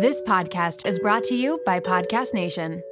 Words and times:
This 0.00 0.20
podcast 0.20 0.86
is 0.86 1.00
brought 1.00 1.24
to 1.24 1.34
you 1.34 1.60
by 1.66 1.80
Podcast 1.80 2.32
Nation. 2.32 2.84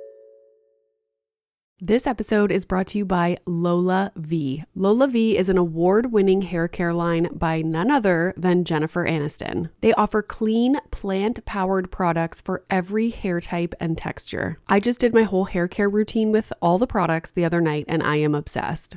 This 1.80 2.04
episode 2.04 2.50
is 2.50 2.64
brought 2.64 2.88
to 2.88 2.98
you 2.98 3.04
by 3.04 3.38
LolaVie. 3.46 4.64
Lola 4.74 5.06
V 5.06 5.38
is 5.38 5.48
an 5.48 5.56
award 5.56 6.12
winning 6.12 6.42
hair 6.42 6.66
care 6.66 6.92
line 6.92 7.28
by 7.32 7.62
none 7.62 7.92
other 7.92 8.34
than 8.36 8.64
Jennifer 8.64 9.06
Aniston. 9.06 9.70
They 9.82 9.92
offer 9.92 10.20
clean, 10.20 10.80
plant 10.90 11.44
powered 11.44 11.92
products 11.92 12.40
for 12.40 12.64
every 12.70 13.10
hair 13.10 13.40
type 13.40 13.76
and 13.78 13.96
texture. 13.96 14.58
I 14.66 14.80
just 14.80 14.98
did 14.98 15.14
my 15.14 15.22
whole 15.22 15.44
hair 15.44 15.68
care 15.68 15.88
routine 15.88 16.32
with 16.32 16.52
all 16.60 16.76
the 16.76 16.88
products 16.88 17.30
the 17.30 17.44
other 17.44 17.60
night 17.60 17.84
and 17.86 18.02
I 18.02 18.16
am 18.16 18.34
obsessed. 18.34 18.96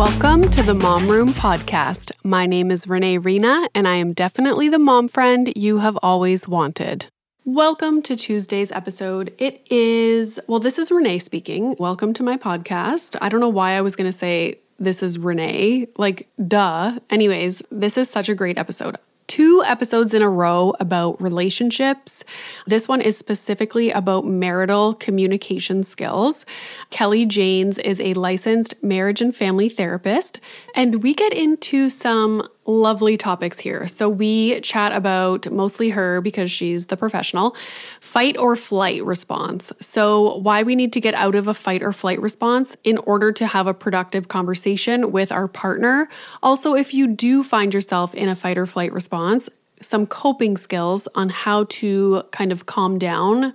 Welcome 0.00 0.50
to 0.52 0.62
the 0.62 0.72
Mom 0.72 1.10
Room 1.10 1.34
podcast. 1.34 2.10
My 2.24 2.46
name 2.46 2.70
is 2.70 2.88
Renee 2.88 3.18
Reina, 3.18 3.68
and 3.74 3.86
I 3.86 3.96
am 3.96 4.14
definitely 4.14 4.70
the 4.70 4.78
mom 4.78 5.08
friend 5.08 5.52
you 5.54 5.80
have 5.80 5.98
always 6.02 6.48
wanted. 6.48 7.08
Welcome 7.44 8.00
to 8.04 8.16
Tuesday's 8.16 8.72
episode. 8.72 9.34
It 9.36 9.60
is, 9.70 10.40
well, 10.48 10.58
this 10.58 10.78
is 10.78 10.90
Renee 10.90 11.18
speaking. 11.18 11.76
Welcome 11.78 12.14
to 12.14 12.22
my 12.22 12.38
podcast. 12.38 13.14
I 13.20 13.28
don't 13.28 13.40
know 13.40 13.50
why 13.50 13.72
I 13.72 13.82
was 13.82 13.94
going 13.94 14.10
to 14.10 14.16
say 14.16 14.58
this 14.78 15.02
is 15.02 15.18
Renee. 15.18 15.88
Like, 15.98 16.28
duh. 16.48 16.98
Anyways, 17.10 17.62
this 17.70 17.98
is 17.98 18.08
such 18.08 18.30
a 18.30 18.34
great 18.34 18.56
episode 18.56 18.96
two 19.30 19.62
episodes 19.64 20.12
in 20.12 20.22
a 20.22 20.28
row 20.28 20.74
about 20.80 21.22
relationships. 21.22 22.24
This 22.66 22.88
one 22.88 23.00
is 23.00 23.16
specifically 23.16 23.92
about 23.92 24.26
marital 24.26 24.94
communication 24.94 25.84
skills. 25.84 26.44
Kelly 26.90 27.26
Janes 27.26 27.78
is 27.78 28.00
a 28.00 28.14
licensed 28.14 28.82
marriage 28.82 29.20
and 29.20 29.32
family 29.34 29.68
therapist, 29.68 30.40
and 30.74 31.00
we 31.04 31.14
get 31.14 31.32
into 31.32 31.90
some 31.90 32.42
lovely 32.66 33.16
topics 33.16 33.58
here. 33.58 33.86
So 33.86 34.08
we 34.08 34.60
chat 34.60 34.92
about 34.92 35.50
mostly 35.50 35.90
her 35.90 36.20
because 36.20 36.50
she's 36.50 36.86
the 36.86 36.96
professional, 36.96 37.56
fight 38.00 38.36
or 38.36 38.54
flight 38.56 39.04
response. 39.04 39.72
So 39.80 40.36
why 40.36 40.62
we 40.62 40.76
need 40.76 40.92
to 40.92 41.00
get 41.00 41.14
out 41.14 41.34
of 41.34 41.48
a 41.48 41.54
fight 41.54 41.82
or 41.82 41.92
flight 41.92 42.20
response 42.20 42.76
in 42.84 42.98
order 42.98 43.32
to 43.32 43.46
have 43.46 43.66
a 43.66 43.74
productive 43.74 44.28
conversation 44.28 45.10
with 45.10 45.32
our 45.32 45.48
partner. 45.48 46.08
Also, 46.42 46.74
if 46.74 46.94
you 46.94 47.06
do 47.06 47.42
find 47.42 47.74
yourself 47.74 48.14
in 48.14 48.28
a 48.28 48.36
fight 48.36 48.58
or 48.58 48.66
flight 48.66 48.92
response, 48.92 49.48
some 49.82 50.06
coping 50.06 50.56
skills 50.56 51.08
on 51.14 51.30
how 51.30 51.64
to 51.64 52.22
kind 52.30 52.52
of 52.52 52.66
calm 52.66 52.98
down 52.98 53.54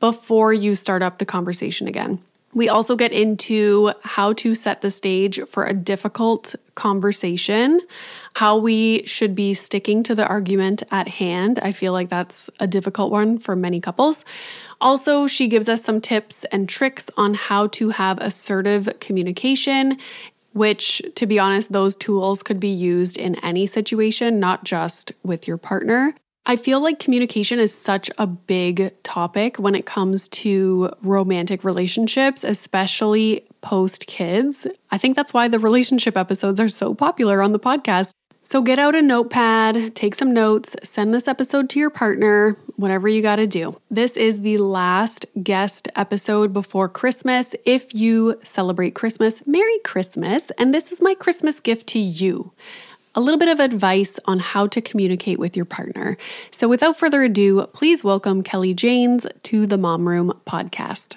before 0.00 0.52
you 0.52 0.74
start 0.74 1.00
up 1.02 1.18
the 1.18 1.24
conversation 1.24 1.86
again. 1.86 2.18
We 2.54 2.68
also 2.68 2.96
get 2.96 3.12
into 3.12 3.92
how 4.02 4.34
to 4.34 4.54
set 4.54 4.82
the 4.82 4.90
stage 4.90 5.40
for 5.48 5.64
a 5.64 5.72
difficult 5.72 6.54
conversation, 6.74 7.80
how 8.36 8.58
we 8.58 9.06
should 9.06 9.34
be 9.34 9.54
sticking 9.54 10.02
to 10.02 10.14
the 10.14 10.26
argument 10.26 10.82
at 10.90 11.08
hand. 11.08 11.58
I 11.62 11.72
feel 11.72 11.92
like 11.92 12.10
that's 12.10 12.50
a 12.60 12.66
difficult 12.66 13.10
one 13.10 13.38
for 13.38 13.56
many 13.56 13.80
couples. 13.80 14.24
Also, 14.80 15.26
she 15.26 15.48
gives 15.48 15.68
us 15.68 15.82
some 15.82 16.00
tips 16.00 16.44
and 16.44 16.68
tricks 16.68 17.08
on 17.16 17.34
how 17.34 17.68
to 17.68 17.90
have 17.90 18.18
assertive 18.18 18.88
communication. 19.00 19.98
Which, 20.54 21.00
to 21.14 21.24
be 21.24 21.38
honest, 21.38 21.72
those 21.72 21.94
tools 21.94 22.42
could 22.42 22.60
be 22.60 22.68
used 22.68 23.16
in 23.16 23.36
any 23.36 23.64
situation, 23.64 24.38
not 24.38 24.64
just 24.64 25.12
with 25.22 25.48
your 25.48 25.56
partner. 25.56 26.14
I 26.44 26.56
feel 26.56 26.80
like 26.80 26.98
communication 26.98 27.60
is 27.60 27.72
such 27.72 28.10
a 28.18 28.26
big 28.26 28.92
topic 29.04 29.58
when 29.58 29.76
it 29.76 29.86
comes 29.86 30.26
to 30.28 30.90
romantic 31.00 31.62
relationships, 31.62 32.42
especially 32.42 33.44
post 33.60 34.08
kids. 34.08 34.66
I 34.90 34.98
think 34.98 35.14
that's 35.14 35.32
why 35.32 35.46
the 35.46 35.60
relationship 35.60 36.16
episodes 36.16 36.58
are 36.58 36.68
so 36.68 36.94
popular 36.94 37.42
on 37.42 37.52
the 37.52 37.60
podcast. 37.60 38.10
So 38.42 38.60
get 38.60 38.80
out 38.80 38.96
a 38.96 39.00
notepad, 39.00 39.94
take 39.94 40.16
some 40.16 40.34
notes, 40.34 40.74
send 40.82 41.14
this 41.14 41.28
episode 41.28 41.70
to 41.70 41.78
your 41.78 41.90
partner, 41.90 42.56
whatever 42.76 43.08
you 43.08 43.22
got 43.22 43.36
to 43.36 43.46
do. 43.46 43.76
This 43.88 44.16
is 44.16 44.40
the 44.40 44.58
last 44.58 45.24
guest 45.42 45.88
episode 45.94 46.52
before 46.52 46.88
Christmas. 46.88 47.54
If 47.64 47.94
you 47.94 48.38
celebrate 48.42 48.94
Christmas, 48.96 49.46
Merry 49.46 49.78
Christmas. 49.84 50.50
And 50.58 50.74
this 50.74 50.90
is 50.90 51.00
my 51.00 51.14
Christmas 51.14 51.60
gift 51.60 51.86
to 51.90 51.98
you 52.00 52.52
a 53.14 53.20
little 53.20 53.38
bit 53.38 53.48
of 53.48 53.60
advice 53.60 54.18
on 54.24 54.38
how 54.38 54.66
to 54.68 54.80
communicate 54.80 55.38
with 55.38 55.56
your 55.56 55.66
partner. 55.66 56.16
So, 56.50 56.68
without 56.68 56.96
further 56.96 57.22
ado, 57.22 57.66
please 57.72 58.02
welcome 58.02 58.42
Kelly 58.42 58.74
Janes 58.74 59.26
to 59.44 59.66
the 59.66 59.78
Mom 59.78 60.08
Room 60.08 60.32
podcast. 60.46 61.16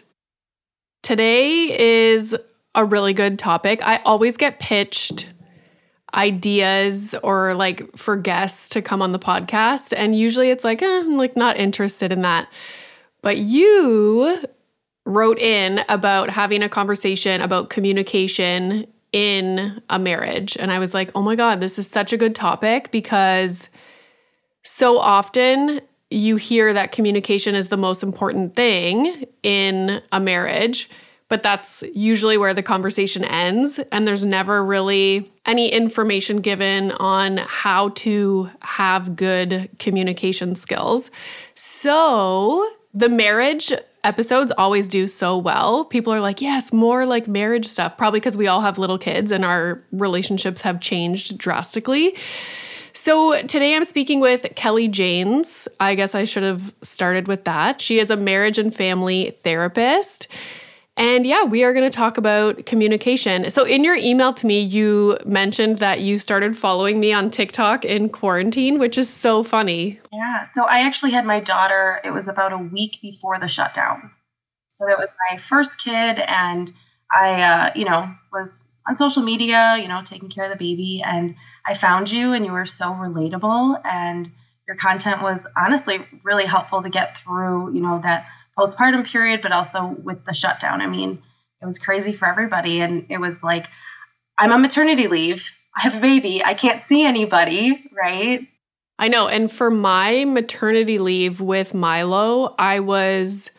Today 1.03 1.77
is 1.79 2.35
a 2.73 2.83
really 2.83 3.13
good 3.13 3.39
topic. 3.39 3.79
I 3.83 3.97
always 3.97 4.37
get 4.37 4.59
pitched 4.59 5.29
ideas 6.13 7.13
or 7.23 7.53
like 7.53 7.95
for 7.95 8.15
guests 8.15 8.69
to 8.69 8.81
come 8.81 9.01
on 9.01 9.11
the 9.11 9.19
podcast, 9.19 9.93
and 9.95 10.17
usually 10.17 10.49
it's 10.49 10.63
like, 10.63 10.81
eh, 10.81 10.99
I'm 10.99 11.17
like 11.17 11.37
not 11.37 11.57
interested 11.57 12.11
in 12.11 12.21
that. 12.23 12.49
But 13.21 13.37
you 13.37 14.43
wrote 15.05 15.39
in 15.39 15.81
about 15.87 16.31
having 16.31 16.63
a 16.63 16.69
conversation 16.69 17.41
about 17.41 17.69
communication 17.69 18.87
in 19.15 19.81
a 19.89 19.97
marriage. 19.97 20.57
And 20.57 20.73
I 20.73 20.79
was 20.79 20.93
like, 20.93 21.09
oh 21.15 21.21
my 21.21 21.37
God, 21.37 21.61
this 21.61 21.79
is 21.79 21.87
such 21.87 22.11
a 22.11 22.17
good 22.17 22.35
topic 22.35 22.91
because 22.91 23.69
so 24.61 24.97
often 24.97 25.79
you 26.09 26.35
hear 26.35 26.73
that 26.73 26.91
communication 26.91 27.55
is 27.55 27.69
the 27.69 27.77
most 27.77 28.03
important 28.03 28.57
thing 28.57 29.23
in 29.41 30.01
a 30.11 30.19
marriage, 30.19 30.89
but 31.29 31.43
that's 31.43 31.81
usually 31.93 32.37
where 32.37 32.53
the 32.53 32.61
conversation 32.61 33.23
ends. 33.23 33.79
And 33.89 34.05
there's 34.05 34.25
never 34.25 34.61
really 34.61 35.31
any 35.45 35.71
information 35.71 36.41
given 36.41 36.91
on 36.91 37.37
how 37.37 37.89
to 37.89 38.51
have 38.63 39.15
good 39.15 39.69
communication 39.79 40.55
skills. 40.55 41.09
So 41.53 42.69
the 42.93 43.07
marriage 43.07 43.71
episodes 44.05 44.51
always 44.57 44.87
do 44.87 45.07
so 45.07 45.37
well. 45.37 45.83
People 45.83 46.13
are 46.13 46.19
like, 46.19 46.39
yes, 46.39 46.71
more 46.71 47.05
like 47.05 47.27
marriage 47.27 47.65
stuff, 47.65 47.97
probably 47.97 48.19
because 48.19 48.37
we 48.37 48.47
all 48.47 48.61
have 48.61 48.77
little 48.77 48.97
kids 48.97 49.31
and 49.31 49.43
our 49.43 49.81
relationships 49.91 50.61
have 50.61 50.79
changed 50.79 51.37
drastically. 51.37 52.15
So 52.93 53.41
today 53.41 53.75
I'm 53.75 53.83
speaking 53.83 54.19
with 54.19 54.45
Kelly 54.55 54.87
Janes. 54.87 55.67
I 55.79 55.95
guess 55.95 56.15
I 56.15 56.23
should 56.23 56.43
have 56.43 56.73
started 56.81 57.27
with 57.27 57.43
that. 57.43 57.81
She 57.81 57.99
is 57.99 58.09
a 58.09 58.15
marriage 58.15 58.57
and 58.57 58.73
family 58.73 59.31
therapist. 59.31 60.27
And 60.97 61.25
yeah, 61.25 61.43
we 61.43 61.63
are 61.63 61.73
going 61.73 61.89
to 61.89 61.95
talk 61.95 62.17
about 62.17 62.65
communication. 62.65 63.51
So, 63.51 63.65
in 63.65 63.83
your 63.83 63.95
email 63.95 64.33
to 64.33 64.47
me, 64.47 64.61
you 64.61 65.17
mentioned 65.25 65.79
that 65.79 65.99
you 65.99 66.17
started 66.17 66.55
following 66.55 67.01
me 67.01 67.11
on 67.11 67.29
TikTok 67.29 67.83
in 67.83 68.09
quarantine, 68.09 68.79
which 68.79 68.97
is 68.97 69.09
so 69.09 69.43
funny. 69.43 69.99
Yeah. 70.13 70.45
So, 70.45 70.65
I 70.65 70.79
actually 70.85 71.11
had 71.11 71.25
my 71.25 71.41
daughter, 71.41 71.99
it 72.05 72.11
was 72.11 72.29
about 72.29 72.53
a 72.53 72.57
week 72.57 72.99
before 73.01 73.37
the 73.39 73.49
shutdown. 73.49 74.11
So, 74.69 74.85
that 74.85 74.97
was 74.97 75.13
my 75.29 75.37
first 75.37 75.83
kid. 75.83 76.19
And 76.27 76.71
I, 77.11 77.41
uh, 77.41 77.71
you 77.75 77.83
know, 77.83 78.13
was 78.31 78.71
on 78.87 78.95
social 78.95 79.21
media, 79.21 79.77
you 79.81 79.89
know, 79.89 80.01
taking 80.01 80.29
care 80.29 80.45
of 80.45 80.49
the 80.51 80.55
baby. 80.55 81.03
And 81.05 81.35
I 81.65 81.73
found 81.73 82.09
you, 82.09 82.31
and 82.31 82.45
you 82.45 82.53
were 82.53 82.65
so 82.65 82.91
relatable. 82.91 83.81
And 83.83 84.31
your 84.65 84.77
content 84.77 85.21
was 85.21 85.45
honestly 85.57 85.99
really 86.23 86.45
helpful 86.45 86.81
to 86.81 86.89
get 86.89 87.17
through, 87.17 87.73
you 87.73 87.81
know, 87.81 87.99
that 88.01 88.27
postpartum 88.57 89.05
period, 89.05 89.41
but 89.41 89.51
also 89.51 89.87
with 90.03 90.25
the 90.25 90.33
shutdown. 90.33 90.81
I 90.81 90.87
mean, 90.87 91.21
it 91.61 91.65
was 91.65 91.79
crazy 91.79 92.13
for 92.13 92.27
everybody. 92.27 92.81
And 92.81 93.05
it 93.09 93.19
was 93.19 93.43
like, 93.43 93.67
I'm 94.37 94.51
on 94.51 94.61
maternity 94.61 95.07
leave. 95.07 95.51
I 95.75 95.81
have 95.81 95.95
a 95.95 95.99
baby. 95.99 96.43
I 96.43 96.53
can't 96.53 96.79
see 96.79 97.05
anybody, 97.05 97.89
right? 97.91 98.47
I 98.97 99.07
know. 99.07 99.27
And 99.27 99.51
for 99.51 99.69
my 99.69 100.23
maternity 100.25 100.99
leave 100.99 101.41
with 101.41 101.73
Milo, 101.73 102.55
I 102.57 102.79
was 102.79 103.49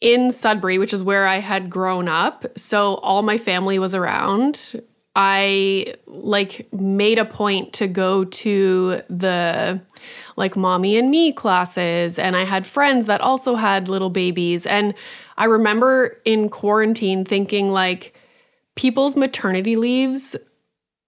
in 0.00 0.32
Sudbury, 0.32 0.78
which 0.78 0.94
is 0.94 1.02
where 1.02 1.26
I 1.26 1.38
had 1.38 1.68
grown 1.68 2.08
up. 2.08 2.46
So 2.58 2.94
all 2.96 3.22
my 3.22 3.38
family 3.38 3.78
was 3.78 3.94
around. 3.94 4.80
I 5.18 5.94
like 6.06 6.70
made 6.74 7.18
a 7.18 7.24
point 7.24 7.72
to 7.74 7.88
go 7.88 8.26
to 8.26 9.00
the 9.08 9.80
like 10.36 10.58
mommy 10.58 10.98
and 10.98 11.10
me 11.10 11.32
classes 11.32 12.18
and 12.18 12.36
I 12.36 12.44
had 12.44 12.66
friends 12.66 13.06
that 13.06 13.22
also 13.22 13.54
had 13.54 13.88
little 13.88 14.10
babies 14.10 14.66
and 14.66 14.92
I 15.38 15.46
remember 15.46 16.20
in 16.26 16.50
quarantine 16.50 17.24
thinking 17.24 17.72
like 17.72 18.14
people's 18.74 19.16
maternity 19.16 19.76
leaves 19.76 20.36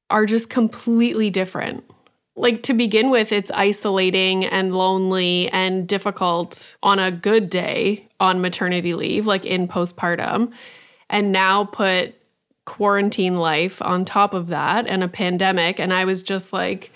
are 0.08 0.25
just 0.25 0.49
completely 0.49 1.28
different. 1.28 1.84
Like 2.34 2.62
to 2.62 2.72
begin 2.72 3.10
with 3.10 3.31
it's 3.31 3.50
isolating 3.50 4.46
and 4.46 4.75
lonely 4.75 5.50
and 5.50 5.87
difficult 5.87 6.78
on 6.82 6.99
a 6.99 7.10
good 7.10 7.50
day 7.50 8.08
on 8.19 8.40
maternity 8.40 8.94
leave 8.94 9.26
like 9.26 9.44
in 9.44 9.69
postpartum 9.69 10.50
and 11.10 11.31
now 11.31 11.64
put 11.64 12.14
quarantine 12.69 13.38
life 13.38 13.81
on 13.81 14.05
top 14.05 14.35
of 14.35 14.49
that 14.49 14.87
and 14.87 15.03
a 15.03 15.09
pandemic. 15.09 15.81
And 15.81 15.91
I 15.91 16.05
was 16.05 16.23
just 16.23 16.53
like, 16.53 16.93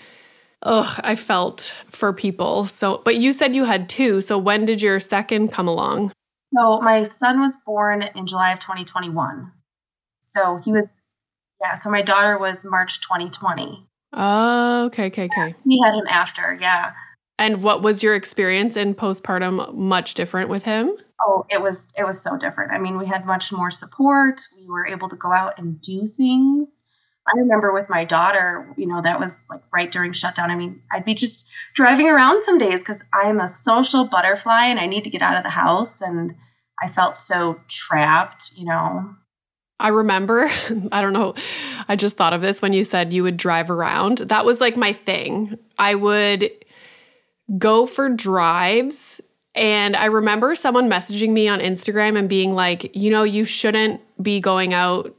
ugh, 0.61 0.99
I 1.03 1.15
felt 1.15 1.73
for 1.87 2.13
people. 2.13 2.65
So, 2.65 3.01
but 3.03 3.17
you 3.17 3.33
said 3.33 3.55
you 3.55 3.63
had 3.65 3.89
two. 3.89 4.21
So 4.21 4.37
when 4.37 4.67
did 4.67 4.83
your 4.83 4.99
second 4.99 5.51
come 5.51 5.67
along? 5.67 6.11
So 6.55 6.79
my 6.79 7.05
son 7.05 7.41
was 7.41 7.57
born 7.65 8.03
in 8.15 8.27
July 8.27 8.51
of 8.53 8.59
2021. 8.59 9.51
So 10.19 10.57
he 10.57 10.71
was, 10.71 11.01
yeah. 11.59 11.73
So 11.73 11.89
my 11.89 12.03
daughter 12.03 12.37
was 12.37 12.63
March 12.63 13.01
2020. 13.01 13.87
Oh, 14.13 14.85
okay, 14.85 15.07
okay, 15.07 15.25
okay. 15.25 15.55
We 15.65 15.81
had 15.83 15.95
him 15.95 16.05
after, 16.07 16.55
yeah. 16.61 16.93
And 17.39 17.63
what 17.63 17.81
was 17.81 18.03
your 18.03 18.15
experience 18.15 18.77
in 18.77 18.93
postpartum 18.93 19.73
much 19.73 20.13
different 20.13 20.49
with 20.49 20.63
him? 20.63 20.95
Oh, 21.21 21.45
it 21.49 21.61
was 21.61 21.91
it 21.97 22.05
was 22.05 22.21
so 22.21 22.37
different. 22.37 22.71
I 22.71 22.77
mean, 22.77 22.97
we 22.97 23.05
had 23.05 23.25
much 23.25 23.51
more 23.51 23.71
support. 23.71 24.41
We 24.57 24.67
were 24.67 24.85
able 24.85 25.09
to 25.09 25.15
go 25.15 25.31
out 25.31 25.57
and 25.57 25.81
do 25.81 26.07
things. 26.07 26.85
I 27.27 27.39
remember 27.39 27.71
with 27.71 27.89
my 27.89 28.03
daughter, 28.03 28.73
you 28.77 28.85
know, 28.85 29.01
that 29.01 29.19
was 29.19 29.43
like 29.49 29.61
right 29.73 29.91
during 29.91 30.11
shutdown. 30.11 30.51
I 30.51 30.55
mean, 30.55 30.81
I'd 30.91 31.05
be 31.05 31.13
just 31.13 31.49
driving 31.73 32.09
around 32.09 32.43
some 32.43 32.57
days 32.57 32.81
because 32.81 33.03
I'm 33.13 33.39
a 33.39 33.47
social 33.47 34.05
butterfly 34.05 34.65
and 34.65 34.79
I 34.79 34.87
need 34.87 35.05
to 35.05 35.09
get 35.09 35.21
out 35.21 35.37
of 35.37 35.43
the 35.43 35.49
house. 35.49 36.01
And 36.01 36.35
I 36.81 36.89
felt 36.89 37.17
so 37.17 37.61
trapped, 37.69 38.51
you 38.57 38.65
know. 38.65 39.15
I 39.79 39.87
remember, 39.87 40.49
I 40.91 41.01
don't 41.01 41.13
know, 41.13 41.33
I 41.87 41.95
just 41.95 42.17
thought 42.17 42.33
of 42.33 42.41
this 42.41 42.61
when 42.61 42.73
you 42.73 42.83
said 42.83 43.13
you 43.13 43.23
would 43.23 43.37
drive 43.37 43.69
around. 43.69 44.19
That 44.19 44.45
was 44.45 44.59
like 44.59 44.75
my 44.75 44.91
thing. 44.91 45.57
I 45.77 45.95
would 45.95 46.51
go 47.57 47.85
for 47.85 48.09
drives. 48.09 49.21
And 49.55 49.95
I 49.95 50.05
remember 50.05 50.55
someone 50.55 50.89
messaging 50.89 51.29
me 51.29 51.47
on 51.47 51.59
Instagram 51.59 52.17
and 52.17 52.27
being 52.27 52.53
like, 52.55 52.95
you 52.95 53.11
know, 53.11 53.23
you 53.23 53.45
shouldn't 53.45 54.01
be 54.21 54.39
going 54.39 54.73
out 54.73 55.15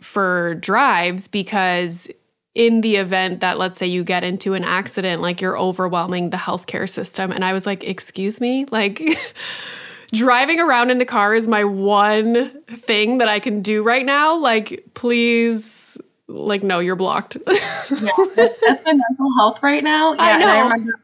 for 0.00 0.54
drives 0.56 1.28
because 1.28 2.08
in 2.54 2.80
the 2.80 2.96
event 2.96 3.40
that 3.40 3.58
let's 3.58 3.78
say 3.78 3.86
you 3.86 4.02
get 4.02 4.24
into 4.24 4.54
an 4.54 4.64
accident 4.64 5.22
like 5.22 5.40
you're 5.40 5.58
overwhelming 5.58 6.30
the 6.30 6.36
healthcare 6.36 6.88
system. 6.88 7.30
And 7.30 7.44
i 7.44 7.52
was 7.52 7.66
like 7.66 7.84
excuse 7.84 8.40
me? 8.40 8.64
Like 8.66 9.00
driving 10.12 10.58
around 10.58 10.90
in 10.90 10.98
the 10.98 11.04
car 11.04 11.34
is 11.34 11.46
my 11.46 11.62
one 11.64 12.50
thing 12.66 13.18
that 13.18 13.28
i 13.28 13.38
can 13.38 13.62
do 13.62 13.82
right 13.82 14.04
now? 14.04 14.36
Like 14.36 14.84
please 14.94 15.96
like 16.26 16.62
no 16.62 16.78
you're 16.80 16.96
blocked. 16.96 17.36
Yeah 17.46 18.10
that's, 18.36 18.56
that's 18.66 18.84
my 18.84 18.92
mental 18.92 19.34
health 19.38 19.62
right 19.62 19.84
now. 19.84 20.14
Yeah 20.14 20.22
I 20.22 20.38
know. 20.38 20.48
and 20.48 20.50
i 20.50 20.60
remember 20.60 21.00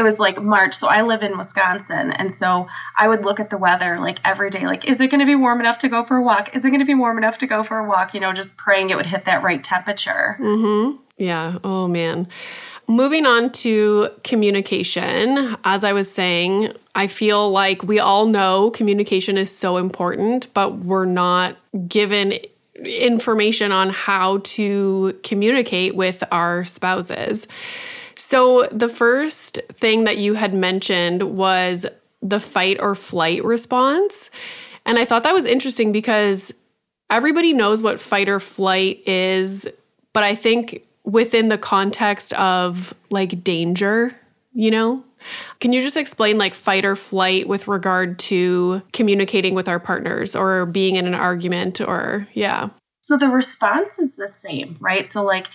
it 0.00 0.02
was 0.02 0.18
like 0.18 0.42
March. 0.42 0.74
So 0.74 0.88
I 0.88 1.02
live 1.02 1.22
in 1.22 1.36
Wisconsin. 1.36 2.10
And 2.12 2.32
so 2.32 2.66
I 2.98 3.06
would 3.06 3.24
look 3.24 3.38
at 3.38 3.50
the 3.50 3.58
weather 3.58 4.00
like 4.00 4.18
every 4.24 4.48
day, 4.48 4.66
like, 4.66 4.86
is 4.86 5.00
it 5.00 5.10
going 5.10 5.20
to 5.20 5.26
be 5.26 5.34
warm 5.34 5.60
enough 5.60 5.78
to 5.80 5.88
go 5.88 6.04
for 6.04 6.16
a 6.16 6.22
walk? 6.22 6.56
Is 6.56 6.64
it 6.64 6.70
going 6.70 6.80
to 6.80 6.86
be 6.86 6.94
warm 6.94 7.18
enough 7.18 7.38
to 7.38 7.46
go 7.46 7.62
for 7.62 7.78
a 7.78 7.86
walk? 7.86 8.14
You 8.14 8.20
know, 8.20 8.32
just 8.32 8.56
praying 8.56 8.90
it 8.90 8.96
would 8.96 9.06
hit 9.06 9.26
that 9.26 9.42
right 9.42 9.62
temperature. 9.62 10.38
Mm-hmm. 10.40 10.96
Yeah. 11.18 11.58
Oh, 11.62 11.86
man. 11.86 12.26
Moving 12.88 13.26
on 13.26 13.52
to 13.52 14.08
communication, 14.24 15.56
as 15.62 15.84
I 15.84 15.92
was 15.92 16.10
saying, 16.10 16.72
I 16.94 17.06
feel 17.06 17.50
like 17.52 17.84
we 17.84 18.00
all 18.00 18.26
know 18.26 18.70
communication 18.70 19.36
is 19.36 19.56
so 19.56 19.76
important, 19.76 20.52
but 20.54 20.78
we're 20.78 21.04
not 21.04 21.56
given 21.86 22.38
information 22.82 23.70
on 23.70 23.90
how 23.90 24.38
to 24.38 25.16
communicate 25.22 25.94
with 25.94 26.24
our 26.32 26.64
spouses. 26.64 27.46
So, 28.30 28.68
the 28.70 28.88
first 28.88 29.58
thing 29.72 30.04
that 30.04 30.18
you 30.18 30.34
had 30.34 30.54
mentioned 30.54 31.36
was 31.36 31.84
the 32.22 32.38
fight 32.38 32.76
or 32.78 32.94
flight 32.94 33.42
response. 33.42 34.30
And 34.86 35.00
I 35.00 35.04
thought 35.04 35.24
that 35.24 35.34
was 35.34 35.44
interesting 35.44 35.90
because 35.90 36.54
everybody 37.10 37.52
knows 37.52 37.82
what 37.82 38.00
fight 38.00 38.28
or 38.28 38.38
flight 38.38 39.02
is, 39.04 39.66
but 40.12 40.22
I 40.22 40.36
think 40.36 40.86
within 41.02 41.48
the 41.48 41.58
context 41.58 42.32
of 42.34 42.94
like 43.10 43.42
danger, 43.42 44.14
you 44.52 44.70
know? 44.70 45.02
Can 45.58 45.72
you 45.72 45.80
just 45.80 45.96
explain 45.96 46.38
like 46.38 46.54
fight 46.54 46.84
or 46.84 46.94
flight 46.94 47.48
with 47.48 47.66
regard 47.66 48.20
to 48.20 48.80
communicating 48.92 49.56
with 49.56 49.68
our 49.68 49.80
partners 49.80 50.36
or 50.36 50.66
being 50.66 50.94
in 50.94 51.08
an 51.08 51.14
argument 51.14 51.80
or, 51.80 52.28
yeah? 52.34 52.68
So 53.00 53.16
the 53.16 53.28
response 53.28 53.98
is 53.98 54.14
the 54.14 54.28
same, 54.28 54.76
right? 54.78 55.08
So, 55.08 55.24
like, 55.24 55.48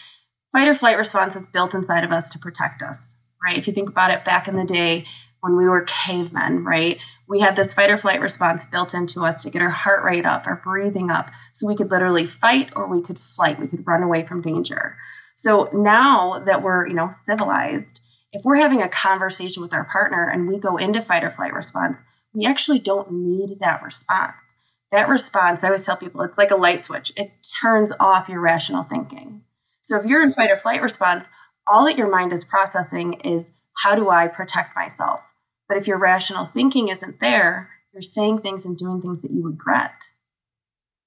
fight 0.56 0.70
or 0.70 0.76
flight 0.76 0.98
response 0.98 1.36
is 1.36 1.46
built 1.46 1.74
inside 1.74 2.06
of 2.06 2.14
us 2.14 2.30
to 2.30 2.40
protect 2.40 2.82
us, 2.82 3.20
right? 3.44 3.58
If 3.58 3.68
you 3.68 3.74
think 3.74 3.90
about 3.90 4.12
it 4.12 4.24
back 4.24 4.48
in 4.48 4.56
the 4.56 4.64
day 4.64 5.06
when 5.42 5.58
we 5.58 5.68
were 5.68 5.84
cavemen, 5.84 6.64
right? 6.64 6.98
We 7.28 7.42
had 7.42 7.58
this 7.58 7.74
fight 7.74 7.90
or 7.90 7.98
flight 7.98 8.22
response 8.22 8.64
built 8.64 8.94
into 8.94 9.26
us 9.26 9.44
to 9.44 9.50
get 9.50 9.62
our 9.62 9.70
heart 9.70 10.06
rate 10.06 10.26
up, 10.26 10.48
our 10.48 10.62
breathing 10.64 11.12
up, 11.12 11.30
so 11.52 11.68
we 11.68 11.76
could 11.76 11.92
literally 11.92 12.26
fight 12.26 12.72
or 12.74 12.88
we 12.88 13.02
could 13.02 13.20
flight, 13.20 13.60
we 13.60 13.68
could 13.68 13.86
run 13.86 14.02
away 14.02 14.26
from 14.26 14.42
danger. 14.42 14.96
So 15.36 15.70
now 15.74 16.42
that 16.46 16.64
we're, 16.64 16.88
you 16.88 16.94
know, 16.94 17.10
civilized, 17.12 18.00
if 18.32 18.46
we're 18.46 18.56
having 18.56 18.82
a 18.82 18.88
conversation 18.88 19.62
with 19.62 19.74
our 19.74 19.84
partner 19.84 20.26
and 20.26 20.48
we 20.48 20.58
go 20.58 20.78
into 20.78 21.02
fight 21.02 21.26
or 21.26 21.32
flight 21.32 21.54
response, 21.54 22.06
we 22.34 22.46
actually 22.46 22.80
don't 22.80 23.12
need 23.12 23.60
that 23.60 23.84
response. 23.84 24.56
That 24.94 25.10
response, 25.10 25.66
I 25.66 25.68
always 25.68 25.86
tell 25.86 25.98
people, 25.98 26.22
it's 26.22 26.38
like 26.38 26.52
a 26.52 26.56
light 26.56 26.82
switch. 26.82 27.12
It 27.18 27.34
turns 27.62 27.92
off 28.00 28.30
your 28.30 28.40
rational 28.40 28.84
thinking. 28.84 29.42
So 29.86 30.00
if 30.00 30.06
you're 30.06 30.24
in 30.24 30.32
fight 30.32 30.50
or 30.50 30.58
flight 30.58 30.82
response, 30.82 31.30
all 31.68 31.86
that 31.86 31.96
your 31.96 32.10
mind 32.10 32.34
is 32.34 32.44
processing 32.44 33.14
is 33.22 33.56
how 33.84 33.94
do 33.94 34.10
I 34.10 34.28
protect 34.28 34.76
myself? 34.76 35.22
But 35.70 35.78
if 35.78 35.86
your 35.86 36.00
rational 36.00 36.46
thinking 36.46 36.88
isn't 36.88 37.20
there, 37.20 37.70
you're 37.94 38.02
saying 38.02 38.40
things 38.40 38.66
and 38.66 38.76
doing 38.76 39.00
things 39.00 39.22
that 39.22 39.30
you 39.30 39.46
regret, 39.46 40.06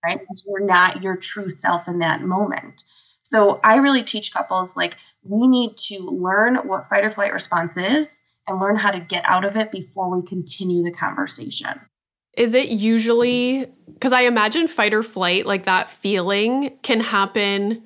right? 0.05 0.21
Because 0.21 0.45
you're 0.47 0.65
not 0.65 1.03
your 1.03 1.17
true 1.17 1.51
self 1.51 1.89
in 1.89 1.99
that 1.99 2.23
moment. 2.23 2.85
So 3.23 3.59
I 3.65 3.77
really 3.77 4.05
teach 4.05 4.33
couples 4.33 4.77
like 4.77 4.97
we 5.25 5.49
need 5.49 5.77
to 5.89 5.99
learn 5.99 6.59
what 6.59 6.89
fight 6.89 7.05
or 7.05 7.11
flight 7.11 7.33
response 7.33 7.77
is 7.77 8.23
and 8.47 8.61
learn 8.61 8.77
how 8.77 8.93
to 8.93 9.01
get 9.01 9.25
out 9.27 9.45
of 9.45 9.57
it 9.57 9.73
before 9.73 10.09
we 10.17 10.25
continue 10.25 10.85
the 10.85 10.93
conversation. 10.93 11.81
Is 12.37 12.55
it 12.55 12.69
usually 12.69 13.67
because 13.93 14.13
I 14.13 14.21
imagine 14.21 14.69
fight 14.69 14.95
or 14.95 15.03
flight, 15.03 15.47
like 15.47 15.65
that 15.65 15.91
feeling 15.91 16.79
can 16.83 17.01
happen 17.01 17.83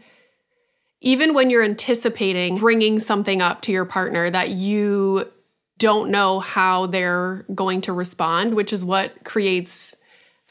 even 1.03 1.35
when 1.35 1.51
you're 1.51 1.65
anticipating 1.65 2.59
bringing 2.59 2.99
something 2.99 3.43
up 3.43 3.61
to 3.63 3.73
your 3.73 3.85
partner 3.85 4.31
that 4.31 4.51
you 4.51 5.31
don't 5.79 6.11
know 6.11 6.39
how 6.39 6.87
they're 6.87 7.45
going 7.55 7.81
to 7.83 7.93
respond, 7.93 8.55
which 8.55 8.73
is 8.73 8.85
what 8.85 9.25
creates 9.25 9.97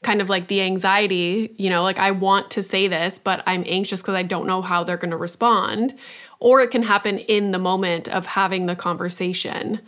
kind 0.04 0.20
of 0.20 0.30
like 0.30 0.48
the 0.50 0.62
anxiety, 0.62 1.56
you 1.58 1.70
know, 1.70 1.84
like 1.84 2.00
I 2.00 2.12
want 2.12 2.52
to 2.52 2.64
say 2.64 2.88
this, 2.88 3.18
but 3.18 3.42
I'm 3.46 3.64
anxious 3.66 4.02
because 4.02 4.16
I 4.16 4.24
don't 4.24 4.46
know 4.46 4.62
how 4.62 4.84
they're 4.84 4.98
going 4.98 5.12
to 5.12 5.18
respond. 5.18 5.96
Or 6.40 6.60
it 6.60 6.72
can 6.72 6.84
happen 6.84 7.20
in 7.20 7.52
the 7.52 7.60
moment 7.60 8.10
of 8.10 8.26
having 8.26 8.66
the 8.66 8.76
conversation. 8.76 9.80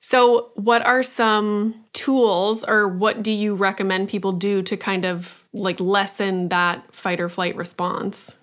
So, 0.00 0.52
what 0.54 0.86
are 0.86 1.02
some 1.02 1.86
tools 1.92 2.62
or 2.62 2.86
what 2.86 3.22
do 3.22 3.32
you 3.32 3.54
recommend 3.54 4.10
people 4.10 4.32
do 4.32 4.62
to 4.62 4.76
kind 4.76 5.04
of 5.04 5.44
like 5.52 5.80
lessen 5.80 6.50
that 6.50 6.94
fight 6.94 7.20
or 7.20 7.28
flight 7.28 7.56
response? 7.56 8.37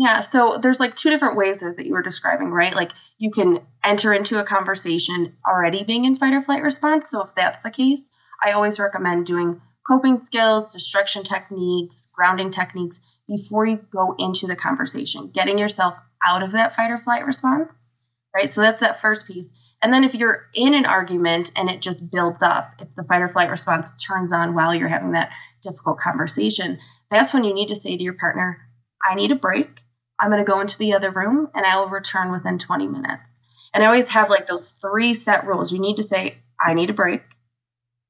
Yeah, 0.00 0.20
so 0.20 0.56
there's 0.56 0.80
like 0.80 0.96
two 0.96 1.10
different 1.10 1.36
ways 1.36 1.58
that 1.58 1.84
you 1.84 1.92
were 1.92 2.00
describing, 2.00 2.52
right? 2.52 2.74
Like 2.74 2.92
you 3.18 3.30
can 3.30 3.60
enter 3.84 4.14
into 4.14 4.38
a 4.38 4.44
conversation 4.44 5.36
already 5.46 5.84
being 5.84 6.06
in 6.06 6.16
fight 6.16 6.32
or 6.32 6.40
flight 6.40 6.62
response. 6.62 7.10
So 7.10 7.22
if 7.22 7.34
that's 7.34 7.62
the 7.62 7.70
case, 7.70 8.08
I 8.42 8.52
always 8.52 8.80
recommend 8.80 9.26
doing 9.26 9.60
coping 9.86 10.16
skills, 10.16 10.72
distraction 10.72 11.22
techniques, 11.22 12.10
grounding 12.16 12.50
techniques 12.50 13.00
before 13.28 13.66
you 13.66 13.76
go 13.92 14.14
into 14.18 14.46
the 14.46 14.56
conversation, 14.56 15.30
getting 15.34 15.58
yourself 15.58 15.98
out 16.26 16.42
of 16.42 16.52
that 16.52 16.74
fight 16.74 16.90
or 16.90 16.96
flight 16.96 17.26
response, 17.26 17.98
right? 18.34 18.48
So 18.48 18.62
that's 18.62 18.80
that 18.80 19.02
first 19.02 19.26
piece. 19.26 19.52
And 19.82 19.92
then 19.92 20.02
if 20.02 20.14
you're 20.14 20.46
in 20.54 20.72
an 20.72 20.86
argument 20.86 21.50
and 21.54 21.68
it 21.68 21.82
just 21.82 22.10
builds 22.10 22.40
up, 22.40 22.72
if 22.80 22.94
the 22.94 23.04
fight 23.04 23.20
or 23.20 23.28
flight 23.28 23.50
response 23.50 24.02
turns 24.02 24.32
on 24.32 24.54
while 24.54 24.74
you're 24.74 24.88
having 24.88 25.12
that 25.12 25.28
difficult 25.60 25.98
conversation, 25.98 26.78
that's 27.10 27.34
when 27.34 27.44
you 27.44 27.52
need 27.52 27.68
to 27.68 27.76
say 27.76 27.98
to 27.98 28.02
your 28.02 28.14
partner, 28.14 28.56
I 29.02 29.14
need 29.14 29.30
a 29.30 29.36
break. 29.36 29.82
I'm 30.20 30.30
going 30.30 30.44
to 30.44 30.50
go 30.50 30.60
into 30.60 30.78
the 30.78 30.92
other 30.92 31.10
room 31.10 31.48
and 31.54 31.64
I 31.64 31.78
will 31.78 31.88
return 31.88 32.30
within 32.30 32.58
20 32.58 32.86
minutes. 32.86 33.48
And 33.72 33.82
I 33.82 33.86
always 33.86 34.08
have 34.08 34.28
like 34.28 34.46
those 34.46 34.70
three 34.70 35.14
set 35.14 35.46
rules. 35.46 35.72
You 35.72 35.78
need 35.78 35.96
to 35.96 36.02
say, 36.02 36.38
I 36.60 36.74
need 36.74 36.90
a 36.90 36.94
break. 36.94 37.22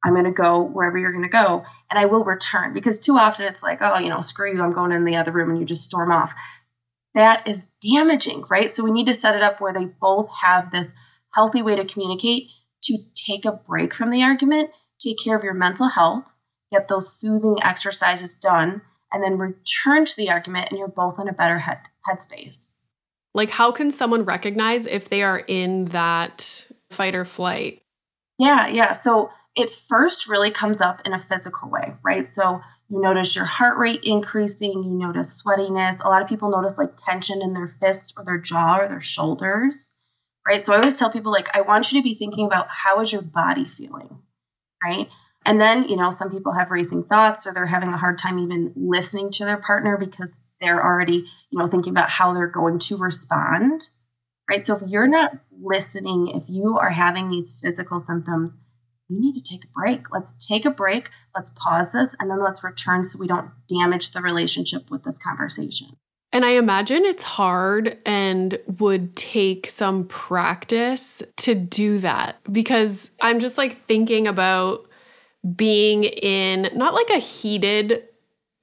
I'm 0.05 0.15
going 0.15 0.25
to 0.25 0.33
go 0.33 0.63
wherever 0.63 0.99
you're 0.99 1.13
going 1.13 1.25
to 1.25 1.29
go 1.29 1.65
and 1.91 1.99
I 1.99 2.07
will 2.07 2.25
return 2.25 2.73
because 2.73 2.99
too 2.99 3.17
often 3.17 3.47
it's 3.47 3.63
like, 3.63 3.83
oh, 3.83 3.99
you 3.99 4.09
know, 4.09 4.23
screw 4.23 4.55
you, 4.55 4.63
I'm 4.63 4.73
going 4.73 4.93
in 4.93 5.05
the 5.05 5.17
other 5.17 5.31
room 5.31 5.51
and 5.51 5.61
you 5.61 5.67
just 5.67 5.85
storm 5.85 6.11
off. 6.11 6.35
That 7.15 7.47
is 7.47 7.75
damaging, 7.83 8.45
right? 8.51 8.75
So 8.75 8.83
we 8.83 8.93
need 8.93 9.07
to 9.07 9.15
set 9.15 9.37
it 9.37 9.43
up 9.43 9.61
where 9.61 9.73
they 9.73 9.85
both 9.85 10.31
have 10.43 10.71
this 10.71 10.95
healthy 11.35 11.61
way 11.63 11.77
to 11.77 11.85
communicate 11.85 12.49
to 12.85 12.99
take 13.15 13.45
a 13.45 13.53
break 13.53 13.93
from 13.93 14.11
the 14.11 14.23
argument, 14.23 14.71
take 14.99 15.19
care 15.23 15.37
of 15.37 15.45
your 15.45 15.55
mental 15.55 15.89
health, 15.89 16.39
get 16.73 16.89
those 16.89 17.13
soothing 17.13 17.59
exercises 17.63 18.37
done, 18.37 18.81
and 19.13 19.23
then 19.23 19.39
return 19.39 20.05
to 20.05 20.17
the 20.17 20.31
argument 20.31 20.69
and 20.71 20.79
you're 20.79 20.89
both 20.89 21.19
in 21.19 21.29
a 21.29 21.33
better 21.33 21.59
head 21.59 21.79
headspace. 22.09 22.75
Like 23.35 23.51
how 23.51 23.73
can 23.73 23.91
someone 23.91 24.25
recognize 24.25 24.87
if 24.87 25.09
they 25.09 25.23
are 25.23 25.43
in 25.47 25.87
that 25.87 26.69
fight 26.91 27.15
or 27.15 27.25
flight? 27.25 27.83
Yeah, 28.39 28.69
yeah. 28.69 28.93
So 28.93 29.31
it 29.57 29.71
first 29.71 30.29
really 30.29 30.51
comes 30.51 30.81
up 30.81 31.03
in 31.05 31.13
a 31.13 31.19
physical 31.19 31.69
way, 31.69 31.95
right? 32.03 32.29
So 32.29 32.61
you 32.89 33.01
notice 33.01 33.37
your 33.37 33.45
heart 33.45 33.79
rate 33.79 34.01
increasing, 34.03 34.83
you 34.83 34.99
notice 34.99 35.43
sweatiness. 35.43 36.03
A 36.05 36.09
lot 36.09 36.23
of 36.23 36.29
people 36.29 36.51
notice 36.51 36.79
like 36.79 36.97
tension 36.97 37.43
in 37.43 37.53
their 37.53 37.67
fists 37.67 38.15
or 38.17 38.25
their 38.25 38.39
jaw 38.39 38.79
or 38.79 38.89
their 38.89 39.01
shoulders, 39.01 39.95
right? 40.47 40.65
So 40.65 40.73
I 40.73 40.77
always 40.77 40.97
tell 40.97 41.11
people, 41.11 41.33
like, 41.33 41.55
I 41.55 41.61
want 41.61 41.93
you 41.93 42.01
to 42.01 42.03
be 42.03 42.15
thinking 42.15 42.47
about 42.47 42.69
how 42.69 43.01
is 43.01 43.13
your 43.13 43.23
body 43.23 43.65
feeling, 43.65 44.19
right? 44.83 45.09
And 45.45 45.61
then, 45.61 45.89
you 45.89 45.97
know, 45.97 46.11
some 46.11 46.31
people 46.31 46.53
have 46.53 46.71
racing 46.71 47.05
thoughts 47.05 47.47
or 47.47 47.55
they're 47.55 47.67
having 47.67 47.89
a 47.89 47.97
hard 47.97 48.19
time 48.19 48.39
even 48.39 48.73
listening 48.77 49.31
to 49.33 49.45
their 49.45 49.57
partner 49.57 49.97
because 49.97 50.45
they're 50.61 50.85
already, 50.85 51.25
you 51.51 51.59
know, 51.59 51.67
thinking 51.67 51.93
about 51.93 52.11
how 52.11 52.35
they're 52.35 52.47
going 52.47 52.79
to 52.81 52.99
respond, 52.99 53.89
right? 54.49 54.65
So 54.65 54.77
if 54.77 54.83
you're 54.87 55.07
not 55.07 55.33
listening, 55.51 56.29
if 56.29 56.45
you 56.47 56.79
are 56.79 56.91
having 56.91 57.29
these 57.29 57.59
physical 57.61 58.01
symptoms, 58.01 58.59
you 59.09 59.21
need 59.21 59.35
to 59.35 59.43
take 59.43 59.65
a 59.65 59.69
break. 59.69 60.13
Let's 60.13 60.47
take 60.47 60.65
a 60.65 60.71
break. 60.71 61.09
Let's 61.35 61.51
pause 61.51 61.93
this 61.93 62.15
and 62.21 62.31
then 62.31 62.43
let's 62.43 62.63
return 62.63 63.03
so 63.03 63.19
we 63.19 63.27
don't 63.27 63.51
damage 63.69 64.13
the 64.13 64.21
relationship 64.21 64.91
with 64.91 65.05
this 65.05 65.19
conversation. 65.19 65.97
And 66.33 66.45
I 66.45 66.51
imagine 66.51 67.05
it's 67.05 67.25
hard 67.25 67.99
and 68.07 68.57
would 68.79 69.17
take 69.17 69.69
some 69.69 70.07
practice 70.07 71.23
to 71.39 71.57
do 71.57 71.99
that 71.99 72.37
because 72.51 73.11
I'm 73.21 73.41
just 73.41 73.59
like 73.59 73.85
thinking 73.87 74.29
about 74.29 74.87
being 75.57 76.05
in 76.05 76.71
not 76.75 76.95
like 76.95 77.11
a 77.11 77.19
heated 77.19 78.05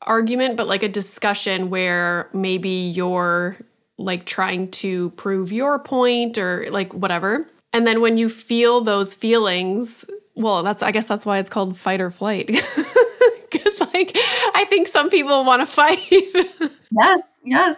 argument, 0.03 0.57
but 0.57 0.67
like 0.67 0.83
a 0.83 0.89
discussion 0.89 1.69
where 1.69 2.29
maybe 2.33 2.69
you're 2.69 3.57
like 3.97 4.25
trying 4.25 4.69
to 4.69 5.09
prove 5.11 5.51
your 5.51 5.79
point 5.79 6.37
or 6.37 6.67
like 6.69 6.93
whatever. 6.93 7.47
And 7.73 7.85
then 7.85 8.01
when 8.01 8.17
you 8.17 8.29
feel 8.29 8.81
those 8.81 9.13
feelings, 9.13 10.05
well, 10.35 10.63
that's 10.63 10.83
I 10.83 10.91
guess 10.91 11.07
that's 11.07 11.25
why 11.25 11.39
it's 11.39 11.49
called 11.49 11.77
fight 11.77 11.99
or 12.01 12.11
flight. 12.11 12.47
Cuz 13.51 13.79
like 13.93 14.11
I 14.53 14.65
think 14.69 14.87
some 14.87 15.09
people 15.09 15.43
want 15.43 15.61
to 15.61 15.65
fight. 15.65 15.99
yes, 16.91 17.21
yes. 17.43 17.77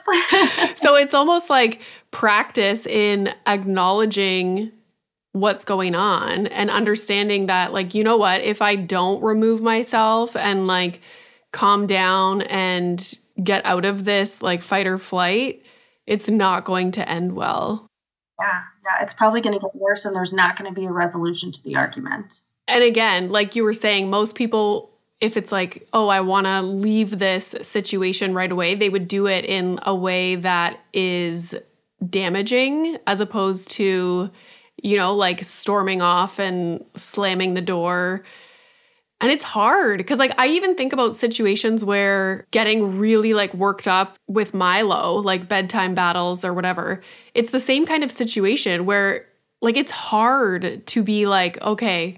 so 0.79 0.95
it's 0.95 1.13
almost 1.13 1.49
like 1.49 1.81
practice 2.11 2.85
in 2.85 3.33
acknowledging 3.47 4.71
what's 5.31 5.63
going 5.63 5.95
on 5.95 6.47
and 6.47 6.69
understanding 6.69 7.45
that 7.45 7.71
like 7.73 7.93
you 7.93 8.03
know 8.03 8.17
what, 8.17 8.41
if 8.41 8.61
I 8.61 8.75
don't 8.75 9.21
remove 9.21 9.61
myself 9.61 10.35
and 10.35 10.67
like 10.67 11.01
calm 11.51 11.87
down 11.87 12.41
and 12.43 13.15
get 13.43 13.65
out 13.65 13.85
of 13.85 14.05
this 14.05 14.41
like 14.41 14.61
fight 14.61 14.87
or 14.87 14.97
flight, 14.97 15.63
it's 16.05 16.27
not 16.27 16.65
going 16.65 16.91
to 16.91 17.07
end 17.07 17.33
well. 17.35 17.87
Yeah, 18.39 18.63
yeah, 18.85 19.03
it's 19.03 19.13
probably 19.13 19.41
going 19.41 19.53
to 19.53 19.59
get 19.59 19.75
worse 19.75 20.05
and 20.05 20.15
there's 20.15 20.33
not 20.33 20.57
going 20.57 20.73
to 20.73 20.79
be 20.79 20.85
a 20.85 20.91
resolution 20.91 21.51
to 21.51 21.63
the 21.63 21.75
argument. 21.75 22.41
And 22.67 22.83
again, 22.83 23.31
like 23.31 23.55
you 23.55 23.63
were 23.63 23.73
saying, 23.73 24.09
most 24.09 24.35
people, 24.35 24.91
if 25.19 25.35
it's 25.35 25.51
like, 25.51 25.87
oh, 25.91 26.07
I 26.07 26.21
want 26.21 26.45
to 26.45 26.61
leave 26.61 27.19
this 27.19 27.55
situation 27.61 28.33
right 28.33 28.51
away, 28.51 28.75
they 28.75 28.89
would 28.89 29.07
do 29.07 29.27
it 29.27 29.43
in 29.45 29.79
a 29.83 29.93
way 29.93 30.35
that 30.35 30.79
is 30.93 31.55
damaging 32.07 32.97
as 33.05 33.19
opposed 33.19 33.71
to, 33.71 34.31
you 34.83 34.97
know, 34.97 35.13
like 35.15 35.43
storming 35.43 36.01
off 36.01 36.39
and 36.39 36.83
slamming 36.95 37.53
the 37.53 37.61
door. 37.61 38.23
And 39.21 39.31
it's 39.31 39.43
hard 39.43 39.97
because, 39.97 40.17
like, 40.17 40.33
I 40.37 40.47
even 40.47 40.75
think 40.75 40.93
about 40.93 41.13
situations 41.13 41.83
where 41.83 42.47
getting 42.51 42.97
really 42.97 43.33
like 43.33 43.53
worked 43.53 43.87
up 43.87 44.17
with 44.27 44.53
Milo, 44.53 45.15
like 45.15 45.49
bedtime 45.49 45.93
battles 45.93 46.45
or 46.45 46.53
whatever, 46.53 47.01
it's 47.33 47.49
the 47.49 47.59
same 47.59 47.85
kind 47.85 48.03
of 48.03 48.11
situation 48.11 48.85
where, 48.85 49.25
like, 49.61 49.75
it's 49.75 49.91
hard 49.91 50.85
to 50.87 51.03
be 51.03 51.27
like, 51.27 51.61
okay, 51.61 52.15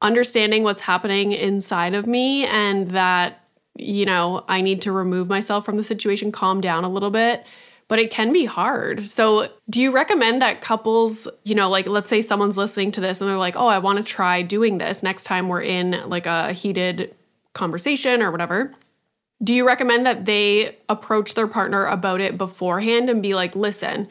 understanding 0.00 0.62
what's 0.62 0.82
happening 0.82 1.32
inside 1.32 1.94
of 1.94 2.06
me 2.06 2.46
and 2.46 2.92
that, 2.92 3.44
you 3.76 4.06
know, 4.06 4.44
I 4.48 4.60
need 4.60 4.82
to 4.82 4.92
remove 4.92 5.28
myself 5.28 5.64
from 5.64 5.76
the 5.76 5.82
situation, 5.82 6.30
calm 6.30 6.60
down 6.60 6.84
a 6.84 6.88
little 6.88 7.10
bit. 7.10 7.44
But 7.90 7.98
it 7.98 8.12
can 8.12 8.32
be 8.32 8.44
hard. 8.44 9.04
So, 9.04 9.48
do 9.68 9.80
you 9.80 9.90
recommend 9.90 10.40
that 10.42 10.60
couples, 10.60 11.26
you 11.42 11.56
know, 11.56 11.68
like 11.68 11.88
let's 11.88 12.08
say 12.08 12.22
someone's 12.22 12.56
listening 12.56 12.92
to 12.92 13.00
this 13.00 13.20
and 13.20 13.28
they're 13.28 13.36
like, 13.36 13.56
oh, 13.56 13.66
I 13.66 13.78
want 13.78 13.98
to 13.98 14.04
try 14.04 14.42
doing 14.42 14.78
this 14.78 15.02
next 15.02 15.24
time 15.24 15.48
we're 15.48 15.62
in 15.62 16.08
like 16.08 16.26
a 16.26 16.52
heated 16.52 17.16
conversation 17.52 18.22
or 18.22 18.30
whatever? 18.30 18.72
Do 19.42 19.52
you 19.52 19.66
recommend 19.66 20.06
that 20.06 20.24
they 20.24 20.76
approach 20.88 21.34
their 21.34 21.48
partner 21.48 21.84
about 21.84 22.20
it 22.20 22.38
beforehand 22.38 23.10
and 23.10 23.20
be 23.20 23.34
like, 23.34 23.56
listen, 23.56 24.06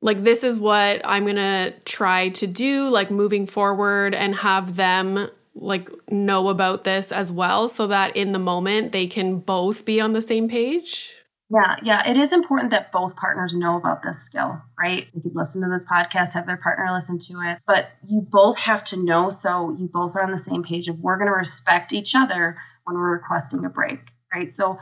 like 0.00 0.22
this 0.22 0.44
is 0.44 0.60
what 0.60 1.00
I'm 1.04 1.24
going 1.24 1.34
to 1.34 1.74
try 1.84 2.28
to 2.28 2.46
do 2.46 2.90
like 2.90 3.10
moving 3.10 3.48
forward 3.48 4.14
and 4.14 4.36
have 4.36 4.76
them 4.76 5.28
like 5.56 5.90
know 6.12 6.48
about 6.48 6.84
this 6.84 7.10
as 7.10 7.32
well 7.32 7.66
so 7.66 7.88
that 7.88 8.16
in 8.16 8.30
the 8.30 8.38
moment 8.38 8.92
they 8.92 9.08
can 9.08 9.40
both 9.40 9.84
be 9.84 10.00
on 10.00 10.12
the 10.12 10.22
same 10.22 10.48
page? 10.48 11.16
Yeah, 11.50 11.76
yeah, 11.82 12.06
it 12.06 12.18
is 12.18 12.32
important 12.32 12.70
that 12.72 12.92
both 12.92 13.16
partners 13.16 13.54
know 13.54 13.78
about 13.78 14.02
this 14.02 14.22
skill, 14.22 14.60
right? 14.78 15.06
They 15.14 15.20
could 15.20 15.34
listen 15.34 15.62
to 15.62 15.68
this 15.68 15.84
podcast, 15.84 16.34
have 16.34 16.46
their 16.46 16.58
partner 16.58 16.92
listen 16.92 17.18
to 17.20 17.40
it, 17.40 17.58
but 17.66 17.90
you 18.06 18.20
both 18.20 18.58
have 18.58 18.84
to 18.84 19.02
know 19.02 19.30
so 19.30 19.74
you 19.78 19.88
both 19.90 20.14
are 20.14 20.22
on 20.22 20.30
the 20.30 20.38
same 20.38 20.62
page 20.62 20.88
of 20.88 21.00
we're 21.00 21.16
going 21.16 21.30
to 21.30 21.32
respect 21.32 21.94
each 21.94 22.14
other 22.14 22.58
when 22.84 22.96
we're 22.96 23.12
requesting 23.12 23.64
a 23.64 23.70
break, 23.70 24.12
right? 24.32 24.52
So 24.52 24.78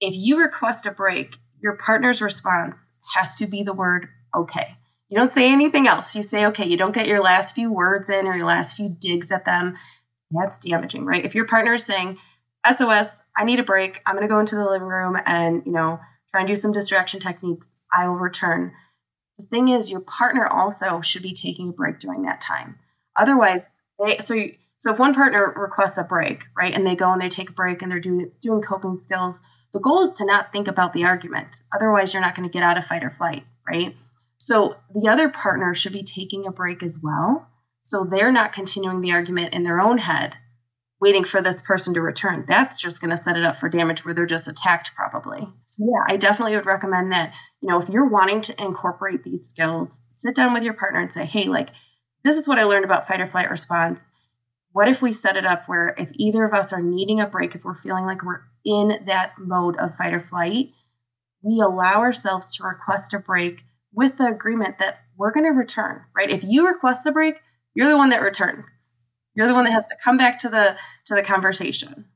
if 0.00 0.14
you 0.14 0.38
request 0.38 0.84
a 0.84 0.90
break, 0.90 1.36
your 1.62 1.76
partner's 1.76 2.20
response 2.20 2.92
has 3.14 3.34
to 3.36 3.46
be 3.46 3.62
the 3.62 3.72
word 3.72 4.08
okay. 4.36 4.76
You 5.08 5.16
don't 5.16 5.32
say 5.32 5.50
anything 5.50 5.86
else. 5.86 6.14
You 6.14 6.22
say, 6.22 6.44
okay, 6.46 6.66
you 6.66 6.76
don't 6.76 6.94
get 6.94 7.06
your 7.06 7.22
last 7.22 7.54
few 7.54 7.72
words 7.72 8.10
in 8.10 8.26
or 8.26 8.36
your 8.36 8.46
last 8.46 8.76
few 8.76 8.88
digs 8.88 9.30
at 9.30 9.46
them. 9.46 9.76
That's 10.30 10.58
damaging, 10.58 11.06
right? 11.06 11.24
If 11.24 11.34
your 11.34 11.46
partner 11.46 11.74
is 11.74 11.84
saying, 11.86 12.18
SOS, 12.70 13.22
I 13.36 13.44
need 13.44 13.60
a 13.60 13.64
break. 13.64 14.00
I'm 14.06 14.14
going 14.14 14.26
to 14.26 14.32
go 14.32 14.40
into 14.40 14.56
the 14.56 14.64
living 14.64 14.88
room 14.88 15.16
and, 15.26 15.62
you 15.66 15.72
know, 15.72 16.00
try 16.30 16.40
and 16.40 16.48
do 16.48 16.56
some 16.56 16.72
distraction 16.72 17.20
techniques. 17.20 17.74
I 17.92 18.08
will 18.08 18.16
return. 18.16 18.72
The 19.38 19.44
thing 19.44 19.68
is, 19.68 19.90
your 19.90 20.00
partner 20.00 20.46
also 20.46 21.00
should 21.00 21.22
be 21.22 21.34
taking 21.34 21.68
a 21.68 21.72
break 21.72 21.98
during 21.98 22.22
that 22.22 22.40
time. 22.40 22.78
Otherwise, 23.14 23.68
they, 23.98 24.18
so 24.18 24.34
you, 24.34 24.54
so 24.78 24.92
if 24.92 24.98
one 24.98 25.14
partner 25.14 25.54
requests 25.56 25.98
a 25.98 26.04
break, 26.04 26.44
right, 26.56 26.74
and 26.74 26.86
they 26.86 26.94
go 26.94 27.12
and 27.12 27.20
they 27.20 27.28
take 27.28 27.50
a 27.50 27.54
break 27.54 27.80
and 27.80 27.90
they're 27.90 28.00
doing 28.00 28.30
doing 28.42 28.62
coping 28.62 28.96
skills, 28.96 29.42
the 29.72 29.80
goal 29.80 30.02
is 30.02 30.14
to 30.14 30.26
not 30.26 30.52
think 30.52 30.68
about 30.68 30.92
the 30.92 31.04
argument. 31.04 31.62
Otherwise, 31.74 32.12
you're 32.12 32.22
not 32.22 32.34
going 32.34 32.48
to 32.48 32.52
get 32.52 32.62
out 32.62 32.78
of 32.78 32.86
fight 32.86 33.04
or 33.04 33.10
flight, 33.10 33.44
right? 33.66 33.96
So 34.38 34.76
the 34.94 35.08
other 35.08 35.28
partner 35.30 35.74
should 35.74 35.94
be 35.94 36.02
taking 36.02 36.46
a 36.46 36.52
break 36.52 36.82
as 36.82 36.98
well. 37.02 37.48
So 37.82 38.04
they're 38.04 38.32
not 38.32 38.52
continuing 38.52 39.00
the 39.00 39.12
argument 39.12 39.54
in 39.54 39.62
their 39.62 39.80
own 39.80 39.98
head, 39.98 40.36
waiting 41.00 41.24
for 41.24 41.42
this 41.42 41.60
person 41.60 41.92
to 41.94 42.00
return. 42.00 42.44
That's 42.48 42.80
just 42.80 43.00
going 43.00 43.10
to 43.10 43.16
set 43.16 43.36
it 43.36 43.44
up 43.44 43.56
for 43.56 43.68
damage 43.68 44.04
where 44.04 44.14
they're 44.14 44.26
just 44.26 44.48
attacked, 44.48 44.92
probably. 44.94 45.46
So, 45.66 45.84
yeah, 45.84 46.12
I 46.12 46.16
definitely 46.16 46.56
would 46.56 46.66
recommend 46.66 47.12
that, 47.12 47.32
you 47.60 47.68
know, 47.68 47.80
if 47.80 47.88
you're 47.88 48.08
wanting 48.08 48.40
to 48.42 48.62
incorporate 48.62 49.22
these 49.22 49.46
skills, 49.46 50.02
sit 50.10 50.34
down 50.34 50.54
with 50.54 50.62
your 50.62 50.74
partner 50.74 51.00
and 51.00 51.12
say, 51.12 51.26
hey, 51.26 51.44
like, 51.44 51.70
this 52.24 52.36
is 52.36 52.48
what 52.48 52.58
I 52.58 52.64
learned 52.64 52.84
about 52.84 53.06
fight 53.06 53.20
or 53.20 53.26
flight 53.26 53.50
response. 53.50 54.12
What 54.72 54.88
if 54.88 55.00
we 55.00 55.12
set 55.12 55.36
it 55.36 55.46
up 55.46 55.68
where 55.68 55.94
if 55.98 56.10
either 56.14 56.44
of 56.44 56.52
us 56.52 56.72
are 56.72 56.82
needing 56.82 57.20
a 57.20 57.26
break, 57.26 57.54
if 57.54 57.64
we're 57.64 57.74
feeling 57.74 58.04
like 58.04 58.22
we're 58.22 58.42
in 58.64 59.04
that 59.06 59.32
mode 59.38 59.76
of 59.76 59.94
fight 59.94 60.12
or 60.12 60.20
flight, 60.20 60.70
we 61.42 61.60
allow 61.60 62.00
ourselves 62.00 62.56
to 62.56 62.64
request 62.64 63.14
a 63.14 63.18
break 63.18 63.64
with 63.92 64.16
the 64.16 64.26
agreement 64.26 64.78
that 64.78 64.98
we're 65.16 65.32
going 65.32 65.46
to 65.46 65.50
return, 65.50 66.02
right? 66.14 66.30
If 66.30 66.42
you 66.42 66.66
request 66.66 67.06
a 67.06 67.12
break, 67.12 67.40
you're 67.74 67.88
the 67.88 67.96
one 67.96 68.10
that 68.10 68.22
returns. 68.22 68.90
You're 69.36 69.46
the 69.46 69.54
one 69.54 69.64
that 69.64 69.72
has 69.72 69.86
to 69.88 69.96
come 70.02 70.16
back 70.16 70.38
to 70.40 70.48
the 70.48 70.76
to 71.04 71.14
the 71.14 71.22
conversation. 71.22 72.06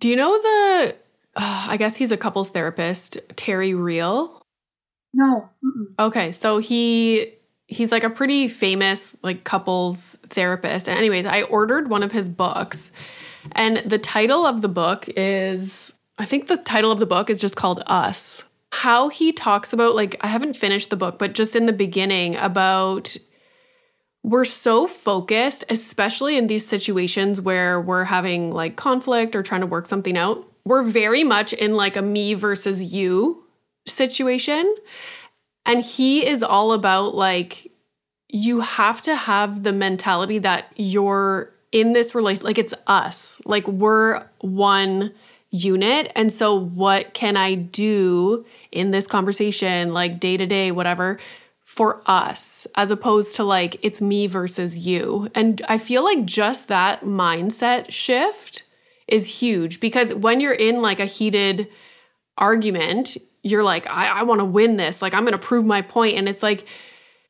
Do 0.00 0.08
you 0.08 0.16
know 0.16 0.40
the 0.40 0.96
uh, 1.36 1.66
I 1.68 1.76
guess 1.76 1.96
he's 1.96 2.10
a 2.10 2.16
couples 2.16 2.50
therapist, 2.50 3.18
Terry 3.36 3.74
Real? 3.74 4.42
No. 5.14 5.50
Mm-mm. 5.64 5.94
Okay, 5.98 6.32
so 6.32 6.58
he 6.58 7.34
he's 7.66 7.92
like 7.92 8.04
a 8.04 8.10
pretty 8.10 8.48
famous 8.48 9.16
like 9.22 9.44
couples 9.44 10.16
therapist. 10.28 10.88
And 10.88 10.98
anyways, 10.98 11.26
I 11.26 11.42
ordered 11.42 11.88
one 11.88 12.02
of 12.02 12.12
his 12.12 12.28
books. 12.28 12.90
And 13.52 13.78
the 13.78 13.98
title 13.98 14.46
of 14.46 14.62
the 14.62 14.68
book 14.68 15.08
is 15.16 15.94
I 16.18 16.24
think 16.24 16.46
the 16.46 16.56
title 16.56 16.90
of 16.90 16.98
the 16.98 17.06
book 17.06 17.30
is 17.30 17.40
just 17.40 17.56
called 17.56 17.82
Us. 17.86 18.42
How 18.72 19.08
he 19.08 19.32
talks 19.32 19.72
about 19.72 19.94
like 19.94 20.16
I 20.20 20.28
haven't 20.28 20.54
finished 20.54 20.90
the 20.90 20.96
book, 20.96 21.18
but 21.18 21.34
just 21.34 21.54
in 21.54 21.66
the 21.66 21.72
beginning 21.72 22.36
about 22.36 23.16
we're 24.22 24.44
so 24.44 24.86
focused, 24.86 25.64
especially 25.68 26.36
in 26.36 26.46
these 26.46 26.66
situations 26.66 27.40
where 27.40 27.80
we're 27.80 28.04
having 28.04 28.50
like 28.52 28.76
conflict 28.76 29.34
or 29.34 29.42
trying 29.42 29.60
to 29.62 29.66
work 29.66 29.86
something 29.86 30.16
out. 30.16 30.46
We're 30.64 30.84
very 30.84 31.24
much 31.24 31.52
in 31.52 31.74
like 31.76 31.96
a 31.96 32.02
me 32.02 32.34
versus 32.34 32.84
you 32.84 33.44
situation. 33.86 34.74
And 35.66 35.84
he 35.84 36.26
is 36.26 36.42
all 36.42 36.72
about 36.72 37.14
like, 37.14 37.72
you 38.28 38.60
have 38.60 39.02
to 39.02 39.16
have 39.16 39.62
the 39.64 39.72
mentality 39.72 40.38
that 40.38 40.72
you're 40.76 41.52
in 41.72 41.92
this 41.92 42.14
relation, 42.14 42.44
like 42.44 42.58
it's 42.58 42.74
us, 42.86 43.40
like 43.44 43.66
we're 43.66 44.24
one 44.40 45.12
unit. 45.50 46.12
And 46.14 46.32
so, 46.32 46.54
what 46.54 47.14
can 47.14 47.36
I 47.36 47.54
do 47.54 48.44
in 48.70 48.90
this 48.90 49.06
conversation, 49.06 49.92
like 49.92 50.20
day 50.20 50.36
to 50.36 50.46
day, 50.46 50.70
whatever, 50.70 51.18
for 51.64 52.02
us, 52.06 52.66
as 52.74 52.90
opposed 52.90 53.36
to 53.36 53.44
like 53.44 53.78
it's 53.82 54.00
me 54.00 54.26
versus 54.26 54.78
you? 54.78 55.28
And 55.34 55.62
I 55.68 55.78
feel 55.78 56.04
like 56.04 56.24
just 56.24 56.68
that 56.68 57.02
mindset 57.02 57.90
shift 57.90 58.64
is 59.08 59.40
huge 59.40 59.80
because 59.80 60.14
when 60.14 60.40
you're 60.40 60.52
in 60.52 60.82
like 60.82 61.00
a 61.00 61.06
heated 61.06 61.68
argument, 62.38 63.16
you're 63.42 63.64
like, 63.64 63.86
I, 63.88 64.20
I 64.20 64.22
want 64.22 64.40
to 64.40 64.44
win 64.44 64.76
this. 64.76 65.02
Like, 65.02 65.14
I'm 65.14 65.24
going 65.24 65.32
to 65.32 65.38
prove 65.38 65.66
my 65.66 65.82
point. 65.82 66.16
And 66.16 66.28
it's 66.28 66.42
like, 66.42 66.66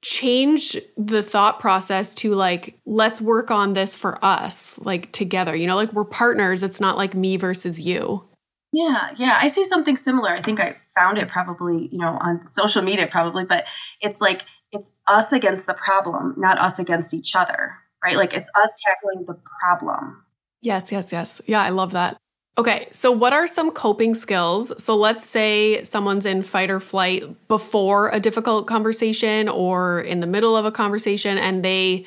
change 0.03 0.77
the 0.97 1.23
thought 1.23 1.61
process 1.61 2.15
to 2.17 2.35
like, 2.35 2.79
let's 2.85 3.21
work 3.21 3.51
on 3.51 3.73
this 3.73 3.95
for 3.95 4.23
us, 4.25 4.79
like 4.81 5.13
together. 5.13 5.55
You 5.55 5.67
know, 5.67 5.77
like 5.77 5.93
we're 5.93 6.05
partners. 6.05 6.63
It's 6.63 6.81
not 6.81 6.97
like 6.97 7.15
me 7.15 7.37
versus 7.37 7.81
you. 7.81 8.29
Yeah, 8.73 9.11
yeah. 9.17 9.39
I 9.41 9.49
see 9.49 9.65
something 9.65 9.99
similar. 9.99 10.31
I 10.31 10.41
think 10.41 10.59
I 10.59 10.77
found 10.95 11.19
it 11.19 11.29
probably, 11.29 11.89
you 11.93 11.99
know, 11.99 12.17
on 12.21 12.45
social 12.45 12.81
media, 12.83 13.07
probably, 13.07 13.45
but 13.45 13.65
it's 14.01 14.21
like, 14.21 14.45
it's 14.73 14.99
us 15.07 15.33
against 15.33 15.67
the 15.67 15.75
problem, 15.75 16.35
not 16.39 16.59
us 16.59 16.79
against 16.79 17.13
each 17.13 17.37
other, 17.37 17.75
right? 18.03 18.17
Like, 18.17 18.33
it's 18.33 18.49
us 18.55 18.81
tackling 18.87 19.27
the 19.27 19.39
problem. 19.61 20.25
Yes, 20.63 20.91
yes, 20.91 21.13
yes. 21.13 21.43
Yeah, 21.47 21.61
I 21.61 21.69
love 21.69 21.93
that. 21.93 22.17
Okay, 22.57 22.89
so 22.93 23.11
what 23.11 23.33
are 23.33 23.47
some 23.47 23.71
coping 23.71 24.15
skills? 24.15 24.73
So 24.83 24.95
let's 24.95 25.27
say 25.27 25.83
someone's 25.85 26.27
in 26.27 26.43
fight 26.43 26.71
or 26.71 26.81
flight 26.81 27.49
before 27.49 28.11
a 28.11 28.21
difficult 28.21 28.67
conversation 28.67 29.49
or 29.49 30.01
in 30.01 30.21
the 30.21 30.27
middle 30.27 30.57
of 30.57 30.65
a 30.65 30.71
conversation 30.71 31.39
and 31.39 31.65
they 31.65 32.07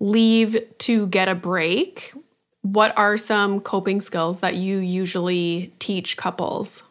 leave 0.00 0.56
to 0.78 1.08
get 1.08 1.28
a 1.28 1.34
break. 1.34 2.12
What 2.72 2.96
are 2.98 3.16
some 3.16 3.60
coping 3.60 4.00
skills 4.00 4.40
that 4.40 4.56
you 4.56 4.78
usually 4.78 5.72
teach 5.78 6.16
couples? 6.16 6.82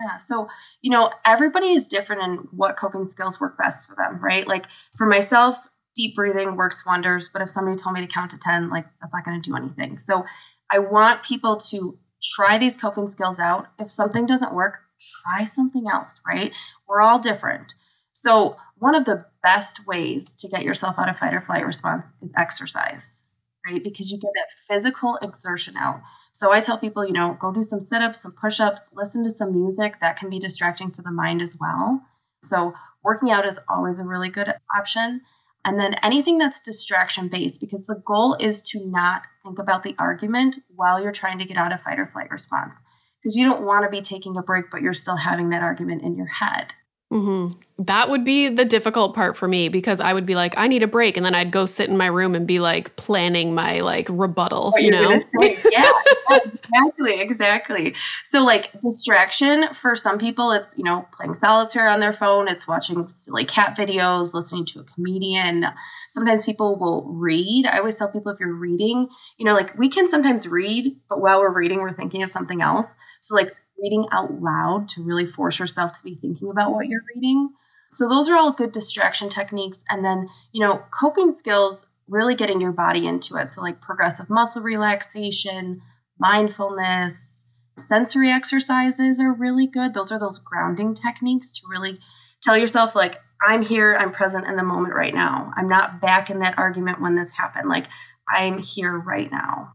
Yeah, 0.00 0.16
so 0.16 0.48
you 0.80 0.90
know, 0.90 1.10
everybody 1.24 1.72
is 1.72 1.86
different 1.86 2.22
in 2.22 2.34
what 2.50 2.76
coping 2.76 3.04
skills 3.04 3.40
work 3.40 3.58
best 3.58 3.88
for 3.88 3.96
them, 3.96 4.22
right? 4.22 4.46
Like 4.48 4.66
for 4.96 5.06
myself, 5.06 5.56
deep 5.94 6.16
breathing 6.16 6.56
works 6.56 6.86
wonders, 6.86 7.28
but 7.32 7.42
if 7.42 7.50
somebody 7.50 7.76
told 7.76 7.94
me 7.94 8.00
to 8.00 8.06
count 8.06 8.30
to 8.30 8.38
10, 8.38 8.70
like 8.70 8.86
that's 9.00 9.14
not 9.14 9.24
going 9.24 9.40
to 9.40 9.50
do 9.50 9.56
anything. 9.56 9.98
So 9.98 10.24
I 10.70 10.78
want 10.78 11.22
people 11.22 11.56
to 11.70 11.98
try 12.22 12.56
these 12.56 12.76
coping 12.76 13.06
skills 13.06 13.38
out. 13.38 13.66
If 13.78 13.90
something 13.90 14.26
doesn't 14.26 14.54
work, 14.54 14.78
try 15.24 15.44
something 15.44 15.86
else, 15.92 16.20
right? 16.26 16.52
We're 16.88 17.02
all 17.02 17.18
different. 17.18 17.74
So, 18.12 18.56
one 18.78 18.94
of 18.94 19.04
the 19.04 19.26
best 19.42 19.86
ways 19.86 20.34
to 20.34 20.48
get 20.48 20.64
yourself 20.64 20.98
out 20.98 21.08
of 21.08 21.16
fight 21.16 21.34
or 21.34 21.40
flight 21.40 21.64
response 21.64 22.14
is 22.20 22.32
exercise, 22.36 23.24
right? 23.66 23.82
Because 23.82 24.10
you 24.10 24.18
get 24.18 24.30
that 24.34 24.48
physical 24.66 25.18
exertion 25.22 25.76
out. 25.76 26.00
So, 26.32 26.52
I 26.52 26.60
tell 26.60 26.78
people, 26.78 27.06
you 27.06 27.12
know, 27.12 27.36
go 27.40 27.52
do 27.52 27.62
some 27.62 27.80
sit 27.80 28.02
ups, 28.02 28.22
some 28.22 28.32
push 28.32 28.60
ups, 28.60 28.90
listen 28.94 29.22
to 29.24 29.30
some 29.30 29.52
music. 29.52 30.00
That 30.00 30.16
can 30.16 30.30
be 30.30 30.38
distracting 30.38 30.90
for 30.90 31.02
the 31.02 31.12
mind 31.12 31.42
as 31.42 31.56
well. 31.60 32.02
So, 32.42 32.74
working 33.04 33.30
out 33.30 33.46
is 33.46 33.58
always 33.68 33.98
a 33.98 34.04
really 34.04 34.28
good 34.28 34.54
option. 34.76 35.22
And 35.64 35.78
then 35.78 35.94
anything 36.02 36.38
that's 36.38 36.60
distraction 36.60 37.28
based, 37.28 37.60
because 37.60 37.86
the 37.86 38.02
goal 38.04 38.36
is 38.40 38.62
to 38.70 38.84
not 38.84 39.22
think 39.44 39.58
about 39.58 39.84
the 39.84 39.94
argument 39.98 40.58
while 40.74 41.00
you're 41.00 41.12
trying 41.12 41.38
to 41.38 41.44
get 41.44 41.56
out 41.56 41.72
of 41.72 41.80
fight 41.80 42.00
or 42.00 42.06
flight 42.06 42.30
response. 42.30 42.84
Because 43.22 43.36
you 43.36 43.44
don't 43.44 43.64
want 43.64 43.84
to 43.84 43.90
be 43.90 44.00
taking 44.00 44.36
a 44.36 44.42
break, 44.42 44.64
but 44.70 44.82
you're 44.82 44.94
still 44.94 45.16
having 45.16 45.50
that 45.50 45.62
argument 45.62 46.02
in 46.02 46.16
your 46.16 46.26
head. 46.26 46.72
Mm-hmm. 47.12 47.58
That 47.84 48.08
would 48.08 48.24
be 48.24 48.48
the 48.48 48.64
difficult 48.64 49.14
part 49.14 49.36
for 49.36 49.46
me 49.46 49.68
because 49.68 50.00
I 50.00 50.14
would 50.14 50.24
be 50.24 50.34
like, 50.34 50.54
I 50.56 50.66
need 50.66 50.82
a 50.82 50.86
break, 50.86 51.16
and 51.16 51.26
then 51.26 51.34
I'd 51.34 51.50
go 51.50 51.66
sit 51.66 51.90
in 51.90 51.96
my 51.96 52.06
room 52.06 52.34
and 52.34 52.46
be 52.46 52.58
like 52.58 52.96
planning 52.96 53.54
my 53.54 53.80
like 53.80 54.06
rebuttal. 54.08 54.70
What 54.70 54.82
you 54.82 54.90
know? 54.90 55.10
yeah, 55.70 55.90
exactly, 56.30 57.20
exactly. 57.20 57.94
So 58.24 58.44
like 58.44 58.70
distraction 58.80 59.74
for 59.74 59.94
some 59.94 60.18
people, 60.18 60.52
it's 60.52 60.76
you 60.78 60.84
know 60.84 61.06
playing 61.12 61.34
solitaire 61.34 61.88
on 61.88 62.00
their 62.00 62.12
phone, 62.14 62.48
it's 62.48 62.66
watching 62.66 63.06
silly 63.08 63.44
cat 63.44 63.76
videos, 63.76 64.32
listening 64.32 64.64
to 64.66 64.80
a 64.80 64.84
comedian. 64.84 65.66
Sometimes 66.08 66.46
people 66.46 66.78
will 66.78 67.12
read. 67.12 67.66
I 67.66 67.78
always 67.78 67.98
tell 67.98 68.10
people 68.10 68.32
if 68.32 68.40
you're 68.40 68.54
reading, 68.54 69.08
you 69.36 69.44
know, 69.44 69.54
like 69.54 69.76
we 69.76 69.90
can 69.90 70.06
sometimes 70.08 70.46
read, 70.46 70.96
but 71.10 71.20
while 71.20 71.40
we're 71.40 71.52
reading, 71.52 71.80
we're 71.80 71.92
thinking 71.92 72.22
of 72.22 72.30
something 72.30 72.62
else. 72.62 72.96
So 73.20 73.34
like 73.34 73.52
reading 73.82 74.06
out 74.12 74.40
loud 74.40 74.88
to 74.90 75.02
really 75.02 75.26
force 75.26 75.58
yourself 75.58 75.92
to 75.92 76.02
be 76.04 76.14
thinking 76.14 76.50
about 76.50 76.72
what 76.72 76.86
you're 76.86 77.02
reading. 77.14 77.50
So 77.90 78.08
those 78.08 78.28
are 78.28 78.36
all 78.36 78.52
good 78.52 78.72
distraction 78.72 79.28
techniques. 79.28 79.84
And 79.90 80.04
then, 80.04 80.28
you 80.52 80.64
know, 80.64 80.82
coping 80.90 81.32
skills, 81.32 81.86
really 82.08 82.34
getting 82.34 82.60
your 82.60 82.72
body 82.72 83.06
into 83.06 83.36
it. 83.36 83.50
So 83.50 83.60
like 83.60 83.80
progressive 83.80 84.30
muscle 84.30 84.62
relaxation, 84.62 85.82
mindfulness, 86.18 87.50
sensory 87.78 88.30
exercises 88.30 89.20
are 89.20 89.32
really 89.32 89.66
good. 89.66 89.94
Those 89.94 90.12
are 90.12 90.18
those 90.18 90.38
grounding 90.38 90.94
techniques 90.94 91.52
to 91.52 91.62
really 91.68 91.98
tell 92.42 92.56
yourself 92.56 92.94
like 92.94 93.20
I'm 93.42 93.62
here, 93.62 93.96
I'm 93.98 94.12
present 94.12 94.46
in 94.46 94.56
the 94.56 94.62
moment 94.62 94.94
right 94.94 95.14
now. 95.14 95.52
I'm 95.56 95.68
not 95.68 96.00
back 96.00 96.30
in 96.30 96.38
that 96.40 96.58
argument 96.58 97.00
when 97.00 97.16
this 97.16 97.32
happened. 97.32 97.68
Like 97.68 97.86
I'm 98.28 98.58
here 98.58 98.96
right 98.96 99.30
now. 99.30 99.74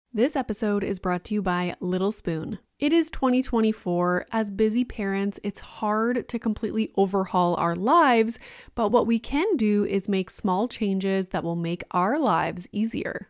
This 0.13 0.35
episode 0.35 0.83
is 0.83 0.99
brought 0.99 1.23
to 1.25 1.33
you 1.33 1.41
by 1.41 1.73
Little 1.79 2.11
Spoon. 2.11 2.59
It 2.79 2.91
is 2.91 3.09
2024. 3.11 4.25
As 4.29 4.51
busy 4.51 4.83
parents, 4.83 5.39
it's 5.41 5.61
hard 5.61 6.27
to 6.27 6.37
completely 6.37 6.91
overhaul 6.97 7.55
our 7.55 7.77
lives, 7.77 8.37
but 8.75 8.89
what 8.89 9.07
we 9.07 9.19
can 9.19 9.55
do 9.55 9.85
is 9.85 10.09
make 10.09 10.29
small 10.29 10.67
changes 10.67 11.27
that 11.27 11.45
will 11.45 11.55
make 11.55 11.85
our 11.91 12.19
lives 12.19 12.67
easier. 12.73 13.29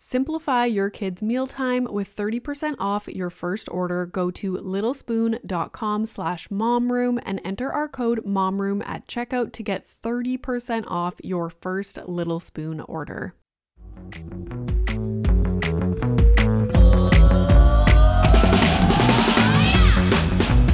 Simplify 0.00 0.64
your 0.64 0.90
kids' 0.90 1.24
mealtime 1.24 1.88
with 1.90 2.14
30% 2.14 2.76
off 2.78 3.08
your 3.08 3.30
first 3.30 3.68
order. 3.68 4.06
Go 4.06 4.30
to 4.30 4.52
littlespoon.com 4.52 6.06
slash 6.06 6.46
momroom 6.50 7.20
and 7.26 7.40
enter 7.44 7.72
our 7.72 7.88
code 7.88 8.24
momroom 8.24 8.80
at 8.86 9.08
checkout 9.08 9.50
to 9.54 9.64
get 9.64 9.88
30% 10.04 10.84
off 10.86 11.14
your 11.24 11.50
first 11.50 11.98
Little 12.06 12.38
Spoon 12.38 12.78
order. 12.82 13.34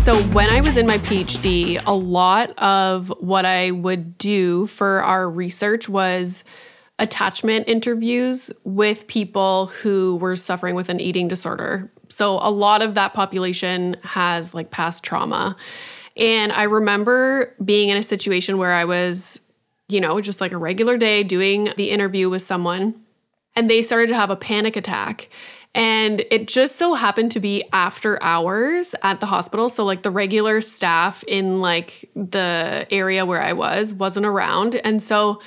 So, 0.05 0.17
when 0.35 0.51
I 0.51 0.61
was 0.61 0.77
in 0.77 0.87
my 0.87 0.99
PhD, 0.99 1.83
a 1.87 1.95
lot 1.95 2.51
of 2.59 3.09
what 3.21 3.47
I 3.47 3.71
would 3.71 4.19
do 4.19 4.67
for 4.67 5.03
our 5.03 5.31
research 5.31 5.89
was 5.89 6.45
attachment 6.99 7.69
interviews 7.69 8.53
with 8.65 9.07
people 9.07 9.67
who 9.67 10.17
were 10.17 10.37
suffering 10.37 10.75
with 10.75 10.89
an 10.89 11.01
eating 11.01 11.29
disorder. 11.29 11.91
So 12.09 12.39
a 12.41 12.51
lot 12.51 12.83
of 12.83 12.95
that 12.95 13.15
population 13.15 13.97
has 14.05 14.55
like 14.55 14.71
past 14.71 15.03
trauma. 15.03 15.57
And 16.17 16.53
I 16.53 16.65
remember 16.65 17.55
being 17.65 17.89
in 17.89 17.97
a 17.97 18.03
situation 18.03 18.59
where 18.59 18.73
I 18.73 18.85
was, 18.85 19.41
you 19.89 20.01
know, 20.01 20.21
just 20.21 20.41
like 20.41 20.53
a 20.53 20.57
regular 20.57 20.97
day 20.97 21.25
doing 21.25 21.73
the 21.77 21.91
interview 21.91 22.31
with 22.31 22.43
someone 22.43 23.05
and 23.57 23.71
they 23.71 23.83
started 23.83 24.09
to 24.09 24.17
have 24.17 24.31
a 24.31 24.37
panic 24.37 24.77
attack. 24.77 25.29
And 25.75 26.25
it 26.31 26.47
just 26.47 26.77
so 26.77 26.95
happened 26.95 27.33
to 27.33 27.41
be 27.41 27.65
after 27.73 28.23
hours 28.23 28.95
at 29.03 29.21
the 29.21 29.27
hospital. 29.27 29.69
So, 29.69 29.85
like, 29.85 30.03
the 30.03 30.11
regular 30.11 30.61
staff 30.61 31.25
in 31.25 31.61
like 31.61 32.09
the 32.15 32.87
area 32.93 33.27
where 33.27 33.43
I 33.43 33.55
was 33.55 33.93
wasn't 33.93 34.27
around. 34.27 34.77
And 34.77 35.03
so, 35.03 35.41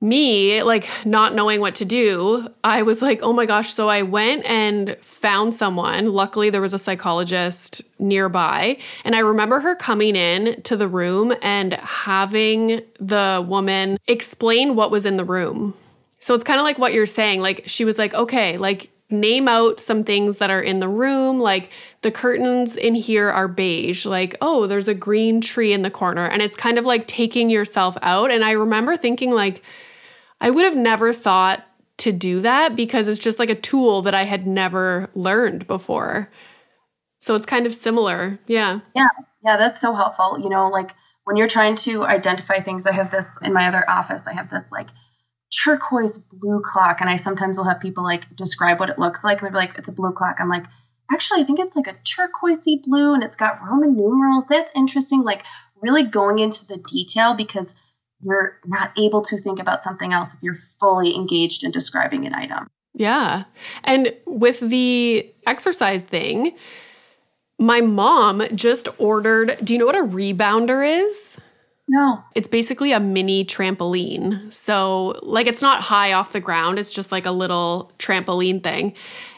me, 0.00 0.62
like 0.62 0.88
not 1.04 1.34
knowing 1.34 1.60
what 1.60 1.74
to 1.76 1.84
do, 1.84 2.48
I 2.62 2.82
was 2.82 3.02
like, 3.02 3.20
oh 3.22 3.32
my 3.32 3.46
gosh. 3.46 3.72
So 3.72 3.88
I 3.88 4.02
went 4.02 4.44
and 4.44 4.96
found 5.00 5.54
someone. 5.54 6.12
Luckily, 6.12 6.50
there 6.50 6.60
was 6.60 6.72
a 6.72 6.78
psychologist 6.78 7.82
nearby. 7.98 8.78
And 9.04 9.16
I 9.16 9.20
remember 9.20 9.60
her 9.60 9.74
coming 9.74 10.14
in 10.14 10.62
to 10.62 10.76
the 10.76 10.88
room 10.88 11.34
and 11.42 11.74
having 11.74 12.82
the 13.00 13.44
woman 13.46 13.98
explain 14.06 14.76
what 14.76 14.90
was 14.90 15.04
in 15.04 15.16
the 15.16 15.24
room. 15.24 15.74
So 16.20 16.34
it's 16.34 16.44
kind 16.44 16.60
of 16.60 16.64
like 16.64 16.78
what 16.78 16.92
you're 16.92 17.06
saying. 17.06 17.40
Like, 17.40 17.64
she 17.66 17.84
was 17.84 17.98
like, 17.98 18.14
okay, 18.14 18.56
like, 18.56 18.90
name 19.10 19.48
out 19.48 19.80
some 19.80 20.04
things 20.04 20.36
that 20.36 20.50
are 20.50 20.60
in 20.60 20.80
the 20.80 20.88
room 20.88 21.40
like 21.40 21.70
the 22.02 22.10
curtains 22.10 22.76
in 22.76 22.94
here 22.94 23.30
are 23.30 23.48
beige 23.48 24.04
like 24.04 24.36
oh 24.42 24.66
there's 24.66 24.86
a 24.86 24.92
green 24.92 25.40
tree 25.40 25.72
in 25.72 25.80
the 25.80 25.90
corner 25.90 26.26
and 26.26 26.42
it's 26.42 26.54
kind 26.54 26.76
of 26.76 26.84
like 26.84 27.06
taking 27.06 27.48
yourself 27.48 27.96
out 28.02 28.30
and 28.30 28.44
i 28.44 28.50
remember 28.50 28.98
thinking 28.98 29.30
like 29.30 29.62
I 30.40 30.50
would 30.50 30.64
have 30.64 30.76
never 30.76 31.12
thought 31.12 31.64
to 31.98 32.12
do 32.12 32.40
that 32.40 32.76
because 32.76 33.08
it's 33.08 33.18
just 33.18 33.38
like 33.38 33.50
a 33.50 33.54
tool 33.54 34.02
that 34.02 34.14
I 34.14 34.24
had 34.24 34.46
never 34.46 35.10
learned 35.14 35.66
before. 35.66 36.30
So 37.20 37.34
it's 37.34 37.46
kind 37.46 37.66
of 37.66 37.74
similar. 37.74 38.38
Yeah. 38.46 38.80
Yeah. 38.94 39.08
Yeah. 39.44 39.56
That's 39.56 39.80
so 39.80 39.94
helpful. 39.94 40.38
You 40.40 40.48
know, 40.48 40.68
like 40.68 40.94
when 41.24 41.36
you're 41.36 41.48
trying 41.48 41.76
to 41.76 42.04
identify 42.04 42.60
things, 42.60 42.86
I 42.86 42.92
have 42.92 43.10
this 43.10 43.38
in 43.42 43.52
my 43.52 43.66
other 43.66 43.84
office, 43.88 44.26
I 44.26 44.32
have 44.32 44.50
this 44.50 44.70
like 44.70 44.88
turquoise 45.64 46.18
blue 46.18 46.62
clock. 46.64 47.00
And 47.00 47.10
I 47.10 47.16
sometimes 47.16 47.56
will 47.56 47.64
have 47.64 47.80
people 47.80 48.04
like 48.04 48.34
describe 48.36 48.78
what 48.78 48.90
it 48.90 48.98
looks 48.98 49.24
like. 49.24 49.40
They're 49.40 49.50
like, 49.50 49.76
it's 49.76 49.88
a 49.88 49.92
blue 49.92 50.12
clock. 50.12 50.36
I'm 50.38 50.48
like, 50.48 50.66
actually, 51.10 51.40
I 51.40 51.44
think 51.44 51.58
it's 51.58 51.74
like 51.74 51.88
a 51.88 51.96
turquoisey 52.04 52.80
blue 52.82 53.12
and 53.12 53.24
it's 53.24 53.36
got 53.36 53.60
Roman 53.60 53.96
numerals. 53.96 54.46
That's 54.46 54.72
interesting. 54.76 55.22
Like 55.22 55.44
really 55.82 56.04
going 56.04 56.38
into 56.38 56.64
the 56.66 56.78
detail 56.78 57.34
because 57.34 57.80
you're 58.20 58.58
not 58.66 58.92
able 58.98 59.22
to 59.22 59.38
think 59.38 59.58
about 59.58 59.82
something 59.82 60.12
else 60.12 60.34
if 60.34 60.42
you're 60.42 60.58
fully 60.80 61.14
engaged 61.14 61.64
in 61.64 61.70
describing 61.70 62.26
an 62.26 62.34
item. 62.34 62.68
Yeah. 62.94 63.44
And 63.84 64.14
with 64.26 64.60
the 64.60 65.32
exercise 65.46 66.04
thing, 66.04 66.56
my 67.58 67.80
mom 67.80 68.42
just 68.54 68.88
ordered, 68.98 69.56
do 69.62 69.72
you 69.72 69.78
know 69.78 69.86
what 69.86 69.96
a 69.96 70.04
rebounder 70.04 71.06
is? 71.06 71.36
No. 71.90 72.22
It's 72.34 72.48
basically 72.48 72.92
a 72.92 73.00
mini 73.00 73.44
trampoline. 73.46 74.52
So, 74.52 75.18
like, 75.22 75.46
it's 75.46 75.62
not 75.62 75.80
high 75.84 76.12
off 76.12 76.32
the 76.32 76.40
ground, 76.40 76.78
it's 76.78 76.92
just 76.92 77.10
like 77.10 77.24
a 77.24 77.30
little 77.30 77.90
trampoline 77.98 78.62
thing. 78.62 78.92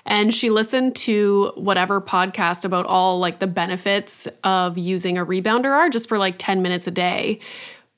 And 0.05 0.35
she 0.35 0.51
listened 0.51 0.97
to 0.97 1.53
whatever 1.55 2.01
podcast 2.01 2.65
about 2.65 2.87
all 2.87 3.21
like 3.21 3.39
the 3.39 3.47
benefits 3.47 4.27
of 4.43 4.77
using 4.77 5.17
a 5.17 5.25
rebounder 5.25 5.71
are 5.71 5.89
just 5.89 6.09
for 6.09 6.19
like 6.19 6.37
10 6.39 6.61
minutes 6.61 6.89
a 6.89 6.91
day. 6.91 7.39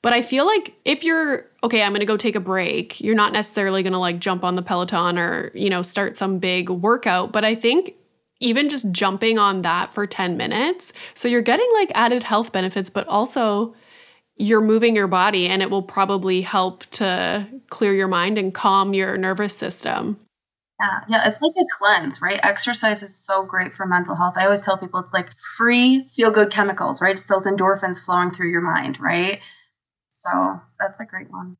But 0.03 0.13
I 0.13 0.21
feel 0.21 0.45
like 0.45 0.75
if 0.85 1.03
you're 1.03 1.49
okay, 1.63 1.81
I'm 1.81 1.91
going 1.91 2.01
to 2.01 2.05
go 2.05 2.17
take 2.17 2.35
a 2.35 2.41
break, 2.41 2.99
you're 2.99 3.15
not 3.15 3.31
necessarily 3.31 3.81
going 3.81 3.93
to 3.93 3.99
like 3.99 4.19
jump 4.19 4.43
on 4.43 4.55
the 4.55 4.61
Peloton 4.61 5.17
or, 5.17 5.49
you 5.55 5.69
know, 5.69 5.81
start 5.81 6.17
some 6.17 6.37
big 6.37 6.69
workout. 6.69 7.31
But 7.31 7.45
I 7.45 7.55
think 7.55 7.95
even 8.41 8.67
just 8.67 8.91
jumping 8.91 9.39
on 9.39 9.61
that 9.61 9.89
for 9.89 10.05
10 10.05 10.35
minutes, 10.35 10.91
so 11.13 11.29
you're 11.29 11.41
getting 11.41 11.69
like 11.75 11.89
added 11.95 12.23
health 12.23 12.51
benefits, 12.51 12.89
but 12.89 13.07
also 13.07 13.73
you're 14.35 14.61
moving 14.61 14.93
your 14.93 15.07
body 15.07 15.47
and 15.47 15.61
it 15.61 15.69
will 15.69 15.81
probably 15.81 16.41
help 16.41 16.85
to 16.87 17.47
clear 17.69 17.93
your 17.93 18.09
mind 18.09 18.37
and 18.37 18.53
calm 18.53 18.93
your 18.93 19.15
nervous 19.17 19.55
system. 19.55 20.19
Yeah, 20.81 20.99
yeah, 21.07 21.29
it's 21.29 21.41
like 21.41 21.53
a 21.57 21.65
cleanse, 21.77 22.21
right? 22.21 22.41
Exercise 22.43 23.03
is 23.03 23.15
so 23.15 23.45
great 23.45 23.73
for 23.73 23.85
mental 23.85 24.15
health. 24.15 24.33
I 24.35 24.43
always 24.43 24.65
tell 24.65 24.77
people 24.77 24.99
it's 24.99 25.13
like 25.13 25.29
free 25.55 26.05
feel 26.09 26.31
good 26.31 26.51
chemicals, 26.51 26.99
right? 26.99 27.13
It's 27.13 27.27
those 27.27 27.45
endorphins 27.45 28.03
flowing 28.03 28.31
through 28.31 28.49
your 28.49 28.59
mind, 28.59 28.99
right? 28.99 29.39
So 30.13 30.61
that's 30.79 30.99
a 30.99 31.05
great 31.05 31.31
one. 31.31 31.57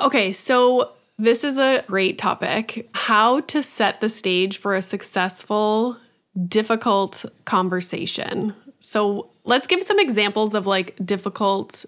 Okay, 0.00 0.32
so 0.32 0.94
this 1.16 1.44
is 1.44 1.58
a 1.58 1.84
great 1.86 2.18
topic. 2.18 2.90
How 2.92 3.40
to 3.42 3.62
set 3.62 4.00
the 4.00 4.08
stage 4.08 4.58
for 4.58 4.74
a 4.74 4.82
successful, 4.82 5.96
difficult 6.48 7.24
conversation. 7.44 8.52
So 8.80 9.30
let's 9.44 9.68
give 9.68 9.84
some 9.84 10.00
examples 10.00 10.56
of 10.56 10.66
like 10.66 10.96
difficult 11.06 11.86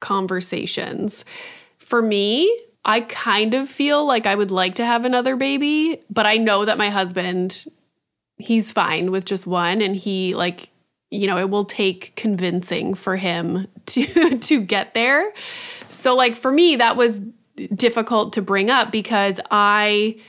conversations. 0.00 1.24
For 1.78 2.02
me, 2.02 2.54
I 2.84 3.00
kind 3.00 3.54
of 3.54 3.66
feel 3.66 4.04
like 4.04 4.26
I 4.26 4.34
would 4.34 4.50
like 4.50 4.74
to 4.74 4.84
have 4.84 5.06
another 5.06 5.36
baby, 5.36 6.02
but 6.10 6.26
I 6.26 6.36
know 6.36 6.66
that 6.66 6.76
my 6.76 6.90
husband, 6.90 7.64
he's 8.36 8.70
fine 8.70 9.10
with 9.10 9.24
just 9.24 9.46
one 9.46 9.80
and 9.80 9.96
he 9.96 10.34
like 10.34 10.68
you 11.10 11.26
know, 11.26 11.38
it 11.38 11.50
will 11.50 11.64
take 11.64 12.14
convincing 12.16 12.94
for 12.94 13.16
him 13.16 13.68
to 13.86 14.38
to 14.38 14.60
get 14.60 14.94
there. 14.94 15.32
So 15.88 16.14
like 16.14 16.36
for 16.36 16.50
me 16.50 16.76
that 16.76 16.96
was 16.96 17.20
difficult 17.74 18.32
to 18.34 18.42
bring 18.42 18.70
up 18.70 18.92
because 18.92 19.40
I 19.50 20.20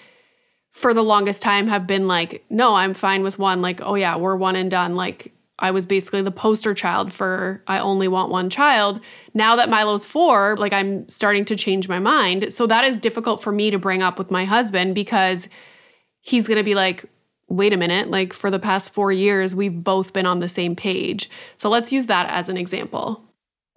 for 0.71 0.93
the 0.93 1.03
longest 1.03 1.41
time 1.41 1.67
have 1.67 1.87
been 1.87 2.07
like, 2.07 2.45
no, 2.49 2.75
I'm 2.75 2.93
fine 2.93 3.23
with 3.23 3.39
one. 3.39 3.61
Like, 3.61 3.81
oh 3.81 3.95
yeah, 3.95 4.15
we're 4.15 4.35
one 4.35 4.55
and 4.55 4.69
done. 4.69 4.95
Like 4.95 5.33
I 5.59 5.71
was 5.71 5.87
basically 5.87 6.21
the 6.21 6.31
poster 6.31 6.75
child 6.75 7.11
for 7.11 7.63
I 7.65 7.79
only 7.79 8.07
want 8.07 8.29
one 8.29 8.49
child. 8.49 9.01
Now 9.33 9.55
that 9.55 9.69
Milo's 9.69 10.05
four, 10.05 10.55
like 10.57 10.73
I'm 10.73 11.09
starting 11.09 11.45
to 11.45 11.55
change 11.55 11.89
my 11.89 11.97
mind. 11.97 12.53
So 12.53 12.67
that 12.67 12.83
is 12.83 12.99
difficult 12.99 13.41
for 13.41 13.51
me 13.51 13.71
to 13.71 13.79
bring 13.79 14.03
up 14.03 14.19
with 14.19 14.29
my 14.29 14.45
husband 14.45 14.93
because 14.93 15.47
he's 16.21 16.47
going 16.47 16.57
to 16.57 16.63
be 16.63 16.75
like, 16.75 17.05
wait 17.47 17.73
a 17.73 17.77
minute, 17.77 18.09
like 18.09 18.33
for 18.33 18.51
the 18.51 18.59
past 18.59 18.93
four 18.93 19.11
years, 19.11 19.55
we've 19.55 19.83
both 19.83 20.13
been 20.13 20.25
on 20.25 20.39
the 20.39 20.49
same 20.49 20.75
page. 20.75 21.29
So 21.55 21.69
let's 21.69 21.91
use 21.91 22.07
that 22.07 22.29
as 22.29 22.49
an 22.49 22.57
example. 22.57 23.23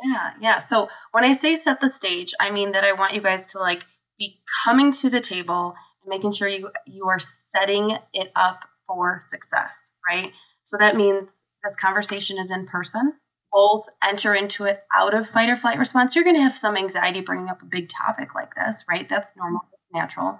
Yeah, 0.02 0.30
yeah. 0.40 0.58
So 0.58 0.88
when 1.12 1.24
I 1.24 1.32
say 1.32 1.56
set 1.56 1.80
the 1.80 1.88
stage, 1.88 2.32
I 2.40 2.50
mean 2.50 2.72
that 2.72 2.84
I 2.84 2.92
want 2.92 3.14
you 3.14 3.20
guys 3.20 3.46
to 3.48 3.58
like 3.58 3.84
be 4.18 4.40
coming 4.64 4.92
to 4.92 5.10
the 5.10 5.20
table 5.20 5.74
and 6.02 6.08
making 6.08 6.32
sure 6.32 6.48
you 6.48 6.70
you 6.86 7.06
are 7.06 7.18
setting 7.18 7.98
it 8.12 8.32
up 8.34 8.64
for 8.86 9.20
success, 9.22 9.92
right? 10.08 10.32
So 10.62 10.76
that 10.78 10.96
means 10.96 11.44
this 11.62 11.76
conversation 11.76 12.38
is 12.38 12.50
in 12.50 12.66
person. 12.66 13.14
Both 13.52 13.88
enter 14.02 14.34
into 14.34 14.64
it 14.64 14.84
out 14.94 15.12
of 15.12 15.28
fight 15.28 15.50
or 15.50 15.56
flight 15.56 15.78
response. 15.78 16.14
You're 16.14 16.24
going 16.24 16.36
to 16.36 16.42
have 16.42 16.56
some 16.56 16.76
anxiety 16.76 17.20
bringing 17.20 17.48
up 17.48 17.62
a 17.62 17.66
big 17.66 17.88
topic 17.88 18.34
like 18.34 18.54
this, 18.54 18.84
right? 18.88 19.08
That's 19.08 19.36
normal, 19.36 19.62
it's 19.72 19.88
natural. 19.92 20.38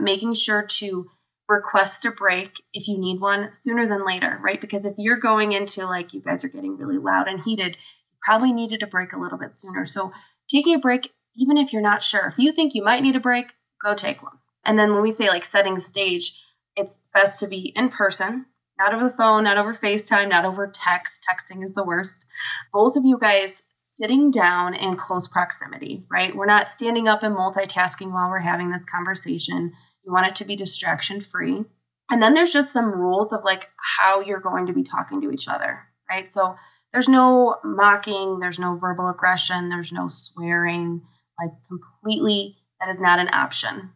Making 0.00 0.34
sure 0.34 0.66
to 0.66 1.06
request 1.48 2.04
a 2.04 2.10
break 2.10 2.62
if 2.72 2.86
you 2.86 2.98
need 2.98 3.20
one 3.20 3.52
sooner 3.54 3.86
than 3.86 4.04
later, 4.04 4.38
right? 4.42 4.60
Because 4.60 4.84
if 4.84 4.94
you're 4.98 5.16
going 5.16 5.52
into 5.52 5.86
like 5.86 6.12
you 6.12 6.20
guys 6.20 6.44
are 6.44 6.48
getting 6.48 6.76
really 6.76 6.98
loud 6.98 7.26
and 7.26 7.40
heated, 7.40 7.76
you 8.10 8.18
probably 8.22 8.52
needed 8.52 8.82
a 8.82 8.86
break 8.86 9.12
a 9.12 9.18
little 9.18 9.38
bit 9.38 9.56
sooner. 9.56 9.84
So 9.86 10.12
taking 10.48 10.74
a 10.74 10.78
break, 10.78 11.12
even 11.34 11.56
if 11.56 11.72
you're 11.72 11.82
not 11.82 12.02
sure, 12.02 12.26
if 12.26 12.38
you 12.38 12.52
think 12.52 12.74
you 12.74 12.84
might 12.84 13.02
need 13.02 13.16
a 13.16 13.20
break, 13.20 13.54
go 13.82 13.94
take 13.94 14.22
one. 14.22 14.38
And 14.64 14.78
then 14.78 14.92
when 14.92 15.02
we 15.02 15.10
say 15.10 15.28
like 15.28 15.44
setting 15.44 15.74
the 15.74 15.80
stage, 15.80 16.38
it's 16.76 17.06
best 17.14 17.40
to 17.40 17.46
be 17.46 17.72
in 17.74 17.88
person, 17.88 18.46
not 18.78 18.94
over 18.94 19.04
the 19.04 19.16
phone, 19.16 19.44
not 19.44 19.56
over 19.56 19.74
FaceTime, 19.74 20.28
not 20.28 20.44
over 20.44 20.66
text. 20.66 21.26
Texting 21.28 21.64
is 21.64 21.74
the 21.74 21.84
worst. 21.84 22.26
Both 22.72 22.94
of 22.94 23.04
you 23.04 23.18
guys 23.18 23.62
sitting 23.74 24.30
down 24.30 24.74
in 24.74 24.96
close 24.96 25.26
proximity, 25.26 26.04
right? 26.10 26.36
We're 26.36 26.46
not 26.46 26.70
standing 26.70 27.08
up 27.08 27.22
and 27.22 27.34
multitasking 27.34 28.12
while 28.12 28.28
we're 28.28 28.40
having 28.40 28.70
this 28.70 28.84
conversation 28.84 29.72
you 30.08 30.14
want 30.14 30.26
it 30.26 30.36
to 30.36 30.44
be 30.46 30.56
distraction 30.56 31.20
free. 31.20 31.66
And 32.10 32.22
then 32.22 32.32
there's 32.32 32.52
just 32.52 32.72
some 32.72 32.90
rules 32.90 33.30
of 33.30 33.44
like 33.44 33.68
how 33.98 34.22
you're 34.22 34.40
going 34.40 34.66
to 34.66 34.72
be 34.72 34.82
talking 34.82 35.20
to 35.20 35.30
each 35.30 35.46
other, 35.46 35.80
right? 36.08 36.30
So 36.30 36.56
there's 36.94 37.08
no 37.08 37.56
mocking, 37.62 38.40
there's 38.40 38.58
no 38.58 38.74
verbal 38.76 39.10
aggression, 39.10 39.68
there's 39.68 39.92
no 39.92 40.08
swearing, 40.08 41.02
like 41.38 41.50
completely, 41.68 42.56
that 42.80 42.88
is 42.88 42.98
not 42.98 43.18
an 43.18 43.28
option, 43.34 43.90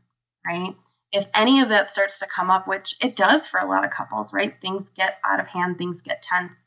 right? 0.47 0.75
If 1.13 1.29
any 1.35 1.61
of 1.61 1.71
that 1.71 1.89
starts 1.89 2.19
to 2.19 2.27
come 2.27 2.51
up, 2.51 2.69
which 2.69 2.95
it 3.01 3.17
does 3.17 3.49
for 3.49 3.59
a 3.59 3.67
lot 3.67 3.85
of 3.85 3.91
couples, 3.91 4.35
right? 4.35 4.61
Things 4.61 4.91
get 4.91 5.17
out 5.27 5.41
of 5.41 5.49
hand, 5.49 5.79
things 5.79 6.03
get 6.03 6.21
tense. 6.21 6.67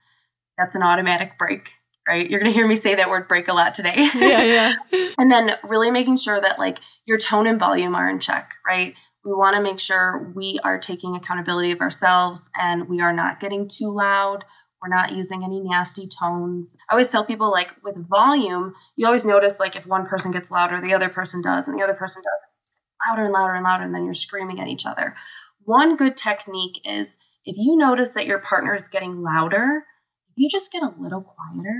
That's 0.57 0.73
an 0.73 0.81
automatic 0.81 1.37
break, 1.37 1.69
right? 2.07 2.27
You're 2.27 2.39
going 2.39 2.51
to 2.51 2.57
hear 2.57 2.67
me 2.67 2.75
say 2.75 2.95
that 2.95 3.11
word 3.11 3.27
break 3.27 3.47
a 3.47 3.53
lot 3.53 3.75
today. 3.75 4.09
Yeah, 4.15 4.73
yeah. 4.91 5.11
and 5.19 5.29
then 5.29 5.51
really 5.63 5.91
making 5.91 6.17
sure 6.17 6.41
that 6.41 6.57
like 6.57 6.79
your 7.05 7.19
tone 7.19 7.45
and 7.45 7.59
volume 7.59 7.93
are 7.93 8.09
in 8.09 8.19
check, 8.19 8.53
right? 8.65 8.95
We 9.25 9.33
want 9.33 9.55
to 9.55 9.61
make 9.61 9.79
sure 9.79 10.31
we 10.35 10.59
are 10.63 10.79
taking 10.79 11.15
accountability 11.15 11.71
of 11.71 11.81
ourselves 11.81 12.49
and 12.59 12.87
we 12.87 13.01
are 13.01 13.11
not 13.11 13.39
getting 13.39 13.67
too 13.67 13.91
loud. 13.91 14.45
We're 14.81 14.95
not 14.95 15.13
using 15.13 15.43
any 15.43 15.61
nasty 15.61 16.07
tones. 16.07 16.77
I 16.89 16.93
always 16.93 17.09
tell 17.09 17.25
people, 17.25 17.49
like 17.49 17.73
with 17.83 18.07
volume, 18.07 18.75
you 18.95 19.07
always 19.07 19.25
notice 19.25 19.59
like 19.59 19.75
if 19.75 19.87
one 19.87 20.05
person 20.05 20.31
gets 20.31 20.51
louder, 20.51 20.79
the 20.79 20.93
other 20.93 21.09
person 21.09 21.41
does, 21.41 21.67
and 21.67 21.77
the 21.77 21.83
other 21.83 21.95
person 21.95 22.21
does 22.21 22.79
louder 23.07 23.25
and 23.25 23.33
louder 23.33 23.53
and 23.53 23.63
louder, 23.63 23.83
and 23.83 23.95
then 23.95 24.05
you're 24.05 24.13
screaming 24.13 24.59
at 24.59 24.67
each 24.67 24.85
other. 24.85 25.15
One 25.63 25.95
good 25.95 26.15
technique 26.15 26.79
is 26.85 27.17
if 27.45 27.57
you 27.57 27.75
notice 27.75 28.13
that 28.13 28.27
your 28.27 28.39
partner 28.39 28.75
is 28.75 28.87
getting 28.87 29.23
louder, 29.23 29.85
if 30.29 30.33
you 30.35 30.49
just 30.49 30.71
get 30.71 30.83
a 30.83 30.93
little 30.99 31.21
quieter, 31.21 31.79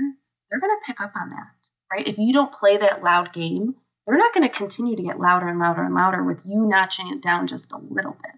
they're 0.50 0.60
going 0.60 0.76
to 0.76 0.86
pick 0.86 1.00
up 1.00 1.12
on 1.14 1.30
that, 1.30 1.46
right? 1.92 2.08
If 2.08 2.18
you 2.18 2.32
don't 2.32 2.52
play 2.52 2.76
that 2.76 3.04
loud 3.04 3.32
game, 3.32 3.76
they're 4.06 4.16
not 4.16 4.32
going 4.32 4.48
to 4.48 4.54
continue 4.54 4.96
to 4.96 5.02
get 5.02 5.18
louder 5.18 5.48
and 5.48 5.58
louder 5.58 5.82
and 5.82 5.94
louder 5.94 6.22
with 6.22 6.42
you 6.44 6.64
notching 6.66 7.08
it 7.08 7.20
down 7.20 7.46
just 7.46 7.72
a 7.72 7.78
little 7.78 8.16
bit. 8.22 8.32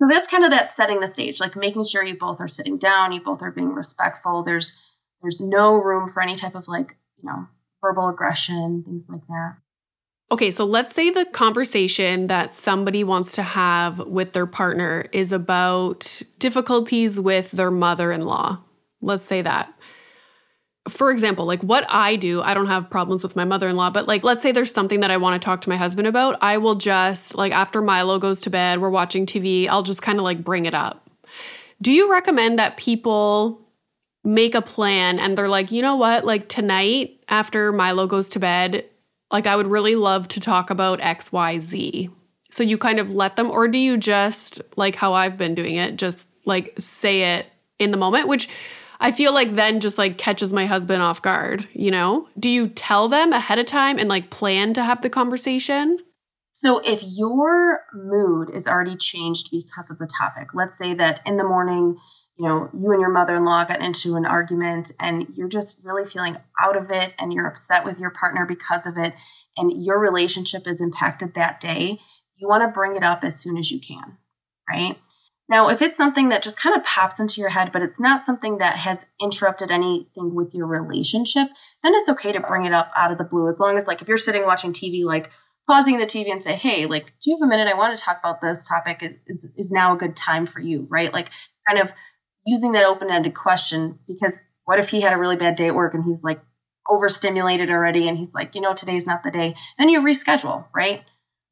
So 0.00 0.08
that's 0.08 0.28
kind 0.28 0.44
of 0.44 0.50
that 0.50 0.70
setting 0.70 1.00
the 1.00 1.06
stage, 1.06 1.40
like 1.40 1.56
making 1.56 1.84
sure 1.84 2.04
you 2.04 2.16
both 2.16 2.40
are 2.40 2.48
sitting 2.48 2.78
down, 2.78 3.12
you 3.12 3.20
both 3.20 3.42
are 3.42 3.50
being 3.50 3.74
respectful. 3.74 4.42
There's 4.42 4.76
there's 5.22 5.40
no 5.40 5.74
room 5.74 6.10
for 6.12 6.22
any 6.22 6.36
type 6.36 6.54
of 6.54 6.68
like, 6.68 6.96
you 7.16 7.28
know, 7.28 7.48
verbal 7.80 8.08
aggression, 8.08 8.82
things 8.84 9.08
like 9.10 9.26
that. 9.28 9.56
Okay, 10.30 10.50
so 10.50 10.64
let's 10.64 10.94
say 10.94 11.10
the 11.10 11.24
conversation 11.26 12.26
that 12.26 12.52
somebody 12.52 13.04
wants 13.04 13.32
to 13.32 13.42
have 13.42 13.98
with 14.00 14.32
their 14.32 14.46
partner 14.46 15.06
is 15.12 15.32
about 15.32 16.22
difficulties 16.38 17.20
with 17.20 17.52
their 17.52 17.70
mother 17.70 18.10
in 18.10 18.22
law. 18.22 18.62
Let's 19.00 19.22
say 19.22 19.42
that 19.42 19.72
for 20.88 21.10
example, 21.10 21.46
like 21.46 21.62
what 21.62 21.86
I 21.88 22.16
do, 22.16 22.42
I 22.42 22.52
don't 22.52 22.66
have 22.66 22.90
problems 22.90 23.22
with 23.22 23.36
my 23.36 23.44
mother 23.44 23.68
in 23.68 23.76
law, 23.76 23.90
but 23.90 24.06
like 24.06 24.22
let's 24.22 24.42
say 24.42 24.52
there's 24.52 24.72
something 24.72 25.00
that 25.00 25.10
I 25.10 25.16
want 25.16 25.40
to 25.40 25.44
talk 25.44 25.62
to 25.62 25.68
my 25.68 25.76
husband 25.76 26.06
about, 26.06 26.36
I 26.42 26.58
will 26.58 26.74
just, 26.74 27.34
like 27.34 27.52
after 27.52 27.80
Milo 27.80 28.18
goes 28.18 28.40
to 28.42 28.50
bed, 28.50 28.80
we're 28.80 28.90
watching 28.90 29.24
TV, 29.24 29.66
I'll 29.66 29.82
just 29.82 30.02
kind 30.02 30.18
of 30.18 30.24
like 30.24 30.44
bring 30.44 30.66
it 30.66 30.74
up. 30.74 31.08
Do 31.80 31.90
you 31.90 32.10
recommend 32.10 32.58
that 32.58 32.76
people 32.76 33.62
make 34.22 34.54
a 34.54 34.62
plan 34.62 35.18
and 35.18 35.36
they're 35.36 35.48
like, 35.48 35.72
you 35.72 35.80
know 35.80 35.96
what, 35.96 36.24
like 36.24 36.48
tonight 36.48 37.22
after 37.28 37.72
Milo 37.72 38.06
goes 38.06 38.28
to 38.30 38.38
bed, 38.38 38.84
like 39.30 39.46
I 39.46 39.56
would 39.56 39.66
really 39.66 39.96
love 39.96 40.28
to 40.28 40.40
talk 40.40 40.68
about 40.68 41.00
XYZ? 41.00 42.10
So 42.50 42.62
you 42.62 42.78
kind 42.78 43.00
of 43.00 43.10
let 43.10 43.36
them, 43.36 43.50
or 43.50 43.68
do 43.68 43.78
you 43.78 43.96
just, 43.96 44.60
like 44.76 44.96
how 44.96 45.14
I've 45.14 45.36
been 45.38 45.54
doing 45.54 45.76
it, 45.76 45.96
just 45.96 46.28
like 46.44 46.74
say 46.78 47.36
it 47.36 47.46
in 47.78 47.90
the 47.90 47.96
moment, 47.96 48.28
which 48.28 48.48
I 49.00 49.10
feel 49.10 49.32
like 49.32 49.54
then 49.54 49.80
just 49.80 49.98
like 49.98 50.18
catches 50.18 50.52
my 50.52 50.66
husband 50.66 51.02
off 51.02 51.22
guard, 51.22 51.68
you 51.72 51.90
know? 51.90 52.28
Do 52.38 52.48
you 52.48 52.68
tell 52.68 53.08
them 53.08 53.32
ahead 53.32 53.58
of 53.58 53.66
time 53.66 53.98
and 53.98 54.08
like 54.08 54.30
plan 54.30 54.74
to 54.74 54.84
have 54.84 55.02
the 55.02 55.10
conversation? 55.10 55.98
So 56.52 56.78
if 56.84 57.00
your 57.02 57.80
mood 57.92 58.50
is 58.50 58.68
already 58.68 58.96
changed 58.96 59.48
because 59.50 59.90
of 59.90 59.98
the 59.98 60.06
topic, 60.06 60.48
let's 60.54 60.78
say 60.78 60.94
that 60.94 61.20
in 61.26 61.36
the 61.36 61.44
morning, 61.44 61.98
you 62.38 62.48
know, 62.48 62.68
you 62.72 62.92
and 62.92 63.00
your 63.00 63.10
mother-in-law 63.10 63.64
got 63.64 63.80
into 63.80 64.16
an 64.16 64.24
argument 64.24 64.92
and 65.00 65.26
you're 65.34 65.48
just 65.48 65.84
really 65.84 66.04
feeling 66.04 66.36
out 66.60 66.76
of 66.76 66.90
it 66.90 67.12
and 67.18 67.32
you're 67.32 67.46
upset 67.46 67.84
with 67.84 67.98
your 67.98 68.10
partner 68.10 68.46
because 68.46 68.86
of 68.86 68.96
it 68.96 69.14
and 69.56 69.84
your 69.84 69.98
relationship 69.98 70.66
is 70.66 70.80
impacted 70.80 71.34
that 71.34 71.60
day, 71.60 72.00
you 72.36 72.48
want 72.48 72.62
to 72.62 72.68
bring 72.68 72.96
it 72.96 73.02
up 73.02 73.24
as 73.24 73.38
soon 73.38 73.56
as 73.56 73.70
you 73.70 73.80
can, 73.80 74.18
right? 74.68 74.96
Now, 75.48 75.68
if 75.68 75.82
it's 75.82 75.96
something 75.96 76.30
that 76.30 76.42
just 76.42 76.58
kind 76.58 76.74
of 76.74 76.82
pops 76.84 77.20
into 77.20 77.40
your 77.40 77.50
head, 77.50 77.70
but 77.70 77.82
it's 77.82 78.00
not 78.00 78.24
something 78.24 78.58
that 78.58 78.76
has 78.78 79.04
interrupted 79.20 79.70
anything 79.70 80.34
with 80.34 80.54
your 80.54 80.66
relationship, 80.66 81.48
then 81.82 81.94
it's 81.94 82.08
okay 82.08 82.32
to 82.32 82.40
bring 82.40 82.64
it 82.64 82.72
up 82.72 82.90
out 82.96 83.12
of 83.12 83.18
the 83.18 83.24
blue. 83.24 83.46
As 83.48 83.60
long 83.60 83.76
as, 83.76 83.86
like, 83.86 84.00
if 84.00 84.08
you're 84.08 84.16
sitting 84.16 84.46
watching 84.46 84.72
TV, 84.72 85.04
like 85.04 85.30
pausing 85.68 85.98
the 85.98 86.06
TV 86.06 86.30
and 86.30 86.42
say, 86.42 86.54
"Hey, 86.54 86.86
like, 86.86 87.06
do 87.20 87.30
you 87.30 87.36
have 87.36 87.46
a 87.46 87.48
minute? 87.48 87.68
I 87.68 87.76
want 87.76 87.96
to 87.96 88.02
talk 88.02 88.18
about 88.18 88.40
this 88.40 88.66
topic. 88.66 89.02
Is 89.26 89.52
is 89.56 89.70
now 89.70 89.94
a 89.94 89.98
good 89.98 90.16
time 90.16 90.46
for 90.46 90.60
you?" 90.60 90.86
Right? 90.90 91.12
Like, 91.12 91.30
kind 91.68 91.80
of 91.80 91.92
using 92.46 92.72
that 92.72 92.84
open-ended 92.84 93.34
question 93.34 93.98
because 94.06 94.42
what 94.64 94.78
if 94.78 94.90
he 94.90 95.00
had 95.00 95.12
a 95.12 95.18
really 95.18 95.36
bad 95.36 95.56
day 95.56 95.68
at 95.68 95.74
work 95.74 95.94
and 95.94 96.04
he's 96.04 96.22
like 96.24 96.40
overstimulated 96.88 97.70
already, 97.70 98.08
and 98.08 98.18
he's 98.18 98.34
like, 98.34 98.54
you 98.54 98.60
know, 98.60 98.74
today's 98.74 99.06
not 99.06 99.22
the 99.22 99.30
day. 99.30 99.54
Then 99.78 99.88
you 99.88 100.02
reschedule, 100.02 100.66
right? 100.74 101.02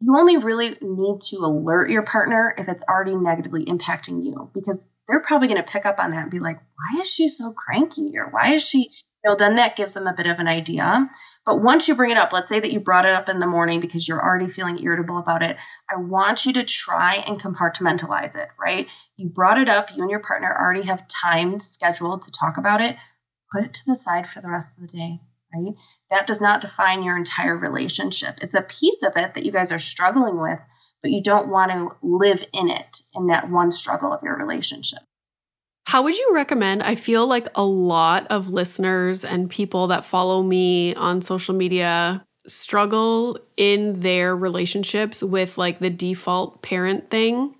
You 0.02 0.18
only 0.18 0.36
really 0.36 0.76
need 0.80 1.20
to 1.20 1.36
alert 1.36 1.88
your 1.88 2.02
partner 2.02 2.56
if 2.58 2.68
it's 2.68 2.82
already 2.88 3.14
negatively 3.14 3.64
impacting 3.66 4.24
you 4.24 4.50
because 4.52 4.88
they're 5.06 5.20
probably 5.20 5.46
going 5.46 5.62
to 5.62 5.70
pick 5.70 5.86
up 5.86 6.00
on 6.00 6.10
that 6.10 6.22
and 6.22 6.30
be 6.30 6.40
like, 6.40 6.58
why 6.58 7.02
is 7.02 7.08
she 7.08 7.28
so 7.28 7.52
cranky? 7.52 8.12
Or 8.16 8.28
why 8.30 8.54
is 8.54 8.64
she, 8.64 8.78
you 8.78 8.90
know, 9.24 9.36
then 9.36 9.54
that 9.54 9.76
gives 9.76 9.92
them 9.92 10.08
a 10.08 10.12
bit 10.12 10.26
of 10.26 10.40
an 10.40 10.48
idea. 10.48 11.08
But 11.46 11.62
once 11.62 11.86
you 11.86 11.94
bring 11.94 12.10
it 12.10 12.16
up, 12.16 12.32
let's 12.32 12.48
say 12.48 12.58
that 12.58 12.72
you 12.72 12.80
brought 12.80 13.04
it 13.04 13.14
up 13.14 13.28
in 13.28 13.38
the 13.38 13.46
morning 13.46 13.78
because 13.78 14.08
you're 14.08 14.20
already 14.20 14.50
feeling 14.50 14.82
irritable 14.82 15.18
about 15.18 15.40
it. 15.40 15.56
I 15.88 15.94
want 15.94 16.46
you 16.46 16.52
to 16.54 16.64
try 16.64 17.22
and 17.24 17.40
compartmentalize 17.40 18.34
it, 18.34 18.48
right? 18.58 18.88
You 19.16 19.28
brought 19.28 19.60
it 19.60 19.68
up, 19.68 19.94
you 19.94 20.02
and 20.02 20.10
your 20.10 20.18
partner 20.18 20.52
already 20.52 20.82
have 20.82 21.06
time 21.06 21.60
scheduled 21.60 22.22
to 22.22 22.32
talk 22.32 22.56
about 22.56 22.80
it. 22.80 22.96
Put 23.52 23.62
it 23.62 23.74
to 23.74 23.82
the 23.86 23.94
side 23.94 24.26
for 24.26 24.40
the 24.40 24.50
rest 24.50 24.74
of 24.76 24.82
the 24.82 24.96
day 24.96 25.20
right? 25.54 25.74
That 26.10 26.26
does 26.26 26.40
not 26.40 26.60
define 26.60 27.02
your 27.02 27.16
entire 27.16 27.56
relationship. 27.56 28.38
It's 28.40 28.54
a 28.54 28.62
piece 28.62 29.02
of 29.02 29.16
it 29.16 29.34
that 29.34 29.44
you 29.44 29.52
guys 29.52 29.72
are 29.72 29.78
struggling 29.78 30.40
with, 30.40 30.58
but 31.02 31.10
you 31.10 31.22
don't 31.22 31.48
want 31.48 31.72
to 31.72 31.96
live 32.02 32.44
in 32.52 32.70
it 32.70 33.02
in 33.14 33.26
that 33.28 33.50
one 33.50 33.72
struggle 33.72 34.12
of 34.12 34.22
your 34.22 34.36
relationship. 34.36 35.00
How 35.86 36.02
would 36.02 36.16
you 36.16 36.30
recommend? 36.32 36.82
I 36.82 36.94
feel 36.94 37.26
like 37.26 37.48
a 37.54 37.64
lot 37.64 38.26
of 38.28 38.48
listeners 38.48 39.24
and 39.24 39.50
people 39.50 39.88
that 39.88 40.04
follow 40.04 40.42
me 40.42 40.94
on 40.94 41.22
social 41.22 41.54
media 41.54 42.24
struggle 42.46 43.38
in 43.56 44.00
their 44.00 44.34
relationships 44.36 45.22
with 45.22 45.58
like 45.58 45.80
the 45.80 45.90
default 45.90 46.62
parent 46.62 47.10
thing. 47.10 47.54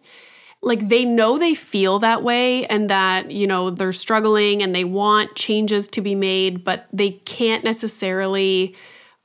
Like 0.63 0.89
they 0.89 1.05
know 1.05 1.39
they 1.39 1.55
feel 1.55 1.99
that 1.99 2.23
way 2.23 2.67
and 2.67 2.89
that, 2.89 3.33
you 3.33 3.47
know, 3.47 3.71
they're 3.71 3.93
struggling 3.93 4.63
and 4.63 4.75
they 4.75 4.85
want 4.85 5.35
changes 5.35 5.89
to 5.89 6.01
be 6.01 6.15
made, 6.15 6.63
but 6.63 6.87
they 6.93 7.11
can't 7.11 7.65
necessarily 7.65 8.77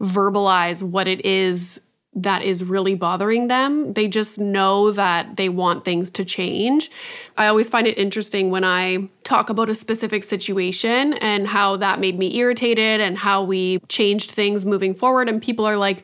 verbalize 0.02 0.82
what 0.82 1.08
it 1.08 1.24
is 1.26 1.80
that 2.18 2.42
is 2.42 2.64
really 2.64 2.96
bothering 2.96 3.48
them. 3.48 3.94
They 3.94 4.08
just 4.08 4.40
know 4.40 4.92
that 4.92 5.38
they 5.38 5.50
want 5.50 5.86
things 5.86 6.10
to 6.12 6.26
change. 6.26 6.90
I 7.38 7.46
always 7.46 7.70
find 7.70 7.86
it 7.86 7.98
interesting 7.98 8.50
when 8.50 8.64
I 8.64 9.10
talk 9.24 9.52
about 9.52 9.70
a 9.70 9.76
specific 9.76 10.24
situation 10.24 11.14
and 11.14 11.48
how 11.48 11.78
that 11.78 12.00
made 12.00 12.18
me 12.18 12.36
irritated 12.38 13.00
and 13.02 13.20
how 13.20 13.44
we 13.44 13.80
changed 13.88 14.32
things 14.32 14.66
moving 14.66 14.96
forward. 14.96 15.30
And 15.30 15.42
people 15.42 15.66
are 15.66 15.78
like, 15.78 16.04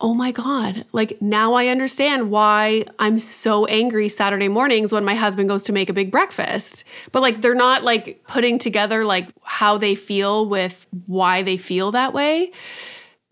oh 0.00 0.12
my 0.12 0.30
God, 0.30 0.84
like 0.92 1.20
now 1.22 1.54
I 1.54 1.68
understand 1.68 2.30
why 2.30 2.84
I'm 2.98 3.18
so 3.18 3.64
angry 3.66 4.08
Saturday 4.08 4.48
mornings 4.48 4.92
when 4.92 5.04
my 5.04 5.14
husband 5.14 5.48
goes 5.48 5.62
to 5.64 5.72
make 5.72 5.88
a 5.88 5.94
big 5.94 6.10
breakfast. 6.10 6.84
But 7.12 7.22
like 7.22 7.40
they're 7.40 7.54
not 7.54 7.82
like 7.82 8.22
putting 8.26 8.58
together 8.58 9.04
like 9.04 9.30
how 9.42 9.78
they 9.78 9.94
feel 9.94 10.46
with 10.46 10.86
why 11.06 11.42
they 11.42 11.56
feel 11.56 11.92
that 11.92 12.12
way 12.12 12.52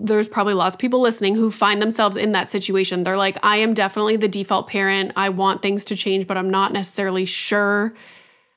there's 0.01 0.29
probably 0.29 0.55
lots 0.55 0.75
of 0.75 0.81
people 0.81 1.01
listening 1.01 1.35
who 1.35 1.51
find 1.51 1.81
themselves 1.81 2.17
in 2.17 2.33
that 2.33 2.51
situation. 2.51 3.05
They're 3.05 3.17
like, 3.17 3.39
I 3.43 3.59
am 3.59 3.75
definitely 3.75 4.17
the 4.17 4.29
default 4.29 4.69
parent. 4.69 5.13
I 5.17 5.29
want 5.29 5.63
things 5.63 5.85
to 5.87 5.97
change, 5.97 6.27
but 6.27 6.37
I'm 6.37 6.51
not 6.51 6.73
necessarily 6.73 7.25
sure 7.25 7.95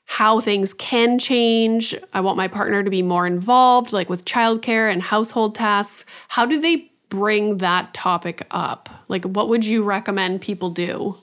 how 0.04 0.40
things 0.40 0.74
can 0.74 1.18
change. 1.18 1.94
I 2.12 2.20
want 2.22 2.36
my 2.36 2.48
partner 2.48 2.82
to 2.82 2.90
be 2.90 3.02
more 3.02 3.26
involved, 3.26 3.92
like 3.92 4.08
with 4.08 4.24
childcare 4.24 4.90
and 4.90 5.02
household 5.02 5.54
tasks. 5.54 6.04
How 6.28 6.44
do 6.44 6.60
they 6.60 6.87
bring 7.08 7.58
that 7.58 7.94
topic 7.94 8.46
up? 8.50 8.88
Like, 9.08 9.24
what 9.24 9.48
would 9.48 9.64
you 9.64 9.82
recommend 9.82 10.40
people 10.40 10.70
do? 10.70 11.16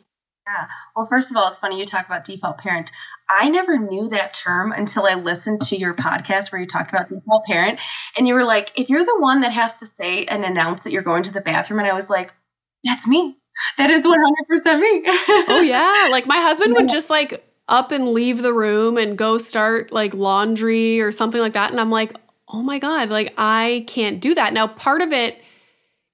Yeah. 0.47 0.67
Well, 0.95 1.05
first 1.05 1.31
of 1.31 1.37
all, 1.37 1.47
it's 1.47 1.59
funny 1.59 1.79
you 1.79 1.85
talk 1.85 2.05
about 2.05 2.23
default 2.23 2.59
parent. 2.59 2.91
I 3.29 3.49
never 3.49 3.77
knew 3.77 4.07
that 4.09 4.33
term 4.35 4.71
until 4.71 5.05
I 5.05 5.15
listened 5.15 5.61
to 5.63 5.75
your 5.75 5.95
podcast 5.95 6.51
where 6.51 6.61
you 6.61 6.67
talked 6.67 6.91
about 6.91 7.07
default 7.07 7.45
parent. 7.45 7.79
And 8.15 8.27
you 8.27 8.35
were 8.35 8.43
like, 8.43 8.71
if 8.75 8.89
you're 8.89 9.05
the 9.05 9.17
one 9.19 9.41
that 9.41 9.51
has 9.51 9.73
to 9.75 9.85
say 9.85 10.25
and 10.25 10.45
announce 10.45 10.83
that 10.83 10.91
you're 10.91 11.01
going 11.01 11.23
to 11.23 11.33
the 11.33 11.41
bathroom, 11.41 11.79
and 11.79 11.87
I 11.87 11.93
was 11.93 12.09
like, 12.09 12.33
that's 12.83 13.07
me. 13.07 13.37
That 13.77 13.89
is 13.89 14.05
100% 14.05 14.79
me. 14.79 15.03
oh, 15.47 15.61
yeah. 15.65 16.09
Like 16.11 16.27
my 16.27 16.37
husband 16.37 16.75
would 16.75 16.89
just 16.89 17.09
like 17.09 17.43
up 17.67 17.91
and 17.91 18.09
leave 18.09 18.41
the 18.41 18.53
room 18.53 18.97
and 18.97 19.17
go 19.17 19.37
start 19.37 19.91
like 19.91 20.13
laundry 20.13 21.01
or 21.01 21.11
something 21.11 21.41
like 21.41 21.53
that. 21.53 21.71
And 21.71 21.79
I'm 21.79 21.89
like, 21.89 22.15
oh 22.49 22.61
my 22.61 22.77
God, 22.77 23.09
like 23.09 23.33
I 23.37 23.85
can't 23.87 24.21
do 24.21 24.35
that. 24.35 24.53
Now, 24.53 24.67
part 24.67 25.01
of 25.01 25.11
it 25.11 25.41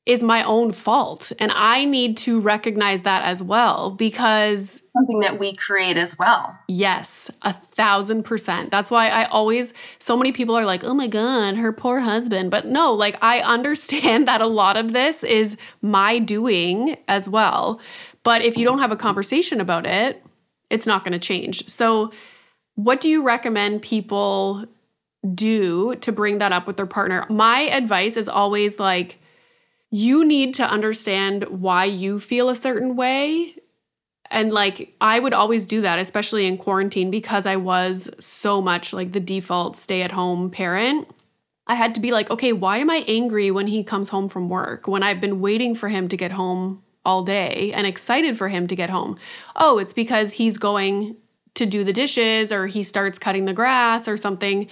is 0.05 0.23
my 0.23 0.43
own 0.43 0.71
fault. 0.71 1.31
And 1.37 1.51
I 1.51 1.85
need 1.85 2.17
to 2.17 2.39
recognize 2.39 3.03
that 3.03 3.23
as 3.23 3.43
well 3.43 3.91
because 3.91 4.81
something 4.93 5.19
that 5.19 5.39
we 5.39 5.55
create 5.55 5.95
as 5.95 6.17
well. 6.17 6.57
Yes, 6.67 7.29
a 7.43 7.53
thousand 7.53 8.23
percent. 8.23 8.71
That's 8.71 8.89
why 8.89 9.09
I 9.09 9.25
always, 9.25 9.73
so 9.99 10.17
many 10.17 10.31
people 10.31 10.57
are 10.57 10.65
like, 10.65 10.83
oh 10.83 10.95
my 10.95 11.07
God, 11.07 11.55
her 11.57 11.71
poor 11.71 11.99
husband. 11.99 12.49
But 12.49 12.65
no, 12.65 12.93
like 12.93 13.17
I 13.21 13.41
understand 13.41 14.27
that 14.27 14.41
a 14.41 14.47
lot 14.47 14.75
of 14.75 14.93
this 14.93 15.23
is 15.23 15.55
my 15.81 16.17
doing 16.17 16.97
as 17.07 17.29
well. 17.29 17.79
But 18.23 18.41
if 18.41 18.57
you 18.57 18.65
don't 18.65 18.79
have 18.79 18.91
a 18.91 18.97
conversation 18.97 19.61
about 19.61 19.85
it, 19.85 20.23
it's 20.71 20.87
not 20.87 21.03
going 21.03 21.13
to 21.13 21.19
change. 21.19 21.69
So, 21.69 22.11
what 22.75 23.01
do 23.01 23.09
you 23.09 23.21
recommend 23.23 23.81
people 23.81 24.65
do 25.35 25.95
to 25.95 26.11
bring 26.11 26.37
that 26.37 26.53
up 26.53 26.65
with 26.65 26.77
their 26.77 26.85
partner? 26.85 27.25
My 27.29 27.61
advice 27.61 28.15
is 28.15 28.29
always 28.29 28.79
like, 28.79 29.20
you 29.91 30.25
need 30.25 30.53
to 30.55 30.63
understand 30.63 31.43
why 31.49 31.85
you 31.85 32.19
feel 32.19 32.49
a 32.49 32.55
certain 32.55 32.95
way. 32.95 33.55
And 34.31 34.53
like, 34.53 34.95
I 35.01 35.19
would 35.19 35.33
always 35.33 35.65
do 35.65 35.81
that, 35.81 35.99
especially 35.99 36.47
in 36.47 36.57
quarantine, 36.57 37.11
because 37.11 37.45
I 37.45 37.57
was 37.57 38.09
so 38.17 38.61
much 38.61 38.93
like 38.93 39.11
the 39.11 39.19
default 39.19 39.75
stay 39.75 40.01
at 40.01 40.13
home 40.13 40.49
parent. 40.49 41.09
I 41.67 41.75
had 41.75 41.93
to 41.95 42.01
be 42.01 42.11
like, 42.11 42.31
okay, 42.31 42.53
why 42.53 42.77
am 42.77 42.89
I 42.89 43.03
angry 43.07 43.51
when 43.51 43.67
he 43.67 43.83
comes 43.83 44.09
home 44.09 44.29
from 44.29 44.47
work? 44.47 44.87
When 44.87 45.03
I've 45.03 45.19
been 45.19 45.41
waiting 45.41 45.75
for 45.75 45.89
him 45.89 46.07
to 46.07 46.17
get 46.17 46.31
home 46.31 46.81
all 47.03 47.23
day 47.23 47.73
and 47.73 47.85
excited 47.85 48.37
for 48.37 48.47
him 48.47 48.67
to 48.67 48.75
get 48.75 48.89
home. 48.89 49.17
Oh, 49.55 49.77
it's 49.77 49.93
because 49.93 50.33
he's 50.33 50.57
going 50.57 51.17
to 51.55 51.65
do 51.65 51.83
the 51.83 51.93
dishes 51.93 52.51
or 52.51 52.67
he 52.67 52.83
starts 52.83 53.19
cutting 53.19 53.45
the 53.45 53.53
grass 53.53 54.07
or 54.07 54.15
something. 54.15 54.69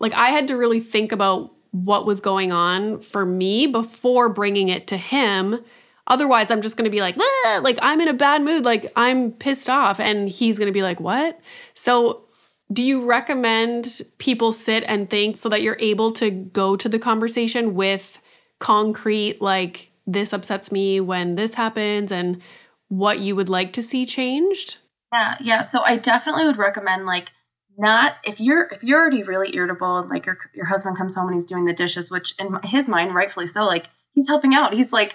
Like, 0.00 0.14
I 0.14 0.30
had 0.30 0.48
to 0.48 0.56
really 0.56 0.80
think 0.80 1.12
about 1.12 1.52
what 1.70 2.06
was 2.06 2.20
going 2.20 2.52
on 2.52 3.00
for 3.00 3.26
me 3.26 3.66
before 3.66 4.28
bringing 4.28 4.68
it 4.68 4.86
to 4.88 4.96
him. 4.96 5.64
Otherwise, 6.06 6.50
I'm 6.50 6.62
just 6.62 6.76
going 6.76 6.84
to 6.84 6.90
be 6.90 7.00
like, 7.00 7.16
ah, 7.18 7.60
like 7.62 7.78
I'm 7.82 8.00
in 8.00 8.08
a 8.08 8.14
bad 8.14 8.42
mood, 8.42 8.64
like 8.64 8.90
I'm 8.96 9.32
pissed 9.32 9.68
off 9.68 10.00
and 10.00 10.28
he's 10.28 10.58
going 10.58 10.68
to 10.68 10.72
be 10.72 10.82
like, 10.82 11.00
"What?" 11.00 11.38
So, 11.74 12.24
do 12.72 12.82
you 12.82 13.04
recommend 13.04 14.00
people 14.16 14.52
sit 14.52 14.84
and 14.86 15.10
think 15.10 15.36
so 15.36 15.48
that 15.50 15.60
you're 15.60 15.76
able 15.80 16.12
to 16.12 16.30
go 16.30 16.76
to 16.76 16.88
the 16.88 16.98
conversation 16.98 17.74
with 17.74 18.20
concrete 18.58 19.40
like 19.40 19.90
this 20.06 20.32
upsets 20.32 20.72
me 20.72 21.00
when 21.00 21.34
this 21.34 21.54
happens 21.54 22.10
and 22.10 22.40
what 22.88 23.20
you 23.20 23.36
would 23.36 23.50
like 23.50 23.72
to 23.74 23.82
see 23.82 24.06
changed? 24.06 24.78
Yeah, 25.12 25.36
yeah. 25.40 25.60
So 25.62 25.82
I 25.84 25.96
definitely 25.96 26.46
would 26.46 26.56
recommend 26.56 27.06
like 27.06 27.30
not 27.78 28.16
if 28.24 28.40
you're 28.40 28.68
if 28.72 28.82
you're 28.82 29.00
already 29.00 29.22
really 29.22 29.54
irritable 29.54 29.98
and 29.98 30.10
like 30.10 30.26
your 30.26 30.36
your 30.54 30.66
husband 30.66 30.98
comes 30.98 31.14
home 31.14 31.28
and 31.28 31.34
he's 31.34 31.46
doing 31.46 31.64
the 31.64 31.72
dishes 31.72 32.10
which 32.10 32.34
in 32.38 32.58
his 32.64 32.88
mind 32.88 33.14
rightfully 33.14 33.46
so 33.46 33.64
like 33.64 33.86
he's 34.18 34.28
helping 34.28 34.54
out. 34.54 34.74
He's 34.74 34.92
like 34.92 35.14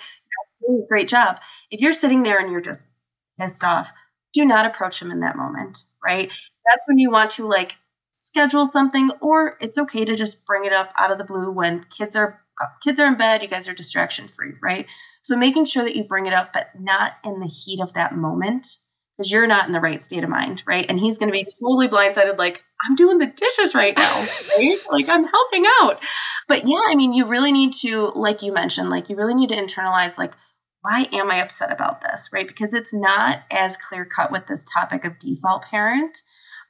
great 0.87 1.09
job. 1.09 1.39
If 1.69 1.81
you're 1.81 1.91
sitting 1.91 2.23
there 2.23 2.39
and 2.39 2.49
you're 2.49 2.61
just 2.61 2.93
pissed 3.39 3.63
off 3.63 3.91
do 4.33 4.45
not 4.45 4.65
approach 4.65 5.01
him 5.01 5.11
in 5.11 5.19
that 5.19 5.35
moment 5.35 5.83
right? 6.03 6.31
That's 6.65 6.87
when 6.87 6.97
you 6.97 7.11
want 7.11 7.31
to 7.31 7.47
like 7.47 7.75
schedule 8.11 8.65
something 8.65 9.11
or 9.21 9.57
it's 9.59 9.77
okay 9.77 10.05
to 10.05 10.15
just 10.15 10.45
bring 10.45 10.65
it 10.65 10.73
up 10.73 10.91
out 10.97 11.11
of 11.11 11.17
the 11.17 11.23
blue 11.23 11.51
when 11.51 11.85
kids 11.89 12.15
are 12.15 12.41
uh, 12.61 12.67
kids 12.83 12.99
are 12.99 13.07
in 13.07 13.17
bed 13.17 13.41
you 13.41 13.47
guys 13.47 13.67
are 13.67 13.73
distraction 13.73 14.27
free 14.27 14.53
right? 14.61 14.85
So 15.21 15.35
making 15.35 15.65
sure 15.65 15.83
that 15.83 15.95
you 15.95 16.05
bring 16.05 16.27
it 16.27 16.33
up 16.33 16.53
but 16.53 16.67
not 16.79 17.13
in 17.25 17.39
the 17.39 17.47
heat 17.47 17.81
of 17.81 17.93
that 17.93 18.15
moment 18.15 18.77
because 19.17 19.31
you're 19.31 19.47
not 19.47 19.67
in 19.67 19.73
the 19.73 19.79
right 19.79 20.03
state 20.03 20.23
of 20.23 20.29
mind, 20.29 20.63
right? 20.65 20.85
And 20.89 20.99
he's 20.99 21.17
going 21.17 21.29
to 21.29 21.33
be 21.33 21.43
mm-hmm. 21.43 21.65
totally 21.65 21.87
blindsided, 21.87 22.37
like, 22.37 22.63
I'm 22.81 22.95
doing 22.95 23.19
the 23.19 23.27
dishes 23.27 23.75
right 23.75 23.95
now, 23.95 24.27
right? 24.57 24.77
like, 24.91 25.07
I'm 25.07 25.25
helping 25.25 25.65
out. 25.81 25.99
But 26.47 26.67
yeah, 26.67 26.81
I 26.87 26.95
mean, 26.95 27.13
you 27.13 27.25
really 27.25 27.51
need 27.51 27.73
to, 27.81 28.11
like 28.15 28.41
you 28.41 28.51
mentioned, 28.51 28.89
like, 28.89 29.09
you 29.09 29.15
really 29.15 29.35
need 29.35 29.49
to 29.49 29.55
internalize, 29.55 30.17
like, 30.17 30.33
why 30.83 31.07
am 31.13 31.31
I 31.31 31.41
upset 31.41 31.71
about 31.71 32.01
this, 32.01 32.29
right? 32.33 32.47
Because 32.47 32.73
it's 32.73 32.93
not 32.93 33.43
as 33.49 33.77
clear 33.77 34.03
cut 34.03 34.31
with 34.31 34.47
this 34.47 34.65
topic 34.65 35.05
of 35.05 35.17
default 35.17 35.63
parent, 35.63 36.21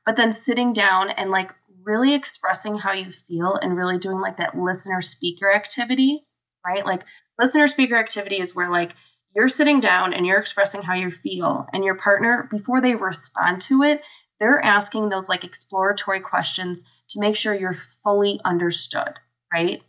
but 0.06 0.16
then 0.16 0.32
sitting 0.32 0.72
down 0.72 1.10
and 1.10 1.32
like 1.32 1.52
really 1.84 2.14
expressing 2.14 2.78
how 2.78 2.94
you 2.94 3.12
feel 3.12 3.56
and 3.56 3.76
really 3.76 3.98
doing 3.98 4.20
like 4.20 4.38
that 4.38 4.56
listener 4.56 5.02
speaker 5.02 5.52
activity, 5.52 6.28
right? 6.66 6.86
Like, 6.86 7.02
listener 7.40 7.68
speaker 7.68 7.96
activity 7.96 8.40
is 8.40 8.54
where 8.54 8.70
like, 8.70 8.94
you're 9.36 9.50
sitting 9.50 9.80
down 9.80 10.14
and 10.14 10.26
you're 10.26 10.40
expressing 10.40 10.84
how 10.84 10.94
you 10.94 11.10
feel 11.10 11.68
and 11.74 11.84
your 11.84 11.96
partner 11.96 12.48
before 12.52 12.82
they 12.82 12.96
respond 12.96 13.62
to 13.62 13.82
it 13.84 14.02
they're 14.40 14.64
asking 14.64 15.10
those 15.10 15.30
like 15.30 15.44
exploratory 15.44 16.20
questions 16.20 16.84
to 17.08 17.20
make 17.20 17.36
sure 17.36 17.54
you're 17.54 17.74
fully 17.74 18.40
understood 18.44 19.20
right? 19.54 19.84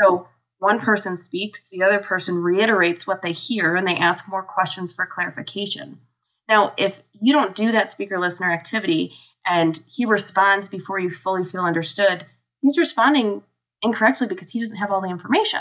So 0.00 0.28
one 0.58 0.80
person 0.80 1.16
speaks 1.16 1.68
the 1.68 1.82
other 1.82 1.98
person 1.98 2.42
reiterates 2.42 3.06
what 3.06 3.22
they 3.22 3.32
hear 3.32 3.76
and 3.76 3.86
they 3.86 3.96
ask 3.96 4.28
more 4.28 4.42
questions 4.42 4.92
for 4.92 5.06
clarification. 5.06 6.00
Now 6.48 6.72
if 6.76 7.02
you 7.12 7.32
don't 7.32 7.54
do 7.54 7.70
that 7.72 7.90
speaker 7.90 8.18
listener 8.18 8.50
activity 8.50 9.12
and 9.46 9.80
he 9.86 10.04
responds 10.04 10.68
before 10.68 10.98
you 10.98 11.10
fully 11.10 11.44
feel 11.44 11.62
understood 11.62 12.26
he's 12.62 12.78
responding 12.78 13.42
incorrectly 13.82 14.26
because 14.26 14.50
he 14.50 14.60
doesn't 14.60 14.78
have 14.78 14.90
all 14.90 15.02
the 15.02 15.08
information 15.08 15.60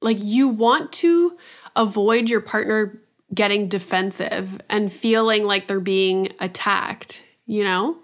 like 0.00 0.18
you 0.20 0.48
want 0.48 0.92
to 0.92 1.36
avoid 1.76 2.30
your 2.30 2.40
partner 2.40 3.00
getting 3.34 3.68
defensive 3.68 4.60
and 4.68 4.92
feeling 4.92 5.44
like 5.44 5.68
they're 5.68 5.80
being 5.80 6.32
attacked, 6.40 7.24
you 7.46 7.64
know? 7.64 7.98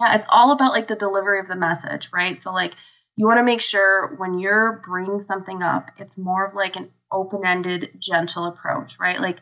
Yeah, 0.00 0.14
it's 0.16 0.26
all 0.30 0.50
about 0.50 0.72
like 0.72 0.88
the 0.88 0.96
delivery 0.96 1.38
of 1.38 1.46
the 1.46 1.56
message, 1.56 2.10
right? 2.12 2.38
So, 2.38 2.52
like, 2.52 2.74
you 3.16 3.26
want 3.26 3.38
to 3.38 3.44
make 3.44 3.60
sure 3.60 4.14
when 4.16 4.38
you're 4.38 4.82
bringing 4.84 5.20
something 5.20 5.62
up, 5.62 5.90
it's 5.98 6.18
more 6.18 6.44
of 6.44 6.54
like 6.54 6.74
an 6.74 6.90
open 7.12 7.46
ended, 7.46 7.90
gentle 7.98 8.44
approach, 8.44 8.98
right? 8.98 9.20
Like, 9.20 9.38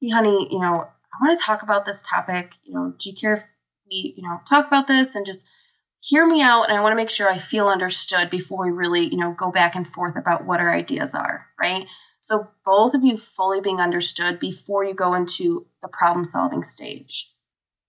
hey, 0.00 0.10
honey, 0.10 0.46
you 0.50 0.60
know, 0.60 0.86
I 0.86 1.24
want 1.24 1.36
to 1.36 1.44
talk 1.44 1.62
about 1.62 1.84
this 1.84 2.02
topic. 2.02 2.54
You 2.62 2.74
know, 2.74 2.94
do 2.98 3.10
you 3.10 3.16
care 3.16 3.34
if 3.34 3.44
we, 3.90 4.14
you 4.16 4.22
know, 4.22 4.40
talk 4.48 4.66
about 4.68 4.86
this 4.86 5.16
and 5.16 5.26
just 5.26 5.46
hear 6.00 6.26
me 6.26 6.42
out? 6.42 6.68
And 6.68 6.76
I 6.76 6.80
want 6.80 6.92
to 6.92 6.96
make 6.96 7.10
sure 7.10 7.30
I 7.30 7.38
feel 7.38 7.68
understood 7.68 8.30
before 8.30 8.64
we 8.64 8.70
really, 8.70 9.06
you 9.06 9.16
know, 9.16 9.32
go 9.32 9.50
back 9.50 9.74
and 9.74 9.86
forth 9.86 10.16
about 10.16 10.44
what 10.44 10.60
our 10.60 10.74
ideas 10.74 11.14
are, 11.14 11.46
right? 11.60 11.86
So, 12.20 12.48
both 12.64 12.94
of 12.94 13.04
you 13.04 13.16
fully 13.16 13.60
being 13.60 13.80
understood 13.80 14.38
before 14.38 14.84
you 14.84 14.94
go 14.94 15.14
into 15.14 15.66
the 15.80 15.88
problem 15.88 16.24
solving 16.24 16.64
stage. 16.64 17.32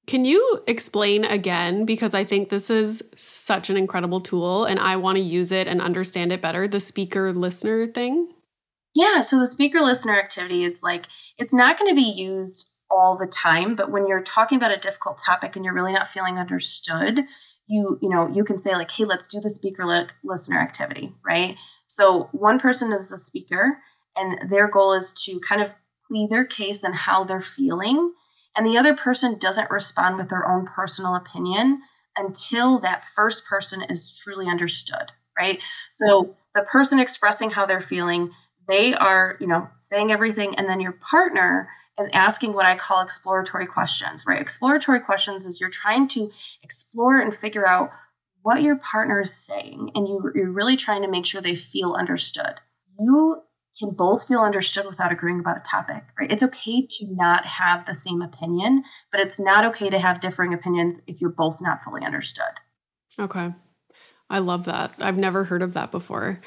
Can 0.08 0.26
you 0.26 0.62
explain 0.68 1.26
again? 1.26 1.86
Because 1.86 2.14
I 2.14 2.24
think 2.24 2.50
this 2.50 2.70
is 2.70 3.04
such 3.16 3.70
an 3.70 3.78
incredible 3.78 4.20
tool 4.20 4.66
and 4.66 4.80
I 4.80 4.96
want 4.96 5.18
to 5.18 5.24
use 5.24 5.52
it 5.52 5.68
and 5.68 5.82
understand 5.82 6.32
it 6.32 6.42
better 6.42 6.68
the 6.68 6.80
speaker 6.80 7.32
listener 7.32 7.88
thing. 7.88 8.34
Yeah. 8.94 9.22
So 9.22 9.40
the 9.40 9.48
speaker 9.48 9.80
listener 9.80 10.18
activity 10.18 10.64
is 10.64 10.82
like, 10.84 11.06
it's 11.38 11.54
not 11.54 11.78
going 11.78 11.90
to 11.90 11.96
be 11.96 12.02
used 12.02 12.72
all 12.90 13.18
the 13.18 13.28
time, 13.28 13.76
but 13.76 13.90
when 13.90 14.08
you're 14.08 14.24
talking 14.24 14.58
about 14.58 14.72
a 14.72 14.78
difficult 14.78 15.18
topic 15.18 15.56
and 15.56 15.64
you're 15.64 15.74
really 15.74 15.94
not 15.94 16.10
feeling 16.10 16.38
understood, 16.38 17.22
you 17.72 17.98
you 18.02 18.10
know 18.10 18.30
you 18.34 18.44
can 18.44 18.60
say 18.60 18.74
like 18.74 18.92
hey 18.92 19.06
let's 19.06 19.28
do 19.28 19.40
the 19.40 19.50
speaker 19.50 19.86
li- 19.86 20.08
listener 20.24 20.60
activity 20.60 21.14
right? 21.26 21.58
So 21.88 22.30
one 22.32 22.60
person 22.60 22.92
is 22.92 23.10
the 23.10 23.18
speaker 23.18 23.80
and 24.16 24.50
their 24.50 24.68
goal 24.68 24.94
is 24.94 25.14
to 25.26 25.40
kind 25.40 25.62
of 25.62 25.74
plead 26.08 26.30
their 26.30 26.46
case 26.46 26.84
and 26.84 26.94
how 26.94 27.24
they're 27.24 27.42
feeling 27.42 28.14
and 28.56 28.68
the 28.68 28.78
other 28.78 28.96
person 28.96 29.40
doesn't 29.40 29.72
respond 29.72 30.18
with 30.18 30.30
their 30.30 30.48
own 30.48 30.66
personal 30.66 31.16
opinion 31.16 31.82
until 32.18 32.78
that 32.80 33.06
first 33.06 33.46
person 33.46 33.82
is 33.90 34.12
truly 34.20 34.48
understood 34.48 35.12
right? 35.40 35.60
So 35.94 36.36
the 36.54 36.64
person 36.64 37.00
expressing 37.00 37.52
how 37.52 37.66
they're 37.66 37.82
feeling 37.82 38.32
they 38.68 38.94
are 38.94 39.38
you 39.40 39.48
know 39.48 39.70
saying 39.76 40.12
everything 40.12 40.56
and 40.56 40.68
then 40.68 40.82
your 40.82 40.94
partner 40.94 41.70
is 42.00 42.10
asking 42.14 42.54
what 42.54 42.66
I 42.66 42.78
call 42.78 43.02
exploratory 43.02 43.68
questions, 43.68 44.26
right? 44.26 44.42
Exploratory 44.42 45.00
questions 45.00 45.46
is 45.46 45.60
you're 45.60 45.70
trying 45.70 46.08
to 46.10 46.32
explore 46.64 47.20
and 47.20 47.34
figure 47.34 47.68
out 47.68 47.92
what 48.44 48.62
your 48.62 48.76
partner 48.76 49.22
is 49.22 49.34
saying, 49.34 49.92
and 49.94 50.08
you, 50.08 50.32
you're 50.34 50.52
really 50.52 50.76
trying 50.76 51.04
to 51.04 51.08
make 51.08 51.26
sure 51.26 51.42
they 51.42 51.56
feel 51.56 51.94
understood. 51.94 52.60
You 53.00 53.44
can 53.78 53.92
both 53.92 54.28
feel 54.28 54.42
understood 54.42 54.86
without 54.86 55.12
agreeing 55.12 55.40
about 55.40 55.58
a 55.58 55.62
topic, 55.62 56.04
right? 56.20 56.32
It's 56.32 56.44
okay 56.44 56.86
to 56.86 57.08
not 57.10 57.46
have 57.46 57.86
the 57.86 57.94
same 57.94 58.22
opinion, 58.22 58.84
but 59.12 59.22
it's 59.22 59.40
not 59.40 59.64
okay 59.66 59.90
to 59.90 60.00
have 60.00 60.20
differing 60.20 60.54
opinions 60.54 61.00
if 61.08 61.22
you're 61.22 61.30
both 61.30 61.62
not 61.62 61.84
fully 61.84 62.04
understood. 62.04 62.60
Okay. 63.20 63.54
I 64.30 64.40
love 64.40 64.66
that. 64.66 64.94
I've 65.00 65.18
never 65.18 65.46
heard 65.46 65.62
of 65.62 65.74
that 65.74 65.92
before. 65.92 66.40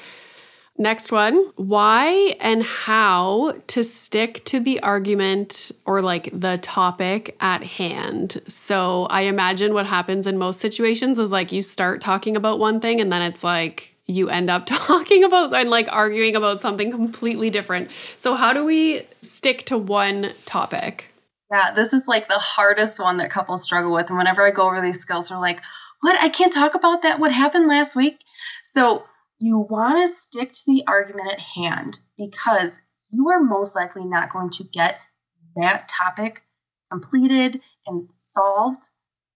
Next 0.77 1.11
one 1.11 1.51
why 1.55 2.35
and 2.41 2.61
how 2.61 3.53
to 3.67 3.83
stick 3.83 4.43
to 4.45 4.59
the 4.59 4.81
argument 4.81 5.71
or 5.85 6.01
like 6.01 6.29
the 6.37 6.57
topic 6.57 7.37
at 7.39 7.63
hand. 7.63 8.41
So 8.49 9.05
I 9.05 9.21
imagine 9.21 9.73
what 9.73 9.85
happens 9.85 10.27
in 10.27 10.37
most 10.37 10.59
situations 10.59 11.17
is 11.17 11.31
like 11.31 11.53
you 11.53 11.61
start 11.61 12.01
talking 12.01 12.35
about 12.35 12.59
one 12.59 12.81
thing 12.81 12.99
and 12.99 13.09
then 13.09 13.21
it's 13.21 13.41
like 13.43 13.95
you 14.05 14.29
end 14.29 14.49
up 14.49 14.65
talking 14.65 15.23
about 15.23 15.53
and 15.53 15.69
like 15.69 15.87
arguing 15.91 16.35
about 16.35 16.59
something 16.59 16.91
completely 16.91 17.49
different. 17.49 17.89
So, 18.17 18.35
how 18.35 18.53
do 18.53 18.65
we 18.65 19.03
stick 19.21 19.65
to 19.67 19.77
one 19.77 20.31
topic? 20.45 21.05
Yeah, 21.51 21.73
this 21.73 21.93
is 21.93 22.07
like 22.07 22.27
the 22.27 22.39
hardest 22.39 22.99
one 22.99 23.17
that 23.17 23.29
couples 23.29 23.63
struggle 23.63 23.93
with. 23.93 24.09
And 24.09 24.17
whenever 24.17 24.45
I 24.45 24.51
go 24.51 24.63
over 24.63 24.81
these 24.81 24.99
skills, 24.99 25.29
they're 25.29 25.37
like, 25.37 25.61
what? 26.01 26.21
I 26.21 26.29
can't 26.29 26.53
talk 26.53 26.75
about 26.75 27.01
that. 27.03 27.19
What 27.19 27.31
happened 27.31 27.67
last 27.67 27.95
week? 27.95 28.19
So, 28.63 29.05
you 29.39 29.57
want 29.57 30.07
to 30.07 30.13
stick 30.13 30.51
to 30.51 30.63
the 30.65 30.83
argument 30.87 31.31
at 31.31 31.39
hand 31.39 31.99
because 32.17 32.81
you 33.11 33.29
are 33.29 33.41
most 33.41 33.75
likely 33.75 34.05
not 34.05 34.31
going 34.31 34.49
to 34.51 34.63
get 34.63 34.99
that 35.55 35.87
topic 35.87 36.43
completed 36.91 37.61
and 37.85 38.07
solved 38.07 38.89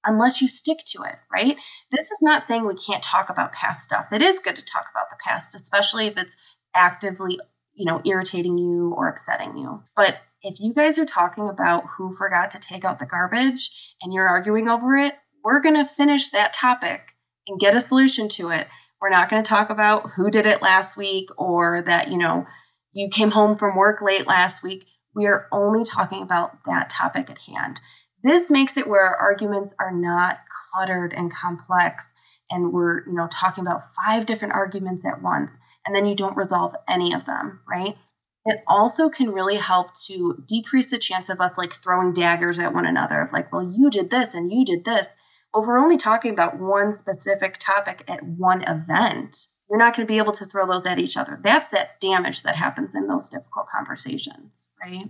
unless 0.05 0.41
you 0.41 0.47
stick 0.47 0.79
to 0.87 1.03
it, 1.03 1.15
right? 1.31 1.57
This 1.91 2.11
is 2.11 2.21
not 2.21 2.45
saying 2.45 2.65
we 2.65 2.75
can't 2.75 3.03
talk 3.03 3.29
about 3.29 3.51
past 3.51 3.83
stuff. 3.83 4.07
It 4.11 4.21
is 4.21 4.39
good 4.39 4.55
to 4.55 4.65
talk 4.65 4.85
about 4.93 5.09
the 5.09 5.17
past, 5.23 5.53
especially 5.55 6.07
if 6.07 6.17
it's 6.17 6.37
actively, 6.75 7.39
you 7.73 7.85
know, 7.85 8.01
irritating 8.05 8.57
you 8.57 8.93
or 8.95 9.09
upsetting 9.09 9.57
you. 9.57 9.83
But 9.95 10.19
if 10.41 10.59
you 10.59 10.73
guys 10.73 10.97
are 10.97 11.05
talking 11.05 11.49
about 11.49 11.83
who 11.97 12.13
forgot 12.13 12.51
to 12.51 12.59
take 12.59 12.85
out 12.85 12.99
the 12.99 13.05
garbage 13.05 13.71
and 14.01 14.13
you're 14.13 14.27
arguing 14.27 14.69
over 14.69 14.95
it, 14.95 15.15
we're 15.43 15.61
going 15.61 15.75
to 15.75 15.85
finish 15.85 16.29
that 16.29 16.53
topic 16.53 17.15
and 17.47 17.59
get 17.59 17.75
a 17.75 17.81
solution 17.81 18.29
to 18.29 18.49
it 18.49 18.67
we're 19.01 19.09
not 19.09 19.29
going 19.29 19.43
to 19.43 19.47
talk 19.47 19.69
about 19.69 20.11
who 20.11 20.29
did 20.29 20.45
it 20.45 20.61
last 20.61 20.97
week 20.97 21.29
or 21.37 21.81
that, 21.83 22.09
you 22.09 22.17
know, 22.17 22.45
you 22.91 23.09
came 23.09 23.31
home 23.31 23.55
from 23.55 23.77
work 23.77 24.01
late 24.01 24.27
last 24.27 24.63
week. 24.63 24.85
We 25.15 25.25
are 25.25 25.47
only 25.51 25.85
talking 25.85 26.21
about 26.21 26.63
that 26.65 26.89
topic 26.89 27.29
at 27.29 27.39
hand. 27.39 27.79
This 28.23 28.51
makes 28.51 28.75
it 28.75 28.87
where 28.87 29.03
our 29.03 29.15
arguments 29.15 29.73
are 29.79 29.93
not 29.93 30.39
cluttered 30.49 31.13
and 31.13 31.33
complex 31.33 32.13
and 32.51 32.73
we're, 32.73 33.05
you 33.05 33.13
know, 33.13 33.29
talking 33.31 33.65
about 33.65 33.83
five 34.05 34.25
different 34.25 34.53
arguments 34.53 35.05
at 35.05 35.21
once 35.21 35.59
and 35.85 35.95
then 35.95 36.05
you 36.05 36.15
don't 36.15 36.35
resolve 36.35 36.75
any 36.89 37.13
of 37.13 37.25
them, 37.25 37.61
right? 37.69 37.95
It 38.45 38.61
also 38.67 39.09
can 39.09 39.31
really 39.31 39.57
help 39.57 39.93
to 40.07 40.43
decrease 40.47 40.89
the 40.89 40.97
chance 40.97 41.29
of 41.29 41.39
us 41.39 41.57
like 41.57 41.73
throwing 41.73 42.13
daggers 42.13 42.59
at 42.59 42.73
one 42.73 42.85
another 42.85 43.21
of 43.21 43.31
like, 43.31 43.53
well, 43.53 43.63
you 43.63 43.89
did 43.89 44.09
this 44.09 44.33
and 44.33 44.51
you 44.51 44.65
did 44.65 44.85
this 44.85 45.17
well, 45.53 45.63
if 45.63 45.67
we're 45.67 45.79
only 45.79 45.97
talking 45.97 46.31
about 46.31 46.59
one 46.59 46.91
specific 46.91 47.57
topic 47.59 48.03
at 48.07 48.23
one 48.23 48.63
event, 48.63 49.47
you're 49.69 49.79
not 49.79 49.95
going 49.95 50.05
to 50.05 50.11
be 50.11 50.17
able 50.17 50.33
to 50.33 50.45
throw 50.45 50.65
those 50.65 50.85
at 50.85 50.99
each 50.99 51.17
other. 51.17 51.39
That's 51.41 51.69
that 51.69 51.99
damage 51.99 52.43
that 52.43 52.55
happens 52.55 52.95
in 52.95 53.07
those 53.07 53.29
difficult 53.29 53.67
conversations, 53.67 54.67
right? 54.83 55.09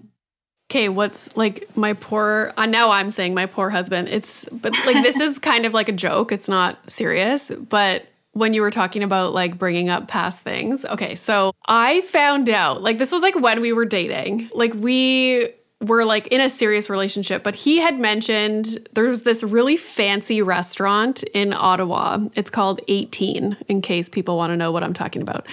Okay, 0.71 0.87
what's 0.87 1.35
like 1.35 1.67
my 1.75 1.93
poor 1.93 2.53
uh, 2.55 2.67
now 2.67 2.91
I'm 2.91 3.09
saying 3.09 3.33
my 3.33 3.47
poor 3.47 3.71
husband. 3.71 4.07
It's 4.09 4.45
but 4.51 4.71
like 4.85 5.03
this 5.03 5.19
is 5.19 5.39
kind 5.39 5.65
of 5.65 5.73
like 5.73 5.89
a 5.89 5.93
joke. 5.93 6.31
It's 6.31 6.47
not 6.47 6.91
serious, 6.91 7.49
but 7.49 8.05
when 8.33 8.53
you 8.53 8.61
were 8.61 8.69
talking 8.69 9.01
about 9.01 9.33
like 9.33 9.57
bringing 9.57 9.89
up 9.89 10.07
past 10.07 10.43
things. 10.43 10.85
Okay, 10.85 11.15
so 11.15 11.53
I 11.67 12.01
found 12.01 12.49
out 12.49 12.83
like 12.83 12.99
this 12.99 13.11
was 13.11 13.23
like 13.23 13.35
when 13.35 13.61
we 13.61 13.73
were 13.73 13.85
dating. 13.85 14.49
Like 14.53 14.73
we 14.75 15.49
were 15.81 16.03
like 16.03 16.27
in 16.27 16.41
a 16.41 16.49
serious 16.49 16.89
relationship, 16.89 17.43
but 17.43 17.55
he 17.55 17.77
had 17.77 17.99
mentioned 17.99 18.87
there's 18.93 19.21
this 19.21 19.43
really 19.43 19.77
fancy 19.77 20.41
restaurant 20.41 21.23
in 21.33 21.53
Ottawa. 21.53 22.19
It's 22.35 22.49
called 22.49 22.81
18, 22.87 23.55
in 23.67 23.81
case 23.81 24.09
people 24.09 24.37
want 24.37 24.51
to 24.51 24.57
know 24.57 24.71
what 24.71 24.83
I'm 24.83 24.93
talking 24.93 25.21
about. 25.21 25.47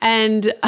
And 0.00 0.52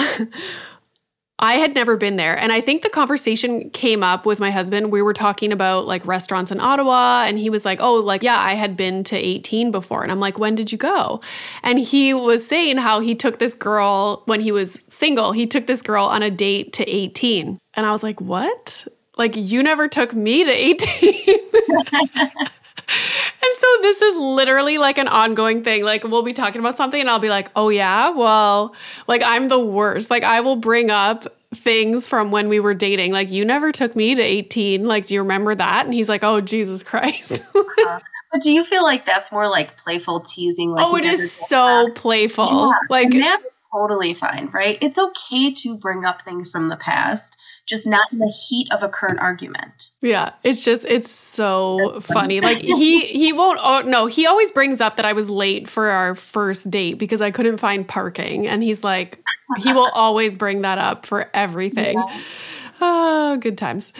I 1.39 1.55
had 1.55 1.75
never 1.75 1.97
been 1.97 2.17
there. 2.17 2.39
And 2.39 2.53
I 2.53 2.61
think 2.61 2.83
the 2.83 2.89
conversation 2.89 3.71
came 3.71 4.03
up 4.03 4.25
with 4.25 4.39
my 4.39 4.51
husband. 4.51 4.93
We 4.93 5.03
were 5.03 5.13
talking 5.13 5.53
about 5.53 5.87
like 5.87 6.07
restaurants 6.07 6.53
in 6.53 6.61
Ottawa. 6.61 7.25
And 7.25 7.39
he 7.39 7.51
was 7.51 7.65
like, 7.65 7.81
Oh, 7.81 7.97
like, 7.97 8.23
yeah, 8.23 8.39
I 8.39 8.55
had 8.55 8.77
been 8.77 9.03
to 9.05 9.17
18 9.17 9.73
before. 9.73 10.03
And 10.03 10.13
I'm 10.13 10.21
like, 10.21 10.39
When 10.39 10.55
did 10.55 10.71
you 10.71 10.79
go? 10.79 11.21
And 11.63 11.81
he 11.81 12.15
was 12.15 12.47
saying 12.47 12.79
how 12.79 13.01
he 13.01 13.17
took 13.17 13.41
this 13.41 13.55
girl 13.55 14.23
when 14.27 14.41
he 14.41 14.53
was 14.53 14.79
single, 14.89 15.33
he 15.33 15.47
took 15.47 15.67
this 15.67 15.83
girl 15.83 16.07
on 16.07 16.23
a 16.23 16.31
date 16.31 16.73
to 16.75 16.89
18. 16.89 17.59
And 17.75 17.87
I 17.87 17.91
was 17.91 18.05
like, 18.05 18.21
What? 18.21 18.87
Like 19.17 19.35
you 19.37 19.63
never 19.63 19.89
took 19.89 20.15
me 20.15 20.45
to 20.45 20.51
18 20.51 20.89
and 22.87 23.57
so 23.57 23.67
this 23.83 24.03
is 24.03 24.17
literally 24.17 24.79
like 24.79 24.99
an 24.99 25.09
ongoing 25.09 25.63
thing. 25.63 25.85
Like 25.85 26.05
we'll 26.05 26.23
be 26.23 26.33
talking 26.33 26.61
about 26.61 26.77
something 26.77 27.01
and 27.01 27.09
i'll 27.09 27.19
be 27.19 27.29
like 27.29 27.51
oh 27.57 27.69
yeah? 27.69 28.11
Well 28.11 28.75
like 29.07 29.23
i'm 29.23 29.49
the 29.49 29.59
worst. 29.59 30.11
Like 30.11 30.25
i 30.25 30.41
will 30.41 30.57
bring 30.57 30.91
up 30.91 31.25
things 31.55 32.07
from 32.07 32.31
when 32.31 32.49
we 32.49 32.59
were 32.59 32.75
dating 32.75 33.13
like 33.13 33.31
you 33.31 33.45
never 33.45 33.71
took 33.71 33.95
me 33.95 34.13
to 34.17 34.21
18 34.21 34.87
like 34.87 35.07
do 35.07 35.15
you 35.15 35.21
remember 35.21 35.55
that? 35.55 35.85
And 35.85 35.95
he's 35.95 36.09
like 36.09 36.25
oh 36.25 36.41
jesus 36.41 36.83
christ. 36.83 37.41
Uh, 37.87 37.99
but 38.33 38.41
do 38.41 38.51
you 38.51 38.65
feel 38.65 38.83
like 38.83 39.05
that's 39.05 39.31
more 39.31 39.49
like 39.49 39.77
playful 39.77 40.21
teasing 40.21 40.71
like 40.71 40.85
oh 40.87 40.97
it 40.97 41.05
is 41.05 41.31
so 41.31 41.91
playful. 41.95 42.69
Yeah. 42.69 42.79
like 42.89 43.13
and 43.13 43.21
that's 43.21 43.55
totally 43.73 44.15
fine 44.15 44.49
right? 44.53 44.79
It's 44.81 44.99
okay 44.99 45.53
to 45.53 45.77
bring 45.77 46.05
up 46.05 46.23
things 46.23 46.51
from 46.51 46.69
the 46.69 46.77
past 46.77 47.37
just 47.67 47.87
not 47.87 48.13
in 48.13 48.19
the 48.19 48.33
heat 48.49 48.71
of 48.73 48.83
a 48.83 48.89
current 48.89 49.21
argument. 49.21 49.91
Yeah, 50.03 50.33
it's 50.43 50.63
just 50.63 50.85
it's 50.85 51.11
so 51.11 51.93
funny. 52.01 52.41
funny. 52.41 52.41
Like 52.41 52.59
he 52.59 53.07
he 53.07 53.33
won't 53.33 53.59
oh 53.63 53.83
no, 53.83 54.07
he 54.07 54.27
always 54.27 54.51
brings 54.51 54.81
up 54.81 54.97
that 54.97 55.07
I 55.07 55.13
was 55.13 55.31
late 55.31 55.69
for 55.69 55.89
our 55.89 56.15
first 56.15 56.71
date 56.71 56.95
because 56.95 57.21
I 57.21 57.31
couldn't 57.31 57.59
find 57.59 57.87
parking 57.87 58.47
and 58.47 58.63
he's 58.63 58.85
like 58.85 59.23
he 59.63 59.73
will 59.73 59.91
always 59.95 60.37
bring 60.37 60.63
that 60.63 60.79
up 60.79 61.07
for 61.07 61.31
everything. 61.33 61.97
Yeah. 61.97 62.21
Oh, 62.81 63.37
good 63.39 63.57
times. 63.57 63.93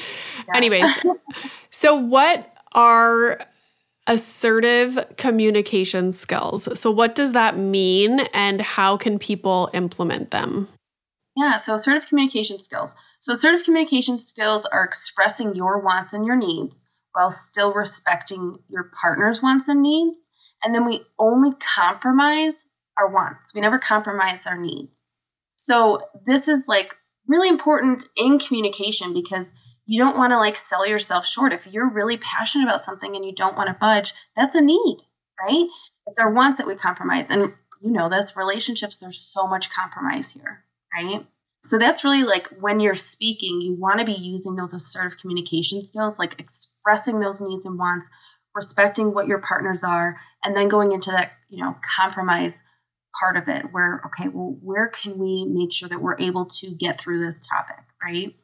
Yeah. 0.49 0.57
Anyways, 0.57 0.87
so 1.71 1.95
what 1.95 2.53
are 2.73 3.41
assertive 4.07 4.99
communication 5.17 6.13
skills? 6.13 6.69
So 6.79 6.91
what 6.91 7.15
does 7.15 7.33
that 7.33 7.57
mean 7.57 8.21
and 8.35 8.61
how 8.61 8.97
can 8.97 9.19
people 9.19 9.71
implement 9.73 10.33
them? 10.33 10.69
Yeah, 11.37 11.59
so 11.59 11.75
assertive 11.75 12.09
communication 12.09 12.61
skills. 12.61 12.95
So, 13.21 13.33
assertive 13.33 13.65
communication 13.65 14.19
skills 14.19 14.65
are 14.67 14.85
expressing 14.85 15.57
your 15.57 15.81
wants 15.81 16.13
and 16.13 16.25
your 16.25 16.37
needs 16.37 16.87
while 17.13 17.31
still 17.31 17.73
respecting 17.73 18.59
your 18.69 18.91
partner's 19.01 19.43
wants 19.43 19.69
and 19.69 19.83
needs. 19.83 20.31
And 20.63 20.75
then 20.75 20.85
we 20.85 21.03
only 21.19 21.53
compromise 21.77 22.67
our 22.97 23.11
wants, 23.11 23.53
we 23.55 23.61
never 23.61 23.79
compromise 23.79 24.47
our 24.47 24.59
needs. 24.59 25.17
So, 25.57 26.01
this 26.25 26.47
is 26.47 26.69
like 26.69 26.95
really 27.27 27.49
important 27.49 28.05
in 28.17 28.39
communication 28.39 29.13
because 29.13 29.55
you 29.87 29.99
don't 29.99 30.17
want 30.17 30.31
to 30.33 30.39
like 30.39 30.57
sell 30.57 30.87
yourself 30.87 31.27
short. 31.27 31.53
If 31.53 31.67
you're 31.67 31.91
really 31.91 32.17
passionate 32.17 32.65
about 32.65 32.81
something 32.81 33.17
and 33.17 33.25
you 33.25 33.35
don't 33.35 33.57
want 33.57 33.69
to 33.69 33.75
budge, 33.75 34.15
that's 34.37 34.55
a 34.55 34.61
need, 34.61 34.99
right? 35.41 35.67
It's 36.07 36.19
our 36.19 36.33
wants 36.33 36.59
that 36.59 36.67
we 36.67 36.77
compromise. 36.77 37.29
And 37.29 37.55
you 37.83 37.91
know 37.91 38.09
this 38.09 38.37
relationships, 38.37 39.01
there's 39.01 39.19
so 39.19 39.49
much 39.49 39.69
compromise 39.69 40.31
here 40.31 40.64
right? 40.95 41.27
So 41.65 41.79
that's 41.79 42.05
really 42.05 42.25
like 42.25 42.49
when 42.61 42.79
you're 42.79 42.95
speaking, 42.95 43.61
you 43.61 43.75
want 43.75 43.99
to 43.99 44.05
be 44.05 44.13
using 44.13 44.55
those 44.55 44.75
assertive 44.75 45.19
communication 45.19 45.81
skills, 45.81 46.19
like 46.19 46.39
expressing 46.39 47.21
those 47.21 47.41
needs 47.41 47.65
and 47.65 47.79
wants, 47.79 48.11
respecting 48.55 49.15
what 49.15 49.27
your 49.27 49.39
partners 49.39 49.83
are, 49.83 50.21
and 50.45 50.55
then 50.55 50.69
going 50.69 50.93
into 50.93 51.11
that, 51.11 51.33
you 51.49 51.63
know, 51.63 51.77
compromise 51.97 52.61
part 53.19 53.37
of 53.37 53.49
it 53.49 53.73
where, 53.73 54.03
okay, 54.07 54.29
well, 54.29 54.57
where 54.63 54.89
can 54.89 55.19
we 55.19 55.47
make 55.47 55.73
sure 55.73 55.89
that 55.89 56.03
we're 56.03 56.19
able 56.19 56.45
to 56.45 56.75
get 56.75 57.01
through 57.01 57.25
this 57.25 57.47
topic, 57.47 57.85
right? 58.03 58.35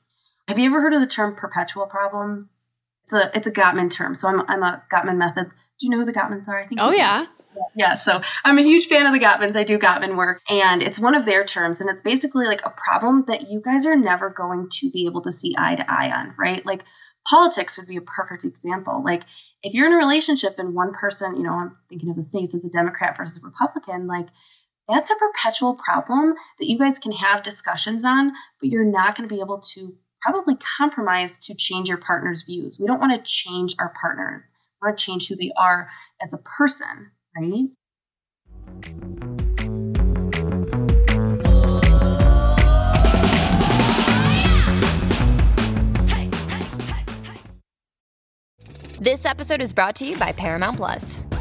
Have 0.49 0.59
you 0.59 0.67
ever 0.67 0.81
heard 0.81 0.95
of 0.95 1.01
the 1.01 1.07
term 1.07 1.35
perpetual 1.35 1.87
problems? 1.87 2.65
It's 3.05 3.13
a 3.13 3.31
it's 3.37 3.47
a 3.47 3.53
Gottman 3.53 3.91
term. 3.91 4.15
So 4.15 4.29
I'm 4.29 4.41
I'm 4.49 4.63
a 4.63 4.83
Gottman 4.93 5.17
method. 5.17 5.51
Do 5.81 5.87
you 5.87 5.91
know 5.91 5.99
who 5.99 6.05
the 6.05 6.13
Gottmans 6.13 6.47
are? 6.47 6.61
I 6.61 6.67
think. 6.67 6.81
Oh 6.81 6.93
yeah. 6.93 7.27
Yeah, 7.75 7.97
so 7.97 8.21
I'm 8.45 8.59
a 8.59 8.63
huge 8.63 8.87
fan 8.87 9.07
of 9.07 9.13
the 9.13 9.19
Gottmans. 9.19 9.57
I 9.57 9.65
do 9.65 9.77
Gottman 9.77 10.17
work, 10.17 10.41
and 10.49 10.83
it's 10.83 11.01
one 11.01 11.17
of 11.17 11.25
their 11.25 11.45
terms, 11.45 11.81
and 11.81 11.91
it's 11.91 12.03
basically 12.03 12.47
like 12.47 12.65
a 12.65 12.71
problem 12.71 13.25
that 13.27 13.51
you 13.51 13.61
guys 13.61 13.85
are 13.87 13.97
never 13.97 14.31
going 14.31 14.69
to 14.71 14.91
be 14.91 15.05
able 15.07 15.21
to 15.23 15.33
see 15.33 15.55
eye 15.59 15.75
to 15.75 15.91
eye 15.91 16.13
on, 16.13 16.33
right? 16.39 16.65
Like 16.65 16.85
politics 17.29 17.77
would 17.77 17.89
be 17.89 17.97
a 17.97 18.03
perfect 18.03 18.45
example. 18.45 19.03
Like 19.05 19.23
if 19.63 19.75
you're 19.75 19.87
in 19.87 19.93
a 19.93 19.97
relationship 19.97 20.59
and 20.59 20.75
one 20.75 20.93
person, 20.93 21.37
you 21.37 21.43
know, 21.43 21.55
I'm 21.55 21.77
thinking 21.89 22.11
of 22.11 22.17
the 22.17 22.23
states 22.23 22.55
as 22.55 22.65
a 22.65 22.71
Democrat 22.71 23.17
versus 23.17 23.43
Republican, 23.43 24.07
like 24.07 24.27
that's 24.89 25.11
a 25.11 25.17
perpetual 25.17 25.75
problem 25.75 26.35
that 26.59 26.69
you 26.69 26.79
guys 26.79 26.99
can 26.99 27.13
have 27.13 27.43
discussions 27.43 28.05
on, 28.05 28.33
but 28.61 28.69
you're 28.69 28.85
not 28.85 29.17
going 29.17 29.29
to 29.29 29.35
be 29.35 29.41
able 29.41 29.59
to 29.59 29.97
probably 30.23 30.57
compromise 30.57 31.39
to 31.39 31.55
change 31.55 31.89
your 31.89 31.99
partner's 31.99 32.43
views. 32.43 32.79
We 32.79 32.87
don't 32.87 33.01
want 33.01 33.13
to 33.13 33.23
change 33.31 33.75
our 33.79 33.93
partners. 34.01 34.53
To 34.83 34.97
change 34.97 35.29
who 35.29 35.37
they 35.37 35.53
are 35.59 35.91
as 36.23 36.33
a 36.33 36.39
person, 36.39 37.11
right? 37.37 37.67
This 48.99 49.27
episode 49.27 49.61
is 49.61 49.75
brought 49.75 49.97
to 49.97 50.07
you 50.07 50.17
by 50.17 50.33
Paramount 50.33 50.79
Plus. 50.79 51.21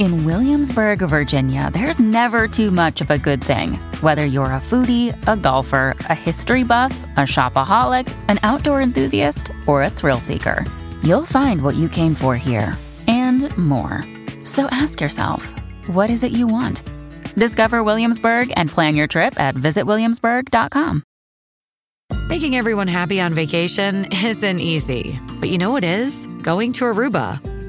In 0.00 0.24
Williamsburg, 0.24 1.00
Virginia, 1.00 1.68
there's 1.74 1.98
never 1.98 2.48
too 2.48 2.70
much 2.70 3.02
of 3.02 3.10
a 3.10 3.18
good 3.18 3.44
thing. 3.44 3.74
Whether 4.00 4.24
you're 4.24 4.46
a 4.46 4.58
foodie, 4.58 5.14
a 5.28 5.36
golfer, 5.36 5.94
a 6.08 6.14
history 6.14 6.64
buff, 6.64 6.98
a 7.18 7.26
shopaholic, 7.26 8.10
an 8.28 8.38
outdoor 8.42 8.80
enthusiast, 8.80 9.50
or 9.66 9.82
a 9.82 9.90
thrill 9.90 10.18
seeker, 10.18 10.64
you'll 11.02 11.26
find 11.26 11.60
what 11.60 11.74
you 11.74 11.86
came 11.86 12.14
for 12.14 12.34
here 12.34 12.78
and 13.08 13.54
more. 13.58 14.02
So 14.42 14.68
ask 14.70 15.02
yourself, 15.02 15.54
what 15.88 16.08
is 16.08 16.24
it 16.24 16.32
you 16.32 16.46
want? 16.46 16.82
Discover 17.34 17.84
Williamsburg 17.84 18.50
and 18.56 18.70
plan 18.70 18.96
your 18.96 19.06
trip 19.06 19.38
at 19.38 19.54
visitwilliamsburg.com. 19.54 21.02
Making 22.26 22.56
everyone 22.56 22.88
happy 22.88 23.20
on 23.20 23.34
vacation 23.34 24.06
isn't 24.24 24.60
easy, 24.60 25.20
but 25.40 25.50
you 25.50 25.58
know 25.58 25.72
what 25.72 25.84
is? 25.84 26.24
Going 26.40 26.72
to 26.72 26.86
Aruba. 26.86 27.49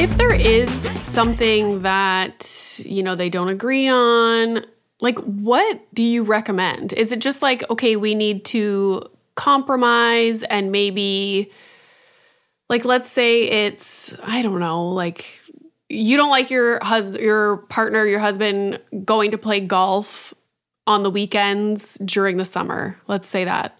if 0.00 0.16
there 0.16 0.32
is 0.32 0.70
something 1.06 1.82
that, 1.82 2.80
you 2.86 3.02
know, 3.02 3.14
they 3.14 3.28
don't 3.28 3.50
agree 3.50 3.86
on, 3.86 4.64
like 5.00 5.18
what 5.18 5.78
do 5.92 6.02
you 6.02 6.22
recommend? 6.22 6.94
Is 6.94 7.12
it 7.12 7.18
just 7.18 7.42
like, 7.42 7.68
okay, 7.68 7.96
we 7.96 8.14
need 8.14 8.46
to 8.46 9.04
compromise 9.34 10.42
and 10.44 10.72
maybe 10.72 11.52
like 12.70 12.86
let's 12.86 13.10
say 13.10 13.42
it's 13.42 14.14
I 14.22 14.40
don't 14.40 14.58
know, 14.58 14.88
like 14.88 15.26
you 15.90 16.16
don't 16.16 16.30
like 16.30 16.50
your 16.50 16.78
hus- 16.82 17.18
your 17.18 17.58
partner, 17.68 18.06
your 18.06 18.20
husband 18.20 18.80
going 19.04 19.32
to 19.32 19.38
play 19.38 19.60
golf 19.60 20.32
on 20.86 21.02
the 21.02 21.10
weekends 21.10 21.98
during 22.06 22.38
the 22.38 22.46
summer. 22.46 22.98
Let's 23.06 23.28
say 23.28 23.44
that. 23.44 23.78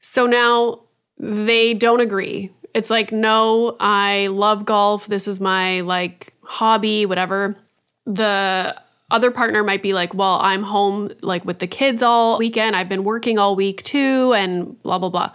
So 0.00 0.26
now 0.26 0.84
they 1.18 1.74
don't 1.74 2.00
agree 2.00 2.50
it's 2.74 2.90
like, 2.90 3.12
no, 3.12 3.76
I 3.78 4.26
love 4.26 4.64
golf. 4.64 5.06
This 5.06 5.28
is 5.28 5.40
my 5.40 5.80
like 5.80 6.34
hobby, 6.42 7.06
whatever. 7.06 7.56
The 8.04 8.76
other 9.10 9.30
partner 9.30 9.62
might 9.62 9.82
be 9.82 9.94
like, 9.94 10.12
well, 10.12 10.40
I'm 10.42 10.64
home 10.64 11.12
like 11.22 11.44
with 11.44 11.60
the 11.60 11.66
kids 11.66 12.02
all 12.02 12.38
weekend. 12.38 12.74
I've 12.74 12.88
been 12.88 13.04
working 13.04 13.38
all 13.38 13.54
week 13.54 13.84
too, 13.84 14.32
and 14.34 14.82
blah, 14.82 14.98
blah, 14.98 15.08
blah. 15.08 15.32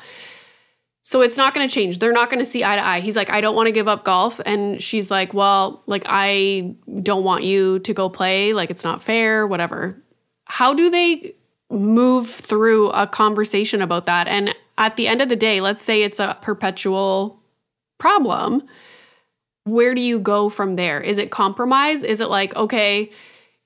So 1.01 1.21
it's 1.21 1.37
not 1.37 1.55
going 1.55 1.67
to 1.67 1.73
change. 1.73 1.97
They're 1.97 2.11
not 2.11 2.29
going 2.29 2.43
to 2.43 2.49
see 2.49 2.63
eye 2.63 2.75
to 2.75 2.85
eye. 2.85 2.99
He's 2.99 3.15
like, 3.15 3.31
I 3.31 3.41
don't 3.41 3.55
want 3.55 3.65
to 3.65 3.71
give 3.71 3.87
up 3.87 4.03
golf. 4.03 4.39
And 4.45 4.83
she's 4.83 5.09
like, 5.09 5.33
well, 5.33 5.81
like, 5.87 6.03
I 6.05 6.75
don't 7.01 7.23
want 7.23 7.43
you 7.43 7.79
to 7.79 7.93
go 7.95 8.09
play. 8.09 8.53
Like, 8.53 8.69
it's 8.69 8.83
not 8.83 9.01
fair, 9.01 9.47
whatever. 9.47 10.03
How 10.45 10.73
do 10.75 10.91
they 10.91 11.33
move 11.71 12.29
through 12.29 12.91
a 12.91 13.07
conversation 13.07 13.81
about 13.81 14.05
that? 14.05 14.27
And 14.27 14.53
at 14.79 14.95
the 14.95 15.07
end 15.07 15.21
of 15.21 15.27
the 15.29 15.35
day, 15.35 15.61
let's 15.61 15.83
say 15.83 16.01
it's 16.01 16.19
a 16.19 16.37
perpetual 16.41 17.39
problem. 17.99 18.63
Where 19.65 19.93
do 19.93 20.01
you 20.01 20.19
go 20.19 20.49
from 20.49 20.77
there? 20.77 21.01
Is 21.01 21.17
it 21.17 21.29
compromise? 21.29 22.03
Is 22.03 22.21
it 22.21 22.29
like, 22.29 22.55
okay, 22.55 23.11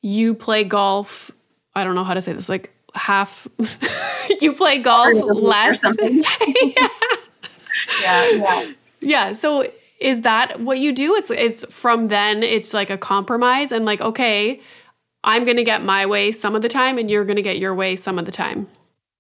you 0.02 0.34
play 0.34 0.64
golf? 0.64 1.32
I 1.76 1.84
don't 1.84 1.94
know 1.96 2.04
how 2.04 2.16
to 2.16 2.22
say 2.22 2.34
this, 2.34 2.50
like 2.50 2.74
half, 2.96 3.48
you 4.42 4.54
play 4.54 4.80
golf 4.80 5.14
less. 5.14 5.84
yeah. 6.02 6.88
yeah, 8.02 8.30
yeah. 8.32 8.72
Yeah. 9.00 9.34
So 9.34 9.70
is 10.02 10.22
that 10.22 10.62
what 10.62 10.80
you 10.80 10.92
do? 10.92 11.14
It's 11.16 11.30
it's 11.30 11.64
from 11.72 12.08
then 12.08 12.42
it's 12.42 12.74
like 12.74 12.90
a 12.90 12.98
compromise 12.98 13.72
and 13.72 13.86
like, 13.86 14.02
okay, 14.02 14.60
I'm 15.24 15.46
gonna 15.46 15.64
get 15.64 15.84
my 15.84 16.06
way 16.08 16.32
some 16.32 16.56
of 16.56 16.64
the 16.64 16.70
time 16.70 16.98
and 16.98 17.10
you're 17.10 17.26
gonna 17.26 17.42
get 17.44 17.60
your 17.60 17.76
way 17.76 17.96
some 17.96 18.18
of 18.18 18.26
the 18.26 18.32
time. 18.32 18.68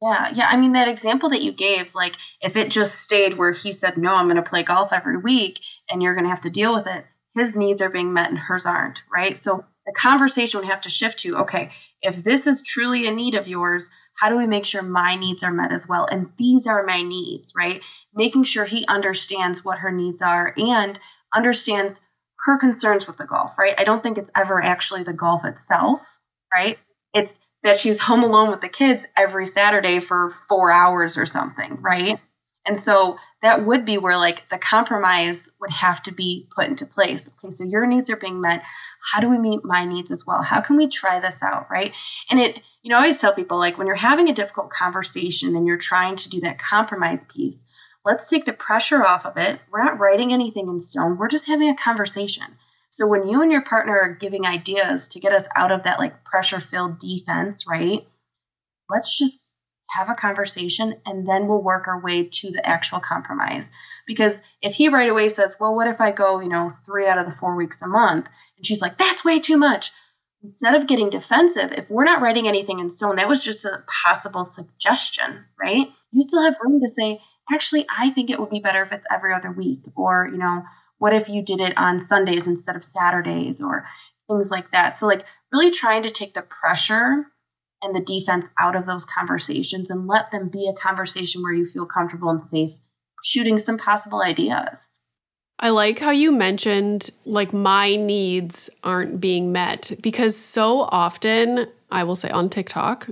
Yeah, 0.04 0.32
yeah. 0.34 0.48
I 0.50 0.58
mean, 0.58 0.74
that 0.74 0.88
example 0.90 1.30
that 1.30 1.42
you 1.42 1.54
gave, 1.54 1.96
like, 1.96 2.18
if 2.42 2.58
it 2.58 2.70
just 2.70 2.96
stayed 3.02 3.38
where 3.38 3.54
he 3.54 3.72
said, 3.72 3.98
no, 3.98 4.16
I'm 4.16 4.26
going 4.26 4.36
to 4.36 4.42
play 4.42 4.62
golf 4.64 4.92
every 4.92 5.18
week 5.18 5.62
and 5.90 6.04
you're 6.04 6.14
going 6.14 6.26
to 6.26 6.30
have 6.30 6.42
to 6.42 6.50
deal 6.50 6.74
with 6.74 6.88
it, 6.88 7.06
his 7.34 7.56
needs 7.56 7.82
are 7.82 7.90
being 7.90 8.12
met 8.14 8.30
and 8.30 8.38
hers 8.38 8.66
aren't, 8.66 9.04
right? 9.12 9.40
So 9.40 9.66
the 9.86 9.94
conversation 9.94 10.60
would 10.60 10.70
have 10.70 10.82
to 10.82 10.90
shift 10.90 11.20
to, 11.20 11.38
okay, 11.38 11.72
if 12.02 12.24
this 12.24 12.48
is 12.48 12.62
truly 12.62 13.08
a 13.08 13.12
need 13.12 13.34
of 13.34 13.48
yours, 13.48 13.90
how 14.16 14.30
do 14.30 14.38
we 14.38 14.46
make 14.46 14.66
sure 14.66 14.82
my 14.82 15.16
needs 15.16 15.42
are 15.42 15.54
met 15.54 15.72
as 15.72 15.88
well? 15.88 16.06
And 16.12 16.32
these 16.38 16.68
are 16.68 16.86
my 16.86 17.02
needs, 17.02 17.54
right? 17.56 17.82
Making 18.14 18.44
sure 18.44 18.66
he 18.66 18.86
understands 18.88 19.64
what 19.64 19.80
her 19.80 19.92
needs 19.92 20.22
are 20.22 20.54
and 20.58 21.00
understands 21.34 22.02
her 22.46 22.58
concerns 22.58 23.08
with 23.08 23.18
the 23.18 23.26
golf, 23.26 23.58
right? 23.58 23.74
I 23.78 23.84
don't 23.84 24.04
think 24.04 24.18
it's 24.18 24.32
ever 24.36 24.62
actually 24.62 25.04
the 25.04 25.14
golf 25.14 25.46
itself, 25.46 26.20
right? 26.54 26.78
It's 27.14 27.40
that 27.64 27.80
she's 27.80 28.02
home 28.02 28.24
alone 28.24 28.50
with 28.50 28.62
the 28.62 28.70
kids 28.70 29.08
every 29.16 29.46
Saturday 29.46 30.00
for 30.00 30.30
four 30.30 30.72
hours 30.72 31.18
or 31.18 31.26
something, 31.26 31.78
right? 31.82 32.20
And 32.66 32.78
so 32.78 33.18
that 33.42 33.66
would 33.66 33.86
be 33.86 33.98
where 33.98 34.18
like 34.18 34.48
the 34.50 34.58
compromise 34.58 35.50
would 35.60 35.72
have 35.72 36.02
to 36.04 36.12
be 36.12 36.48
put 36.56 36.68
into 36.68 36.86
place. 36.86 37.30
Okay, 37.30 37.52
so 37.52 37.64
your 37.64 37.86
needs 37.86 38.10
are 38.10 38.16
being 38.16 38.40
met. 38.40 38.64
How 39.12 39.20
do 39.20 39.30
we 39.30 39.38
meet 39.38 39.66
my 39.66 39.84
needs 39.84 40.12
as 40.12 40.26
well? 40.26 40.42
How 40.42 40.62
can 40.62 40.78
we 40.78 40.88
try 40.88 41.20
this 41.20 41.44
out, 41.44 41.70
right? 41.70 41.94
And 42.30 42.40
it, 42.40 42.62
you 42.82 42.90
know, 42.90 42.96
I 42.96 43.02
always 43.02 43.18
tell 43.18 43.34
people 43.34 43.58
like 43.58 43.78
when 43.78 43.88
you're 43.88 43.98
having 43.98 44.30
a 44.30 44.34
difficult 44.34 44.70
conversation 44.70 45.56
and 45.56 45.68
you're 45.68 45.78
trying 45.78 46.16
to 46.18 46.30
do 46.30 46.40
that 46.42 46.58
compromise 46.58 47.26
piece, 47.26 47.70
let's 48.06 48.30
take 48.30 48.46
the 48.46 48.54
pressure 48.54 49.06
off 49.06 49.26
of 49.26 49.36
it. 49.36 49.60
We're 49.70 49.84
not 49.84 50.00
writing 50.00 50.32
anything 50.32 50.70
in 50.70 50.80
stone. 50.80 51.18
We're 51.18 51.28
just 51.28 51.48
having 51.48 51.70
a 51.70 51.76
conversation. 51.76 52.58
So 52.94 53.08
when 53.08 53.28
you 53.28 53.42
and 53.42 53.52
your 53.52 53.64
partner 53.64 54.00
are 54.00 54.14
giving 54.14 54.46
ideas 54.46 55.08
to 55.08 55.20
get 55.20 55.34
us 55.34 55.48
out 55.56 55.72
of 55.72 55.82
that 55.82 55.98
like 55.98 56.24
pressure 56.24 56.60
filled 56.60 57.00
defense, 57.00 57.66
right? 57.68 58.08
Let's 58.88 59.18
just 59.18 59.48
have 59.98 60.12
a 60.12 60.14
conversation 60.14 61.02
and 61.04 61.26
then 61.26 61.48
we'll 61.48 61.64
work 61.64 61.88
our 61.88 62.00
way 62.00 62.24
to 62.24 62.52
the 62.52 62.64
actual 62.64 63.00
compromise. 63.00 63.72
Because 64.06 64.44
if 64.62 64.76
he 64.76 64.90
right 64.90 65.10
away 65.10 65.30
says, 65.30 65.58
well, 65.60 65.74
what 65.76 65.88
if 65.88 66.00
I 66.00 66.12
go, 66.12 66.40
you 66.40 66.48
know, 66.48 66.70
three 66.70 67.08
out 67.08 67.18
of 67.18 67.26
the 67.26 67.32
four 67.32 67.56
weeks 67.56 67.82
a 67.82 67.88
month? 67.88 68.28
And 68.58 68.66
she's 68.68 68.80
like, 68.80 69.00
that's 69.00 69.26
way 69.26 69.40
too 69.40 69.58
much. 69.58 69.92
instead 70.44 70.76
of 70.76 70.88
getting 70.88 71.10
defensive, 71.10 71.72
if 71.72 71.90
we're 71.90 72.04
not 72.04 72.22
writing 72.22 72.48
anything 72.48 72.80
in 72.80 72.90
stone, 72.90 73.16
that 73.16 73.30
was 73.30 73.44
just 73.44 73.64
a 73.64 73.84
possible 74.04 74.46
suggestion, 74.46 75.46
right? 75.60 75.88
You 76.12 76.22
still 76.22 76.44
have 76.44 76.58
room 76.62 76.80
to 76.82 76.90
say, 76.90 77.22
actually, 77.52 77.86
I 77.98 78.10
think 78.10 78.30
it 78.30 78.40
would 78.40 78.50
be 78.50 78.60
better 78.60 78.84
if 78.84 78.92
it's 78.92 79.08
every 79.10 79.34
other 79.34 79.52
week. 79.52 79.86
Or, 79.96 80.30
you 80.30 80.38
know, 80.38 80.64
what 81.04 81.14
if 81.14 81.28
you 81.28 81.42
did 81.42 81.60
it 81.60 81.78
on 81.78 82.00
Sundays 82.00 82.48
instead 82.48 82.78
of 82.78 82.84
Saturdays 82.84 83.62
or 83.62 83.86
things 84.30 84.50
like 84.50 84.72
that? 84.72 84.96
So, 84.96 85.06
like, 85.06 85.26
really 85.52 85.70
trying 85.70 86.02
to 86.04 86.10
take 86.10 86.34
the 86.34 86.42
pressure 86.42 87.26
and 87.82 87.94
the 87.94 88.00
defense 88.00 88.52
out 88.58 88.74
of 88.74 88.86
those 88.86 89.04
conversations 89.04 89.90
and 89.90 90.08
let 90.08 90.32
them 90.32 90.48
be 90.48 90.66
a 90.66 90.72
conversation 90.72 91.44
where 91.44 91.52
you 91.52 91.66
feel 91.66 91.86
comfortable 91.86 92.30
and 92.30 92.42
safe 92.42 92.76
shooting 93.22 93.58
some 93.58 93.78
possible 93.78 94.22
ideas. 94.22 95.02
I 95.60 95.72
like 95.72 96.00
how 96.00 96.12
you 96.12 96.32
mentioned 96.32 97.10
like 97.26 97.52
my 97.52 97.98
needs 97.98 98.70
aren't 98.82 99.20
being 99.20 99.52
met 99.52 99.92
because 100.02 100.38
so 100.38 100.84
often, 100.84 101.68
I 101.92 102.06
will 102.06 102.16
say 102.16 102.30
on 102.30 102.48
TikTok, 102.48 103.10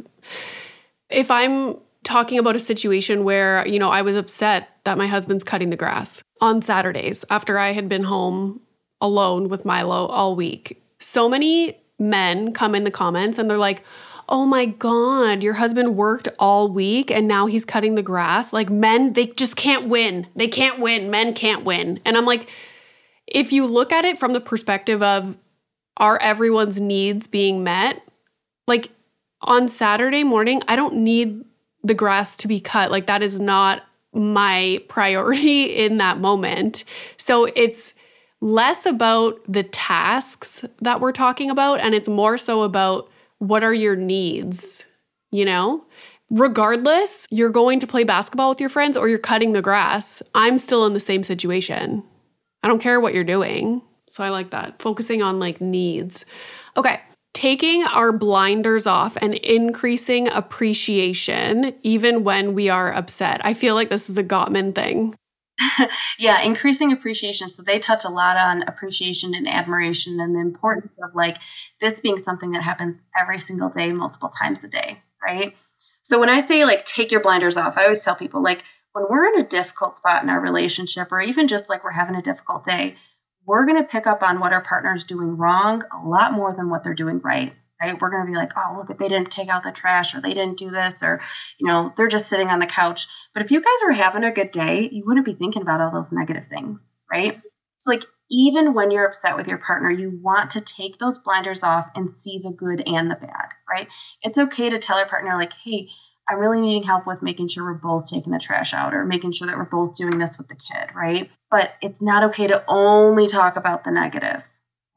if 1.09 1.29
I'm 1.29 1.75
talking 2.05 2.39
about 2.39 2.55
a 2.55 2.59
situation 2.59 3.25
where, 3.25 3.67
you 3.67 3.79
know, 3.79 3.89
I 3.89 4.01
was 4.01 4.15
upset 4.15 4.69
that 4.83 4.97
my 4.97 5.07
husband's 5.07 5.43
cutting 5.43 5.69
the 5.69 5.77
grass 5.77 6.23
on 6.39 6.61
Saturdays 6.61 7.23
after 7.29 7.57
I 7.57 7.73
had 7.73 7.87
been 7.87 8.03
home 8.03 8.61
alone 8.99 9.49
with 9.49 9.65
Milo 9.65 10.07
all 10.07 10.35
week, 10.35 10.81
so 10.99 11.27
many 11.27 11.77
men 11.99 12.53
come 12.53 12.75
in 12.75 12.83
the 12.83 12.91
comments 12.91 13.37
and 13.37 13.49
they're 13.49 13.57
like, 13.57 13.83
oh 14.29 14.45
my 14.45 14.65
God, 14.65 15.43
your 15.43 15.55
husband 15.55 15.95
worked 15.95 16.27
all 16.39 16.69
week 16.69 17.11
and 17.11 17.27
now 17.27 17.47
he's 17.47 17.65
cutting 17.65 17.95
the 17.95 18.03
grass. 18.03 18.53
Like 18.53 18.69
men, 18.69 19.13
they 19.13 19.27
just 19.27 19.55
can't 19.55 19.87
win. 19.87 20.27
They 20.35 20.47
can't 20.47 20.79
win. 20.79 21.09
Men 21.09 21.33
can't 21.33 21.63
win. 21.63 21.99
And 22.05 22.17
I'm 22.17 22.25
like, 22.25 22.49
if 23.27 23.51
you 23.51 23.65
look 23.65 23.91
at 23.91 24.05
it 24.05 24.17
from 24.17 24.33
the 24.33 24.41
perspective 24.41 25.03
of 25.03 25.37
are 25.97 26.17
everyone's 26.19 26.79
needs 26.79 27.27
being 27.27 27.63
met? 27.63 28.01
Like 28.67 28.89
on 29.41 29.67
Saturday 29.67 30.23
morning, 30.23 30.61
I 30.67 30.75
don't 30.75 30.95
need 30.95 31.43
the 31.83 31.93
grass 31.93 32.35
to 32.37 32.47
be 32.47 32.59
cut. 32.59 32.89
Like 32.89 33.07
that 33.07 33.21
is 33.21 33.39
not 33.39 33.83
my 34.13 34.81
priority 34.87 35.63
in 35.85 35.97
that 35.97 36.19
moment. 36.19 36.83
So 37.17 37.45
it's 37.55 37.93
less 38.39 38.85
about 38.85 39.39
the 39.47 39.63
tasks 39.63 40.65
that 40.81 40.99
we're 40.99 41.11
talking 41.11 41.49
about 41.49 41.79
and 41.79 41.93
it's 41.93 42.09
more 42.09 42.37
so 42.37 42.63
about 42.63 43.09
what 43.37 43.63
are 43.63 43.73
your 43.73 43.95
needs? 43.95 44.85
You 45.31 45.45
know? 45.45 45.85
Regardless, 46.29 47.27
you're 47.29 47.49
going 47.49 47.79
to 47.81 47.87
play 47.87 48.05
basketball 48.05 48.49
with 48.49 48.61
your 48.61 48.69
friends 48.69 48.95
or 48.95 49.09
you're 49.09 49.19
cutting 49.19 49.51
the 49.51 49.61
grass. 49.61 50.21
I'm 50.33 50.57
still 50.57 50.85
in 50.85 50.93
the 50.93 50.99
same 50.99 51.23
situation. 51.23 52.03
I 52.63 52.69
don't 52.69 52.81
care 52.81 53.01
what 53.01 53.13
you're 53.13 53.23
doing. 53.25 53.81
So 54.09 54.23
I 54.23 54.29
like 54.29 54.51
that. 54.51 54.81
Focusing 54.81 55.21
on 55.21 55.39
like 55.39 55.59
needs. 55.59 56.25
Okay. 56.77 57.01
Taking 57.33 57.83
our 57.83 58.11
blinders 58.11 58.85
off 58.85 59.17
and 59.21 59.33
increasing 59.35 60.27
appreciation 60.27 61.73
even 61.81 62.23
when 62.23 62.53
we 62.53 62.69
are 62.69 62.91
upset. 62.93 63.39
I 63.45 63.53
feel 63.53 63.73
like 63.73 63.89
this 63.89 64.09
is 64.09 64.17
a 64.17 64.23
Gottman 64.23 64.75
thing. 64.75 65.15
yeah, 66.19 66.41
increasing 66.41 66.91
appreciation. 66.91 67.49
So 67.49 67.63
they 67.63 67.79
touch 67.79 68.03
a 68.03 68.09
lot 68.09 68.37
on 68.37 68.63
appreciation 68.63 69.33
and 69.33 69.47
admiration 69.47 70.19
and 70.19 70.35
the 70.35 70.39
importance 70.39 70.97
of 71.03 71.15
like 71.15 71.37
this 71.79 71.99
being 71.99 72.17
something 72.17 72.51
that 72.51 72.63
happens 72.63 73.01
every 73.19 73.39
single 73.39 73.69
day, 73.69 73.91
multiple 73.91 74.29
times 74.29 74.63
a 74.63 74.67
day, 74.67 75.01
right? 75.23 75.55
So 76.03 76.19
when 76.19 76.29
I 76.29 76.41
say 76.41 76.65
like 76.65 76.85
take 76.85 77.11
your 77.11 77.21
blinders 77.21 77.57
off, 77.57 77.77
I 77.77 77.83
always 77.83 78.01
tell 78.01 78.15
people 78.15 78.41
like 78.41 78.63
when 78.93 79.05
we're 79.09 79.27
in 79.27 79.39
a 79.39 79.47
difficult 79.47 79.95
spot 79.95 80.23
in 80.23 80.29
our 80.29 80.41
relationship 80.41 81.11
or 81.11 81.21
even 81.21 81.47
just 81.47 81.69
like 81.69 81.83
we're 81.83 81.91
having 81.91 82.15
a 82.15 82.21
difficult 82.21 82.63
day, 82.63 82.95
we're 83.45 83.65
going 83.65 83.81
to 83.81 83.87
pick 83.87 84.07
up 84.07 84.23
on 84.23 84.39
what 84.39 84.53
our 84.53 84.61
partner 84.61 84.93
is 84.93 85.03
doing 85.03 85.37
wrong 85.37 85.83
a 85.91 86.07
lot 86.07 86.33
more 86.33 86.53
than 86.55 86.69
what 86.69 86.83
they're 86.83 86.93
doing 86.93 87.19
right 87.23 87.53
right? 87.81 87.99
We're 87.99 88.11
going 88.11 88.25
to 88.25 88.31
be 88.31 88.37
like, 88.37 88.51
oh, 88.55 88.75
look, 88.77 88.95
they 88.97 89.07
didn't 89.07 89.31
take 89.31 89.49
out 89.49 89.63
the 89.63 89.71
trash 89.71 90.13
or 90.13 90.21
they 90.21 90.33
didn't 90.33 90.57
do 90.57 90.69
this 90.69 91.01
or, 91.01 91.19
you 91.57 91.67
know, 91.67 91.91
they're 91.97 92.07
just 92.07 92.29
sitting 92.29 92.49
on 92.49 92.59
the 92.59 92.67
couch. 92.67 93.07
But 93.33 93.43
if 93.43 93.51
you 93.51 93.59
guys 93.59 93.73
were 93.83 93.93
having 93.93 94.23
a 94.23 94.31
good 94.31 94.51
day, 94.51 94.87
you 94.91 95.03
wouldn't 95.05 95.25
be 95.25 95.33
thinking 95.33 95.61
about 95.61 95.81
all 95.81 95.91
those 95.91 96.11
negative 96.11 96.45
things, 96.45 96.91
right? 97.11 97.41
So, 97.79 97.89
like, 97.89 98.05
even 98.29 98.73
when 98.73 98.91
you're 98.91 99.07
upset 99.07 99.35
with 99.35 99.47
your 99.47 99.57
partner, 99.57 99.89
you 99.89 100.19
want 100.21 100.51
to 100.51 100.61
take 100.61 100.99
those 100.99 101.17
blinders 101.17 101.63
off 101.63 101.89
and 101.95 102.09
see 102.09 102.39
the 102.41 102.53
good 102.53 102.81
and 102.87 103.09
the 103.09 103.15
bad, 103.15 103.49
right? 103.69 103.87
It's 104.21 104.37
okay 104.37 104.69
to 104.69 104.79
tell 104.79 104.99
your 104.99 105.07
partner, 105.07 105.35
like, 105.35 105.53
hey, 105.53 105.89
I'm 106.31 106.39
really 106.39 106.61
needing 106.61 106.83
help 106.83 107.05
with 107.05 107.21
making 107.21 107.49
sure 107.49 107.65
we're 107.65 107.73
both 107.73 108.07
taking 108.09 108.31
the 108.31 108.39
trash 108.39 108.73
out 108.73 108.93
or 108.93 109.03
making 109.03 109.33
sure 109.33 109.47
that 109.47 109.57
we're 109.57 109.65
both 109.65 109.97
doing 109.97 110.17
this 110.17 110.37
with 110.37 110.47
the 110.47 110.55
kid, 110.55 110.89
right? 110.95 111.29
But 111.49 111.73
it's 111.81 112.01
not 112.01 112.23
okay 112.23 112.47
to 112.47 112.63
only 112.69 113.27
talk 113.27 113.57
about 113.57 113.83
the 113.83 113.91
negative, 113.91 114.41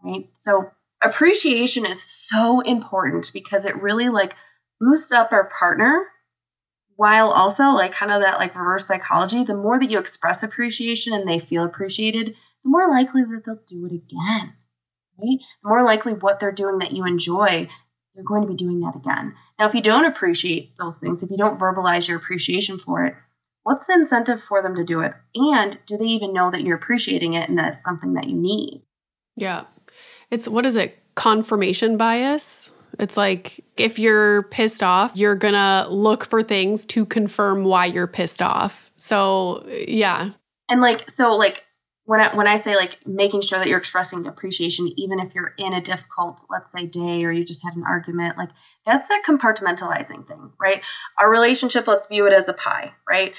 right? 0.04 0.28
So, 0.34 0.70
appreciation 1.02 1.84
is 1.84 2.00
so 2.00 2.60
important 2.60 3.32
because 3.34 3.66
it 3.66 3.82
really 3.82 4.08
like 4.08 4.36
boosts 4.80 5.10
up 5.10 5.32
our 5.32 5.44
partner 5.44 6.06
while 6.96 7.30
also 7.30 7.64
like 7.70 7.92
kind 7.92 8.12
of 8.12 8.22
that 8.22 8.38
like 8.38 8.54
reverse 8.54 8.86
psychology 8.86 9.42
the 9.42 9.56
more 9.56 9.78
that 9.78 9.90
you 9.90 9.98
express 9.98 10.42
appreciation 10.42 11.12
and 11.12 11.28
they 11.28 11.38
feel 11.38 11.64
appreciated 11.64 12.34
the 12.62 12.70
more 12.70 12.88
likely 12.88 13.22
that 13.22 13.42
they'll 13.44 13.60
do 13.66 13.84
it 13.84 13.92
again 13.92 14.54
right 15.18 15.38
the 15.62 15.68
more 15.68 15.82
likely 15.82 16.14
what 16.14 16.38
they're 16.38 16.52
doing 16.52 16.78
that 16.78 16.92
you 16.92 17.04
enjoy 17.04 17.68
they're 18.14 18.24
going 18.24 18.42
to 18.42 18.48
be 18.48 18.54
doing 18.54 18.80
that 18.80 18.96
again 18.96 19.34
now 19.58 19.66
if 19.66 19.74
you 19.74 19.82
don't 19.82 20.04
appreciate 20.04 20.76
those 20.78 20.98
things 20.98 21.22
if 21.22 21.30
you 21.30 21.36
don't 21.36 21.58
verbalize 21.58 22.08
your 22.08 22.16
appreciation 22.16 22.78
for 22.78 23.04
it 23.04 23.14
what's 23.62 23.86
the 23.86 23.94
incentive 23.94 24.42
for 24.42 24.62
them 24.62 24.74
to 24.74 24.84
do 24.84 25.00
it 25.00 25.14
and 25.34 25.78
do 25.86 25.96
they 25.96 26.04
even 26.04 26.32
know 26.32 26.50
that 26.50 26.62
you're 26.62 26.76
appreciating 26.76 27.34
it 27.34 27.48
and 27.48 27.58
that's 27.58 27.82
something 27.82 28.14
that 28.14 28.28
you 28.28 28.36
need 28.36 28.82
yeah 29.36 29.64
it's 30.30 30.48
what 30.48 30.66
is 30.66 30.76
it? 30.76 30.98
Confirmation 31.14 31.96
bias. 31.96 32.70
It's 32.98 33.16
like 33.16 33.64
if 33.76 33.98
you're 33.98 34.44
pissed 34.44 34.82
off, 34.82 35.16
you're 35.16 35.36
gonna 35.36 35.86
look 35.88 36.24
for 36.24 36.42
things 36.42 36.86
to 36.86 37.06
confirm 37.06 37.64
why 37.64 37.86
you're 37.86 38.06
pissed 38.06 38.42
off. 38.42 38.90
So 38.96 39.64
yeah. 39.68 40.30
And 40.68 40.80
like 40.80 41.10
so 41.10 41.36
like 41.36 41.63
when 42.04 42.20
I 42.20 42.34
when 42.34 42.46
I 42.46 42.56
say 42.56 42.76
like 42.76 42.98
making 43.06 43.40
sure 43.40 43.58
that 43.58 43.68
you're 43.68 43.78
expressing 43.78 44.26
appreciation, 44.26 44.92
even 44.96 45.18
if 45.18 45.34
you're 45.34 45.54
in 45.58 45.72
a 45.72 45.80
difficult, 45.80 46.44
let's 46.50 46.70
say, 46.70 46.86
day 46.86 47.24
or 47.24 47.32
you 47.32 47.44
just 47.44 47.64
had 47.64 47.74
an 47.74 47.84
argument, 47.86 48.36
like 48.36 48.50
that's 48.84 49.08
that 49.08 49.22
compartmentalizing 49.26 50.26
thing, 50.26 50.52
right? 50.60 50.82
Our 51.18 51.30
relationship, 51.30 51.86
let's 51.86 52.06
view 52.06 52.26
it 52.26 52.32
as 52.32 52.48
a 52.48 52.52
pie, 52.52 52.92
right? 53.08 53.34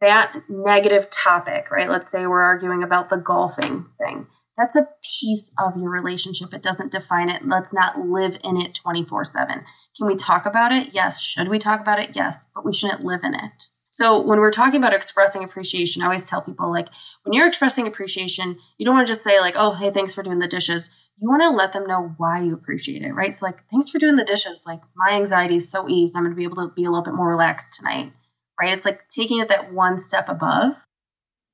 That 0.00 0.34
negative 0.48 1.08
topic, 1.10 1.70
right? 1.70 1.88
Let's 1.88 2.10
say 2.10 2.26
we're 2.26 2.42
arguing 2.42 2.82
about 2.82 3.10
the 3.10 3.16
golfing 3.16 3.86
thing 3.98 4.26
that's 4.56 4.76
a 4.76 4.88
piece 5.20 5.52
of 5.58 5.76
your 5.76 5.90
relationship. 5.90 6.54
It 6.54 6.62
doesn't 6.62 6.92
define 6.92 7.28
it. 7.28 7.46
Let's 7.46 7.72
not 7.72 7.98
live 7.98 8.38
in 8.44 8.56
it 8.56 8.74
24 8.74 9.24
7. 9.24 9.64
Can 9.96 10.06
we 10.06 10.14
talk 10.14 10.46
about 10.46 10.72
it? 10.72 10.92
Yes. 10.92 11.20
Should 11.20 11.48
we 11.48 11.58
talk 11.58 11.80
about 11.80 11.98
it? 11.98 12.10
Yes. 12.14 12.50
But 12.54 12.64
we 12.64 12.72
shouldn't 12.72 13.04
live 13.04 13.24
in 13.24 13.34
it. 13.34 13.68
So 13.94 14.20
when 14.20 14.40
we're 14.40 14.50
talking 14.50 14.80
about 14.80 14.92
expressing 14.92 15.44
appreciation, 15.44 16.02
I 16.02 16.06
always 16.06 16.26
tell 16.26 16.42
people 16.42 16.68
like 16.68 16.88
when 17.22 17.32
you're 17.32 17.46
expressing 17.46 17.86
appreciation, 17.86 18.58
you 18.76 18.84
don't 18.84 18.96
want 18.96 19.06
to 19.06 19.10
just 19.12 19.22
say 19.22 19.38
like, 19.38 19.54
"Oh, 19.56 19.70
hey, 19.70 19.92
thanks 19.92 20.12
for 20.12 20.24
doing 20.24 20.40
the 20.40 20.48
dishes." 20.48 20.90
You 21.16 21.28
want 21.28 21.42
to 21.42 21.50
let 21.50 21.72
them 21.72 21.86
know 21.86 22.12
why 22.16 22.42
you 22.42 22.54
appreciate 22.54 23.02
it, 23.02 23.12
right? 23.12 23.32
So 23.32 23.46
like, 23.46 23.64
"Thanks 23.68 23.90
for 23.90 24.00
doing 24.00 24.16
the 24.16 24.24
dishes. 24.24 24.64
Like 24.66 24.80
my 24.96 25.12
anxiety 25.12 25.54
is 25.54 25.70
so 25.70 25.88
eased. 25.88 26.16
I'm 26.16 26.24
going 26.24 26.34
to 26.34 26.36
be 26.36 26.42
able 26.42 26.56
to 26.56 26.74
be 26.74 26.82
a 26.82 26.90
little 26.90 27.04
bit 27.04 27.14
more 27.14 27.28
relaxed 27.28 27.74
tonight." 27.74 28.12
Right? 28.60 28.72
It's 28.72 28.84
like 28.84 29.08
taking 29.08 29.38
it 29.38 29.46
that 29.46 29.72
one 29.72 29.96
step 29.98 30.28
above. 30.28 30.84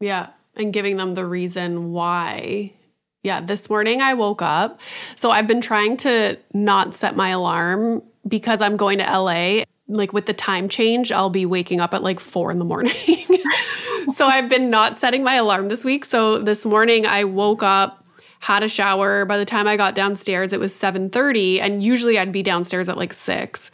Yeah, 0.00 0.28
and 0.56 0.72
giving 0.72 0.96
them 0.96 1.16
the 1.16 1.26
reason 1.26 1.92
why 1.92 2.72
yeah, 3.22 3.42
this 3.42 3.68
morning 3.68 4.00
I 4.00 4.14
woke 4.14 4.40
up. 4.40 4.80
So 5.14 5.30
I've 5.30 5.46
been 5.46 5.60
trying 5.60 5.98
to 5.98 6.38
not 6.54 6.94
set 6.94 7.16
my 7.16 7.28
alarm 7.28 8.02
because 8.26 8.62
I'm 8.62 8.78
going 8.78 8.96
to 8.96 9.04
LA. 9.04 9.64
Like 9.90 10.12
with 10.12 10.26
the 10.26 10.32
time 10.32 10.68
change, 10.68 11.12
I'll 11.12 11.30
be 11.30 11.44
waking 11.44 11.80
up 11.80 11.92
at 11.94 12.02
like 12.02 12.20
four 12.20 12.50
in 12.50 12.58
the 12.58 12.64
morning. 12.64 12.94
so 14.14 14.26
I've 14.26 14.48
been 14.48 14.70
not 14.70 14.96
setting 14.96 15.22
my 15.22 15.34
alarm 15.34 15.68
this 15.68 15.84
week. 15.84 16.04
So 16.04 16.38
this 16.38 16.64
morning 16.64 17.06
I 17.06 17.24
woke 17.24 17.62
up, 17.62 18.06
had 18.40 18.62
a 18.62 18.68
shower. 18.68 19.24
By 19.24 19.36
the 19.36 19.44
time 19.44 19.66
I 19.66 19.76
got 19.76 19.94
downstairs, 19.94 20.52
it 20.52 20.60
was 20.60 20.72
7:30, 20.74 21.60
and 21.60 21.82
usually 21.82 22.18
I'd 22.18 22.32
be 22.32 22.42
downstairs 22.42 22.88
at 22.88 22.96
like 22.96 23.12
six. 23.12 23.70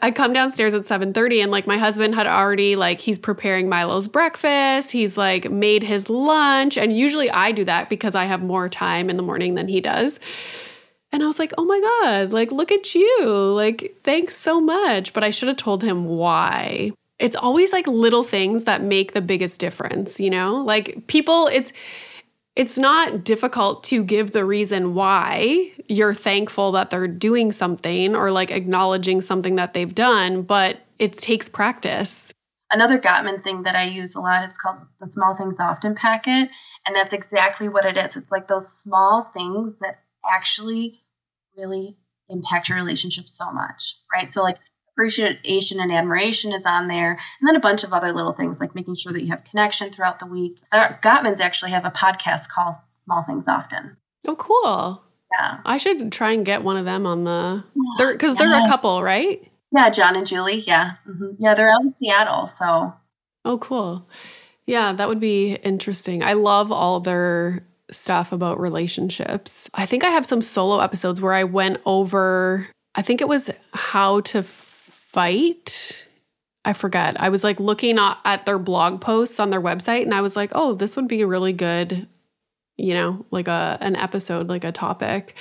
I 0.00 0.10
come 0.10 0.32
downstairs 0.34 0.74
at 0.74 0.82
7:30 0.82 1.42
and 1.42 1.50
like 1.50 1.66
my 1.66 1.78
husband 1.78 2.14
had 2.14 2.26
already 2.26 2.76
like 2.76 3.00
he's 3.00 3.18
preparing 3.18 3.68
Milo's 3.68 4.08
breakfast, 4.08 4.92
he's 4.92 5.16
like 5.16 5.50
made 5.50 5.82
his 5.82 6.10
lunch 6.10 6.76
and 6.76 6.96
usually 6.96 7.30
I 7.30 7.52
do 7.52 7.64
that 7.64 7.88
because 7.88 8.14
I 8.14 8.24
have 8.24 8.42
more 8.42 8.68
time 8.68 9.08
in 9.08 9.16
the 9.16 9.22
morning 9.22 9.54
than 9.54 9.68
he 9.68 9.80
does. 9.80 10.20
And 11.12 11.22
I 11.22 11.26
was 11.26 11.38
like, 11.38 11.52
"Oh 11.56 11.64
my 11.64 11.80
god, 11.80 12.32
like 12.32 12.52
look 12.52 12.70
at 12.72 12.94
you. 12.94 13.52
Like 13.54 13.96
thanks 14.02 14.36
so 14.36 14.60
much." 14.60 15.12
But 15.12 15.24
I 15.24 15.30
should 15.30 15.48
have 15.48 15.56
told 15.56 15.82
him 15.82 16.04
why. 16.06 16.92
It's 17.18 17.36
always 17.36 17.72
like 17.72 17.86
little 17.86 18.22
things 18.22 18.64
that 18.64 18.82
make 18.82 19.12
the 19.12 19.22
biggest 19.22 19.58
difference, 19.58 20.20
you 20.20 20.30
know? 20.30 20.56
Like 20.56 21.06
people 21.06 21.48
it's 21.52 21.72
it's 22.56 22.78
not 22.78 23.22
difficult 23.22 23.84
to 23.84 24.02
give 24.02 24.32
the 24.32 24.44
reason 24.44 24.94
why 24.94 25.72
you're 25.88 26.14
thankful 26.14 26.72
that 26.72 26.88
they're 26.88 27.06
doing 27.06 27.52
something 27.52 28.16
or 28.16 28.30
like 28.30 28.50
acknowledging 28.50 29.20
something 29.20 29.56
that 29.56 29.74
they've 29.74 29.94
done, 29.94 30.42
but 30.42 30.78
it 30.98 31.12
takes 31.12 31.48
practice. 31.50 32.32
Another 32.70 32.98
Gottman 32.98 33.44
thing 33.44 33.62
that 33.62 33.76
I 33.76 33.84
use 33.84 34.14
a 34.14 34.20
lot, 34.20 34.42
it's 34.42 34.58
called 34.58 34.78
the 34.98 35.06
small 35.06 35.36
things 35.36 35.60
often 35.60 35.94
packet. 35.94 36.48
And 36.86 36.96
that's 36.96 37.12
exactly 37.12 37.68
what 37.68 37.84
it 37.84 37.96
is. 37.96 38.16
It's 38.16 38.32
like 38.32 38.48
those 38.48 38.72
small 38.72 39.30
things 39.34 39.78
that 39.80 40.00
actually 40.30 41.00
really 41.56 41.96
impact 42.28 42.68
your 42.68 42.76
relationship 42.76 43.28
so 43.28 43.52
much, 43.52 43.96
right? 44.12 44.30
So 44.30 44.42
like 44.42 44.58
appreciation 44.92 45.78
and 45.80 45.92
admiration 45.92 46.52
is 46.52 46.64
on 46.64 46.88
there, 46.88 47.10
and 47.40 47.48
then 47.48 47.56
a 47.56 47.60
bunch 47.60 47.84
of 47.84 47.92
other 47.92 48.12
little 48.12 48.32
things 48.32 48.60
like 48.60 48.74
making 48.74 48.94
sure 48.94 49.12
that 49.12 49.22
you 49.22 49.28
have 49.28 49.44
connection 49.44 49.90
throughout 49.90 50.18
the 50.18 50.26
week. 50.26 50.60
The 50.70 50.98
Gottmans 51.02 51.40
actually 51.40 51.70
have 51.72 51.84
a 51.84 51.90
podcast 51.90 52.48
called 52.48 52.76
Small 52.88 53.22
Things 53.22 53.46
Often. 53.46 53.96
Oh, 54.26 54.36
cool. 54.36 55.02
Yeah. 55.32 55.58
I 55.64 55.78
should 55.78 56.10
try 56.12 56.32
and 56.32 56.46
get 56.46 56.62
one 56.62 56.76
of 56.76 56.84
them 56.84 57.06
on 57.06 57.24
the 57.24 57.64
they're 57.98 58.12
because 58.12 58.36
they're 58.36 58.64
a 58.64 58.68
couple, 58.68 59.02
right? 59.02 59.50
Yeah, 59.72 59.90
John 59.90 60.16
and 60.16 60.26
Julie. 60.26 60.60
Yeah. 60.60 60.92
hmm 61.04 61.32
Yeah, 61.38 61.54
they're 61.54 61.70
out 61.70 61.82
in 61.82 61.90
Seattle. 61.90 62.46
So 62.46 62.94
Oh, 63.44 63.58
cool. 63.58 64.08
Yeah, 64.66 64.92
that 64.92 65.08
would 65.08 65.20
be 65.20 65.54
interesting. 65.56 66.22
I 66.22 66.32
love 66.32 66.72
all 66.72 67.00
their 67.00 67.65
stuff 67.90 68.32
about 68.32 68.60
relationships. 68.60 69.68
I 69.74 69.86
think 69.86 70.04
I 70.04 70.10
have 70.10 70.26
some 70.26 70.42
solo 70.42 70.80
episodes 70.80 71.20
where 71.20 71.32
I 71.32 71.44
went 71.44 71.80
over, 71.86 72.68
I 72.94 73.02
think 73.02 73.20
it 73.20 73.28
was 73.28 73.50
how 73.72 74.20
to 74.22 74.42
fight. 74.42 76.06
I 76.64 76.72
forget. 76.72 77.20
I 77.20 77.28
was 77.28 77.44
like 77.44 77.60
looking 77.60 77.98
at, 77.98 78.44
their 78.44 78.58
blog 78.58 79.00
posts 79.00 79.38
on 79.38 79.50
their 79.50 79.60
website 79.60 80.02
and 80.02 80.14
I 80.14 80.20
was 80.20 80.34
like, 80.34 80.50
oh, 80.54 80.74
this 80.74 80.96
would 80.96 81.06
be 81.06 81.22
a 81.22 81.26
really 81.26 81.52
good, 81.52 82.08
you 82.76 82.94
know, 82.94 83.24
like 83.30 83.48
a 83.48 83.78
an 83.80 83.94
episode, 83.96 84.48
like 84.48 84.64
a 84.64 84.72
topic. 84.72 85.36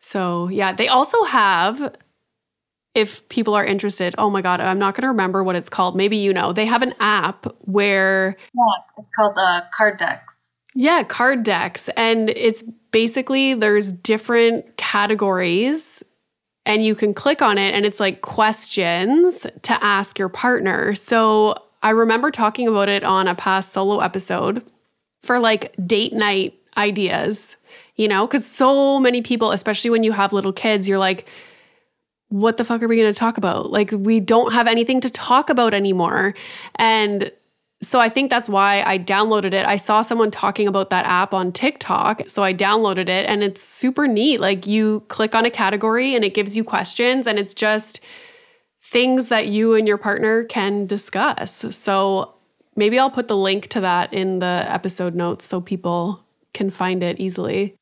So 0.00 0.48
yeah, 0.48 0.72
they 0.72 0.88
also 0.88 1.24
have 1.24 1.94
if 2.94 3.28
people 3.28 3.54
are 3.54 3.64
interested, 3.64 4.14
oh 4.18 4.30
my 4.30 4.40
God, 4.40 4.60
I'm 4.60 4.78
not 4.78 4.94
going 4.94 5.02
to 5.02 5.08
remember 5.08 5.42
what 5.42 5.56
it's 5.56 5.68
called. 5.68 5.96
Maybe 5.96 6.16
you 6.16 6.32
know. 6.32 6.52
They 6.52 6.66
have 6.66 6.82
an 6.82 6.94
app 7.00 7.46
where, 7.60 8.36
yeah, 8.54 8.82
it's 8.98 9.10
called 9.10 9.36
uh, 9.36 9.62
Card 9.72 9.98
Decks. 9.98 10.53
Yeah, 10.74 11.02
card 11.04 11.42
decks. 11.44 11.88
And 11.96 12.30
it's 12.30 12.62
basically 12.90 13.54
there's 13.54 13.92
different 13.92 14.76
categories 14.76 16.02
and 16.66 16.84
you 16.84 16.94
can 16.94 17.14
click 17.14 17.42
on 17.42 17.58
it 17.58 17.74
and 17.74 17.86
it's 17.86 18.00
like 18.00 18.22
questions 18.22 19.46
to 19.62 19.84
ask 19.84 20.18
your 20.18 20.28
partner. 20.28 20.94
So 20.94 21.54
I 21.82 21.90
remember 21.90 22.30
talking 22.30 22.66
about 22.66 22.88
it 22.88 23.04
on 23.04 23.28
a 23.28 23.34
past 23.34 23.72
solo 23.72 24.00
episode 24.00 24.64
for 25.22 25.38
like 25.38 25.74
date 25.86 26.12
night 26.12 26.54
ideas, 26.76 27.56
you 27.96 28.08
know, 28.08 28.26
because 28.26 28.46
so 28.46 28.98
many 28.98 29.22
people, 29.22 29.52
especially 29.52 29.90
when 29.90 30.02
you 30.02 30.12
have 30.12 30.32
little 30.32 30.52
kids, 30.52 30.88
you're 30.88 30.98
like, 30.98 31.28
what 32.28 32.56
the 32.56 32.64
fuck 32.64 32.82
are 32.82 32.88
we 32.88 32.96
going 32.96 33.12
to 33.12 33.18
talk 33.18 33.36
about? 33.38 33.70
Like, 33.70 33.92
we 33.92 34.18
don't 34.18 34.52
have 34.52 34.66
anything 34.66 35.00
to 35.02 35.10
talk 35.10 35.50
about 35.50 35.72
anymore. 35.72 36.34
And 36.76 37.30
so 37.84 38.00
I 38.00 38.08
think 38.08 38.30
that's 38.30 38.48
why 38.48 38.82
I 38.82 38.98
downloaded 38.98 39.52
it. 39.52 39.66
I 39.66 39.76
saw 39.76 40.02
someone 40.02 40.30
talking 40.30 40.66
about 40.66 40.90
that 40.90 41.06
app 41.06 41.32
on 41.32 41.52
TikTok. 41.52 42.28
So 42.28 42.42
I 42.42 42.52
downloaded 42.54 43.08
it 43.08 43.28
and 43.28 43.42
it's 43.42 43.62
super 43.62 44.06
neat. 44.08 44.40
Like, 44.40 44.66
you 44.66 45.00
click 45.08 45.34
on 45.34 45.44
a 45.44 45.50
category 45.50 46.14
and 46.14 46.24
it 46.24 46.34
gives 46.34 46.56
you 46.56 46.64
questions, 46.64 47.26
and 47.26 47.38
it's 47.38 47.54
just 47.54 48.00
things 48.82 49.28
that 49.28 49.46
you 49.46 49.74
and 49.74 49.86
your 49.86 49.98
partner 49.98 50.44
can 50.44 50.86
discuss. 50.86 51.64
So 51.76 52.34
maybe 52.76 52.98
I'll 52.98 53.10
put 53.10 53.28
the 53.28 53.36
link 53.36 53.68
to 53.68 53.80
that 53.80 54.12
in 54.12 54.38
the 54.38 54.66
episode 54.68 55.14
notes 55.14 55.44
so 55.44 55.60
people 55.60 56.24
can 56.52 56.70
find 56.70 57.02
it 57.02 57.18
easily. 57.18 57.74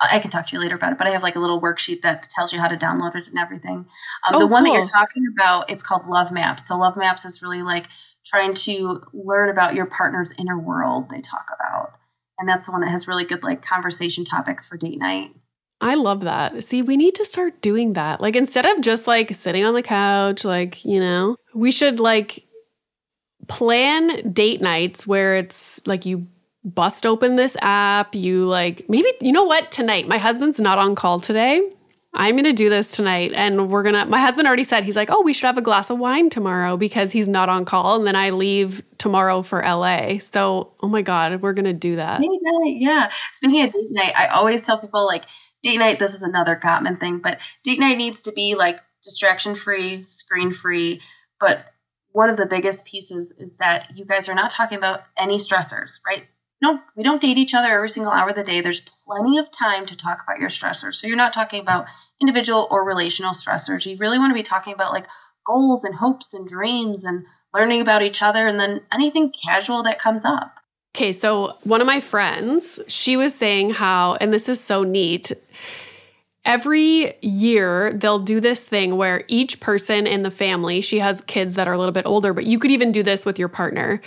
I 0.00 0.20
can 0.20 0.30
talk 0.30 0.46
to 0.46 0.56
you 0.56 0.62
later 0.62 0.76
about 0.76 0.92
it, 0.92 0.98
but 0.98 1.08
I 1.08 1.10
have 1.10 1.24
like 1.24 1.34
a 1.34 1.40
little 1.40 1.60
worksheet 1.60 2.02
that 2.02 2.22
tells 2.30 2.52
you 2.52 2.60
how 2.60 2.68
to 2.68 2.76
download 2.76 3.16
it 3.16 3.26
and 3.26 3.38
everything. 3.38 3.86
Um, 4.28 4.34
Oh, 4.34 4.38
the 4.38 4.46
one 4.46 4.62
that 4.64 4.72
you're 4.72 4.88
talking 4.88 5.24
about, 5.36 5.68
it's 5.70 5.82
called 5.82 6.06
Love 6.06 6.30
Maps. 6.30 6.68
So 6.68 6.78
Love 6.78 6.96
Maps 6.96 7.24
is 7.24 7.42
really 7.42 7.62
like 7.62 7.88
trying 8.28 8.54
to 8.54 9.02
learn 9.12 9.48
about 9.48 9.74
your 9.74 9.86
partner's 9.86 10.34
inner 10.38 10.58
world. 10.58 11.08
They 11.10 11.20
talk 11.20 11.46
about, 11.58 11.92
and 12.38 12.48
that's 12.48 12.66
the 12.66 12.72
one 12.72 12.80
that 12.82 12.90
has 12.90 13.08
really 13.08 13.24
good 13.24 13.42
like 13.42 13.62
conversation 13.62 14.24
topics 14.24 14.66
for 14.66 14.76
date 14.76 14.98
night. 14.98 15.34
I 15.80 15.94
love 15.94 16.22
that. 16.22 16.64
See, 16.64 16.82
we 16.82 16.96
need 16.96 17.14
to 17.14 17.24
start 17.24 17.60
doing 17.60 17.92
that. 17.92 18.20
Like 18.20 18.34
instead 18.36 18.66
of 18.66 18.80
just 18.80 19.06
like 19.06 19.34
sitting 19.34 19.64
on 19.64 19.74
the 19.74 19.82
couch, 19.82 20.44
like, 20.44 20.84
you 20.84 20.98
know, 20.98 21.36
we 21.54 21.70
should 21.70 22.00
like 22.00 22.44
plan 23.46 24.32
date 24.32 24.60
nights 24.60 25.06
where 25.06 25.36
it's 25.36 25.80
like 25.86 26.04
you 26.04 26.26
bust 26.64 27.06
open 27.06 27.36
this 27.36 27.56
app, 27.62 28.14
you 28.14 28.44
like 28.46 28.88
maybe 28.88 29.08
you 29.20 29.32
know 29.32 29.44
what, 29.44 29.70
tonight. 29.70 30.08
My 30.08 30.18
husband's 30.18 30.58
not 30.58 30.78
on 30.78 30.94
call 30.94 31.20
today. 31.20 31.62
I'm 32.18 32.34
going 32.34 32.44
to 32.44 32.52
do 32.52 32.68
this 32.68 32.90
tonight 32.90 33.32
and 33.32 33.70
we're 33.70 33.84
going 33.84 33.94
to 33.94 34.04
my 34.04 34.18
husband 34.20 34.48
already 34.48 34.64
said 34.64 34.84
he's 34.84 34.96
like, 34.96 35.08
"Oh, 35.08 35.22
we 35.22 35.32
should 35.32 35.46
have 35.46 35.56
a 35.56 35.62
glass 35.62 35.88
of 35.88 35.98
wine 35.98 36.30
tomorrow 36.30 36.76
because 36.76 37.12
he's 37.12 37.28
not 37.28 37.48
on 37.48 37.64
call 37.64 37.94
and 37.94 38.06
then 38.06 38.16
I 38.16 38.30
leave 38.30 38.82
tomorrow 38.98 39.42
for 39.42 39.62
LA." 39.62 40.18
So, 40.18 40.72
oh 40.82 40.88
my 40.88 41.00
god, 41.00 41.40
we're 41.40 41.52
going 41.52 41.64
to 41.64 41.72
do 41.72 41.94
that. 41.96 42.20
Yeah. 42.64 43.10
Speaking 43.32 43.62
of 43.62 43.70
date 43.70 43.88
night, 43.90 44.12
I 44.16 44.26
always 44.26 44.66
tell 44.66 44.78
people 44.78 45.06
like 45.06 45.26
date 45.62 45.78
night. 45.78 46.00
This 46.00 46.12
is 46.12 46.22
another 46.22 46.56
Gottman 46.56 46.98
thing, 46.98 47.18
but 47.18 47.38
date 47.62 47.78
night 47.78 47.96
needs 47.96 48.20
to 48.22 48.32
be 48.32 48.56
like 48.56 48.80
distraction 49.02 49.54
free, 49.54 50.02
screen 50.08 50.52
free. 50.52 51.00
But 51.38 51.66
one 52.10 52.30
of 52.30 52.36
the 52.36 52.46
biggest 52.46 52.84
pieces 52.84 53.32
is 53.38 53.58
that 53.58 53.92
you 53.94 54.04
guys 54.04 54.28
are 54.28 54.34
not 54.34 54.50
talking 54.50 54.76
about 54.76 55.02
any 55.16 55.36
stressors, 55.36 56.00
right? 56.04 56.24
No, 56.60 56.80
we 56.96 57.04
don't 57.04 57.20
date 57.20 57.38
each 57.38 57.54
other 57.54 57.68
every 57.68 57.88
single 57.88 58.12
hour 58.12 58.30
of 58.30 58.34
the 58.34 58.42
day. 58.42 58.60
There's 58.60 58.80
plenty 58.80 59.38
of 59.38 59.50
time 59.52 59.86
to 59.86 59.96
talk 59.96 60.22
about 60.22 60.40
your 60.40 60.50
stressors. 60.50 60.94
So 60.94 61.06
you're 61.06 61.16
not 61.16 61.32
talking 61.32 61.60
about 61.60 61.86
individual 62.20 62.66
or 62.70 62.84
relational 62.84 63.32
stressors. 63.32 63.86
You 63.86 63.96
really 63.96 64.18
want 64.18 64.30
to 64.30 64.34
be 64.34 64.42
talking 64.42 64.72
about 64.72 64.92
like 64.92 65.06
goals 65.46 65.84
and 65.84 65.94
hopes 65.94 66.34
and 66.34 66.48
dreams 66.48 67.04
and 67.04 67.24
learning 67.54 67.80
about 67.80 68.02
each 68.02 68.22
other 68.22 68.46
and 68.46 68.58
then 68.58 68.82
anything 68.92 69.32
casual 69.32 69.82
that 69.84 69.98
comes 70.00 70.24
up. 70.24 70.58
Okay, 70.96 71.12
so 71.12 71.56
one 71.62 71.80
of 71.80 71.86
my 71.86 72.00
friends, 72.00 72.80
she 72.88 73.16
was 73.16 73.34
saying 73.34 73.70
how, 73.70 74.14
and 74.20 74.32
this 74.32 74.48
is 74.48 74.60
so 74.60 74.82
neat. 74.82 75.32
Every 76.44 77.14
year, 77.20 77.92
they'll 77.92 78.18
do 78.18 78.40
this 78.40 78.64
thing 78.64 78.96
where 78.96 79.24
each 79.28 79.60
person 79.60 80.06
in 80.06 80.22
the 80.22 80.30
family, 80.30 80.80
she 80.80 80.98
has 80.98 81.20
kids 81.20 81.54
that 81.54 81.68
are 81.68 81.74
a 81.74 81.78
little 81.78 81.92
bit 81.92 82.06
older, 82.06 82.32
but 82.32 82.46
you 82.46 82.58
could 82.58 82.70
even 82.70 82.90
do 82.90 83.02
this 83.02 83.24
with 83.24 83.38
your 83.38 83.48
partner. 83.48 84.00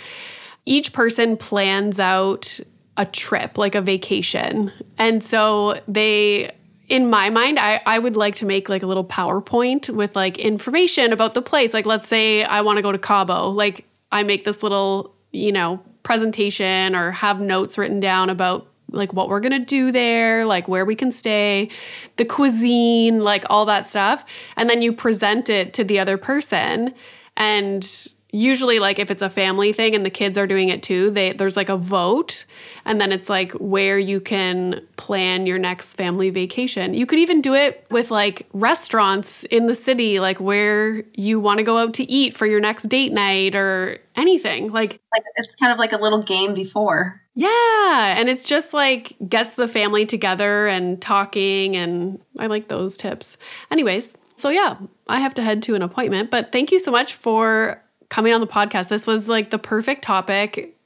Each 0.64 0.92
person 0.92 1.36
plans 1.36 1.98
out 1.98 2.60
a 2.96 3.06
trip, 3.06 3.58
like 3.58 3.74
a 3.74 3.80
vacation. 3.80 4.70
And 4.98 5.22
so 5.24 5.80
they, 5.88 6.52
in 6.88 7.08
my 7.10 7.30
mind, 7.30 7.58
I, 7.58 7.80
I 7.86 7.98
would 7.98 8.16
like 8.16 8.34
to 8.36 8.46
make 8.46 8.68
like 8.68 8.82
a 8.82 8.86
little 8.86 9.04
PowerPoint 9.04 9.90
with 9.90 10.14
like 10.14 10.38
information 10.38 11.12
about 11.12 11.34
the 11.34 11.42
place. 11.42 11.72
Like, 11.72 11.86
let's 11.86 12.06
say 12.06 12.44
I 12.44 12.60
want 12.60 12.76
to 12.76 12.82
go 12.82 12.92
to 12.92 12.98
Cabo. 12.98 13.48
Like, 13.48 13.86
I 14.10 14.22
make 14.22 14.44
this 14.44 14.62
little, 14.62 15.14
you 15.32 15.52
know, 15.52 15.82
presentation 16.02 16.94
or 16.94 17.12
have 17.12 17.40
notes 17.40 17.78
written 17.78 17.98
down 17.98 18.28
about 18.28 18.66
like 18.90 19.12
what 19.14 19.28
we're 19.28 19.40
going 19.40 19.58
to 19.58 19.64
do 19.64 19.90
there, 19.90 20.44
like 20.44 20.68
where 20.68 20.84
we 20.84 20.94
can 20.94 21.10
stay, 21.10 21.70
the 22.16 22.24
cuisine, 22.24 23.24
like 23.24 23.44
all 23.48 23.64
that 23.64 23.86
stuff. 23.86 24.24
And 24.56 24.68
then 24.68 24.82
you 24.82 24.92
present 24.92 25.48
it 25.48 25.72
to 25.74 25.84
the 25.84 25.98
other 25.98 26.18
person. 26.18 26.94
And 27.36 28.06
usually 28.32 28.78
like 28.78 28.98
if 28.98 29.10
it's 29.10 29.22
a 29.22 29.30
family 29.30 29.72
thing 29.72 29.94
and 29.94 30.04
the 30.04 30.10
kids 30.10 30.36
are 30.38 30.46
doing 30.46 30.70
it 30.70 30.82
too, 30.82 31.10
they 31.10 31.32
there's 31.32 31.56
like 31.56 31.68
a 31.68 31.76
vote 31.76 32.46
and 32.84 33.00
then 33.00 33.12
it's 33.12 33.28
like 33.28 33.52
where 33.52 33.98
you 33.98 34.20
can 34.20 34.80
plan 34.96 35.46
your 35.46 35.58
next 35.58 35.94
family 35.94 36.30
vacation. 36.30 36.94
You 36.94 37.06
could 37.06 37.18
even 37.18 37.42
do 37.42 37.54
it 37.54 37.86
with 37.90 38.10
like 38.10 38.48
restaurants 38.54 39.44
in 39.44 39.66
the 39.66 39.74
city, 39.74 40.18
like 40.18 40.40
where 40.40 41.04
you 41.14 41.38
want 41.38 41.58
to 41.58 41.62
go 41.62 41.76
out 41.78 41.94
to 41.94 42.10
eat 42.10 42.36
for 42.36 42.46
your 42.46 42.60
next 42.60 42.84
date 42.84 43.12
night 43.12 43.54
or 43.54 43.98
anything. 44.16 44.70
Like 44.70 44.98
Like 45.12 45.22
it's 45.36 45.54
kind 45.54 45.72
of 45.72 45.78
like 45.78 45.92
a 45.92 45.98
little 45.98 46.22
game 46.22 46.54
before. 46.54 47.20
yeah, 47.34 48.14
and 48.18 48.30
it's 48.30 48.44
just 48.44 48.72
like 48.72 49.14
gets 49.28 49.54
the 49.54 49.68
family 49.68 50.06
together 50.06 50.66
and 50.68 51.00
talking 51.02 51.76
and 51.76 52.20
I 52.38 52.46
like 52.46 52.68
those 52.68 52.96
tips. 52.96 53.36
Anyways, 53.70 54.16
so 54.36 54.48
yeah, 54.48 54.76
I 55.06 55.20
have 55.20 55.34
to 55.34 55.42
head 55.42 55.62
to 55.64 55.74
an 55.74 55.82
appointment, 55.82 56.30
but 56.30 56.50
thank 56.50 56.72
you 56.72 56.78
so 56.78 56.90
much 56.90 57.12
for 57.14 57.81
coming 58.12 58.34
on 58.34 58.42
the 58.42 58.46
podcast. 58.46 58.88
This 58.88 59.06
was 59.06 59.26
like 59.26 59.48
the 59.48 59.58
perfect 59.58 60.02
topic. 60.02 60.76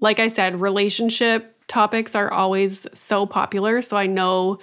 Like 0.00 0.20
I 0.20 0.28
said, 0.28 0.60
relationship 0.60 1.58
topics 1.66 2.14
are 2.14 2.32
always 2.32 2.86
so 2.94 3.26
popular, 3.26 3.82
so 3.82 3.96
I 3.96 4.06
know 4.06 4.60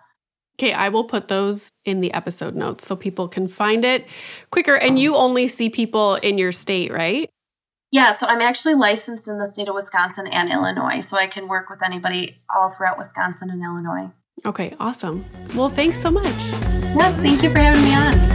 Okay, 0.57 0.71
I 0.71 0.88
will 0.88 1.03
put 1.03 1.27
those 1.27 1.67
in 1.83 1.99
the 1.99 2.13
episode 2.13 2.55
notes 2.55 2.88
so 2.88 2.95
people 2.95 3.27
can 3.27 3.49
find 3.49 3.83
it 3.83 4.07
quicker. 4.51 4.75
And 4.75 4.97
you 4.97 5.17
only 5.17 5.49
see 5.49 5.69
people 5.69 6.15
in 6.15 6.38
your 6.38 6.53
state, 6.53 6.93
right? 6.93 7.29
yeah, 7.91 8.11
so 8.11 8.27
I'm 8.27 8.41
actually 8.41 8.75
licensed 8.75 9.27
in 9.27 9.38
the 9.38 9.47
state 9.47 9.69
of 9.69 9.75
Wisconsin 9.75 10.27
and 10.27 10.49
Illinois. 10.49 11.01
So 11.01 11.17
I 11.17 11.27
can 11.27 11.47
work 11.47 11.69
with 11.69 11.81
anybody 11.83 12.38
all 12.53 12.69
throughout 12.69 12.97
Wisconsin 12.97 13.49
and 13.49 13.63
Illinois. 13.63 14.11
Okay, 14.45 14.75
awesome. 14.79 15.23
Well, 15.55 15.69
thanks 15.69 16.01
so 16.01 16.11
much. 16.11 16.25
Yes, 16.25 17.15
thank 17.17 17.41
you 17.43 17.51
for 17.51 17.59
having 17.59 17.83
me 17.83 17.95
on. 17.95 18.34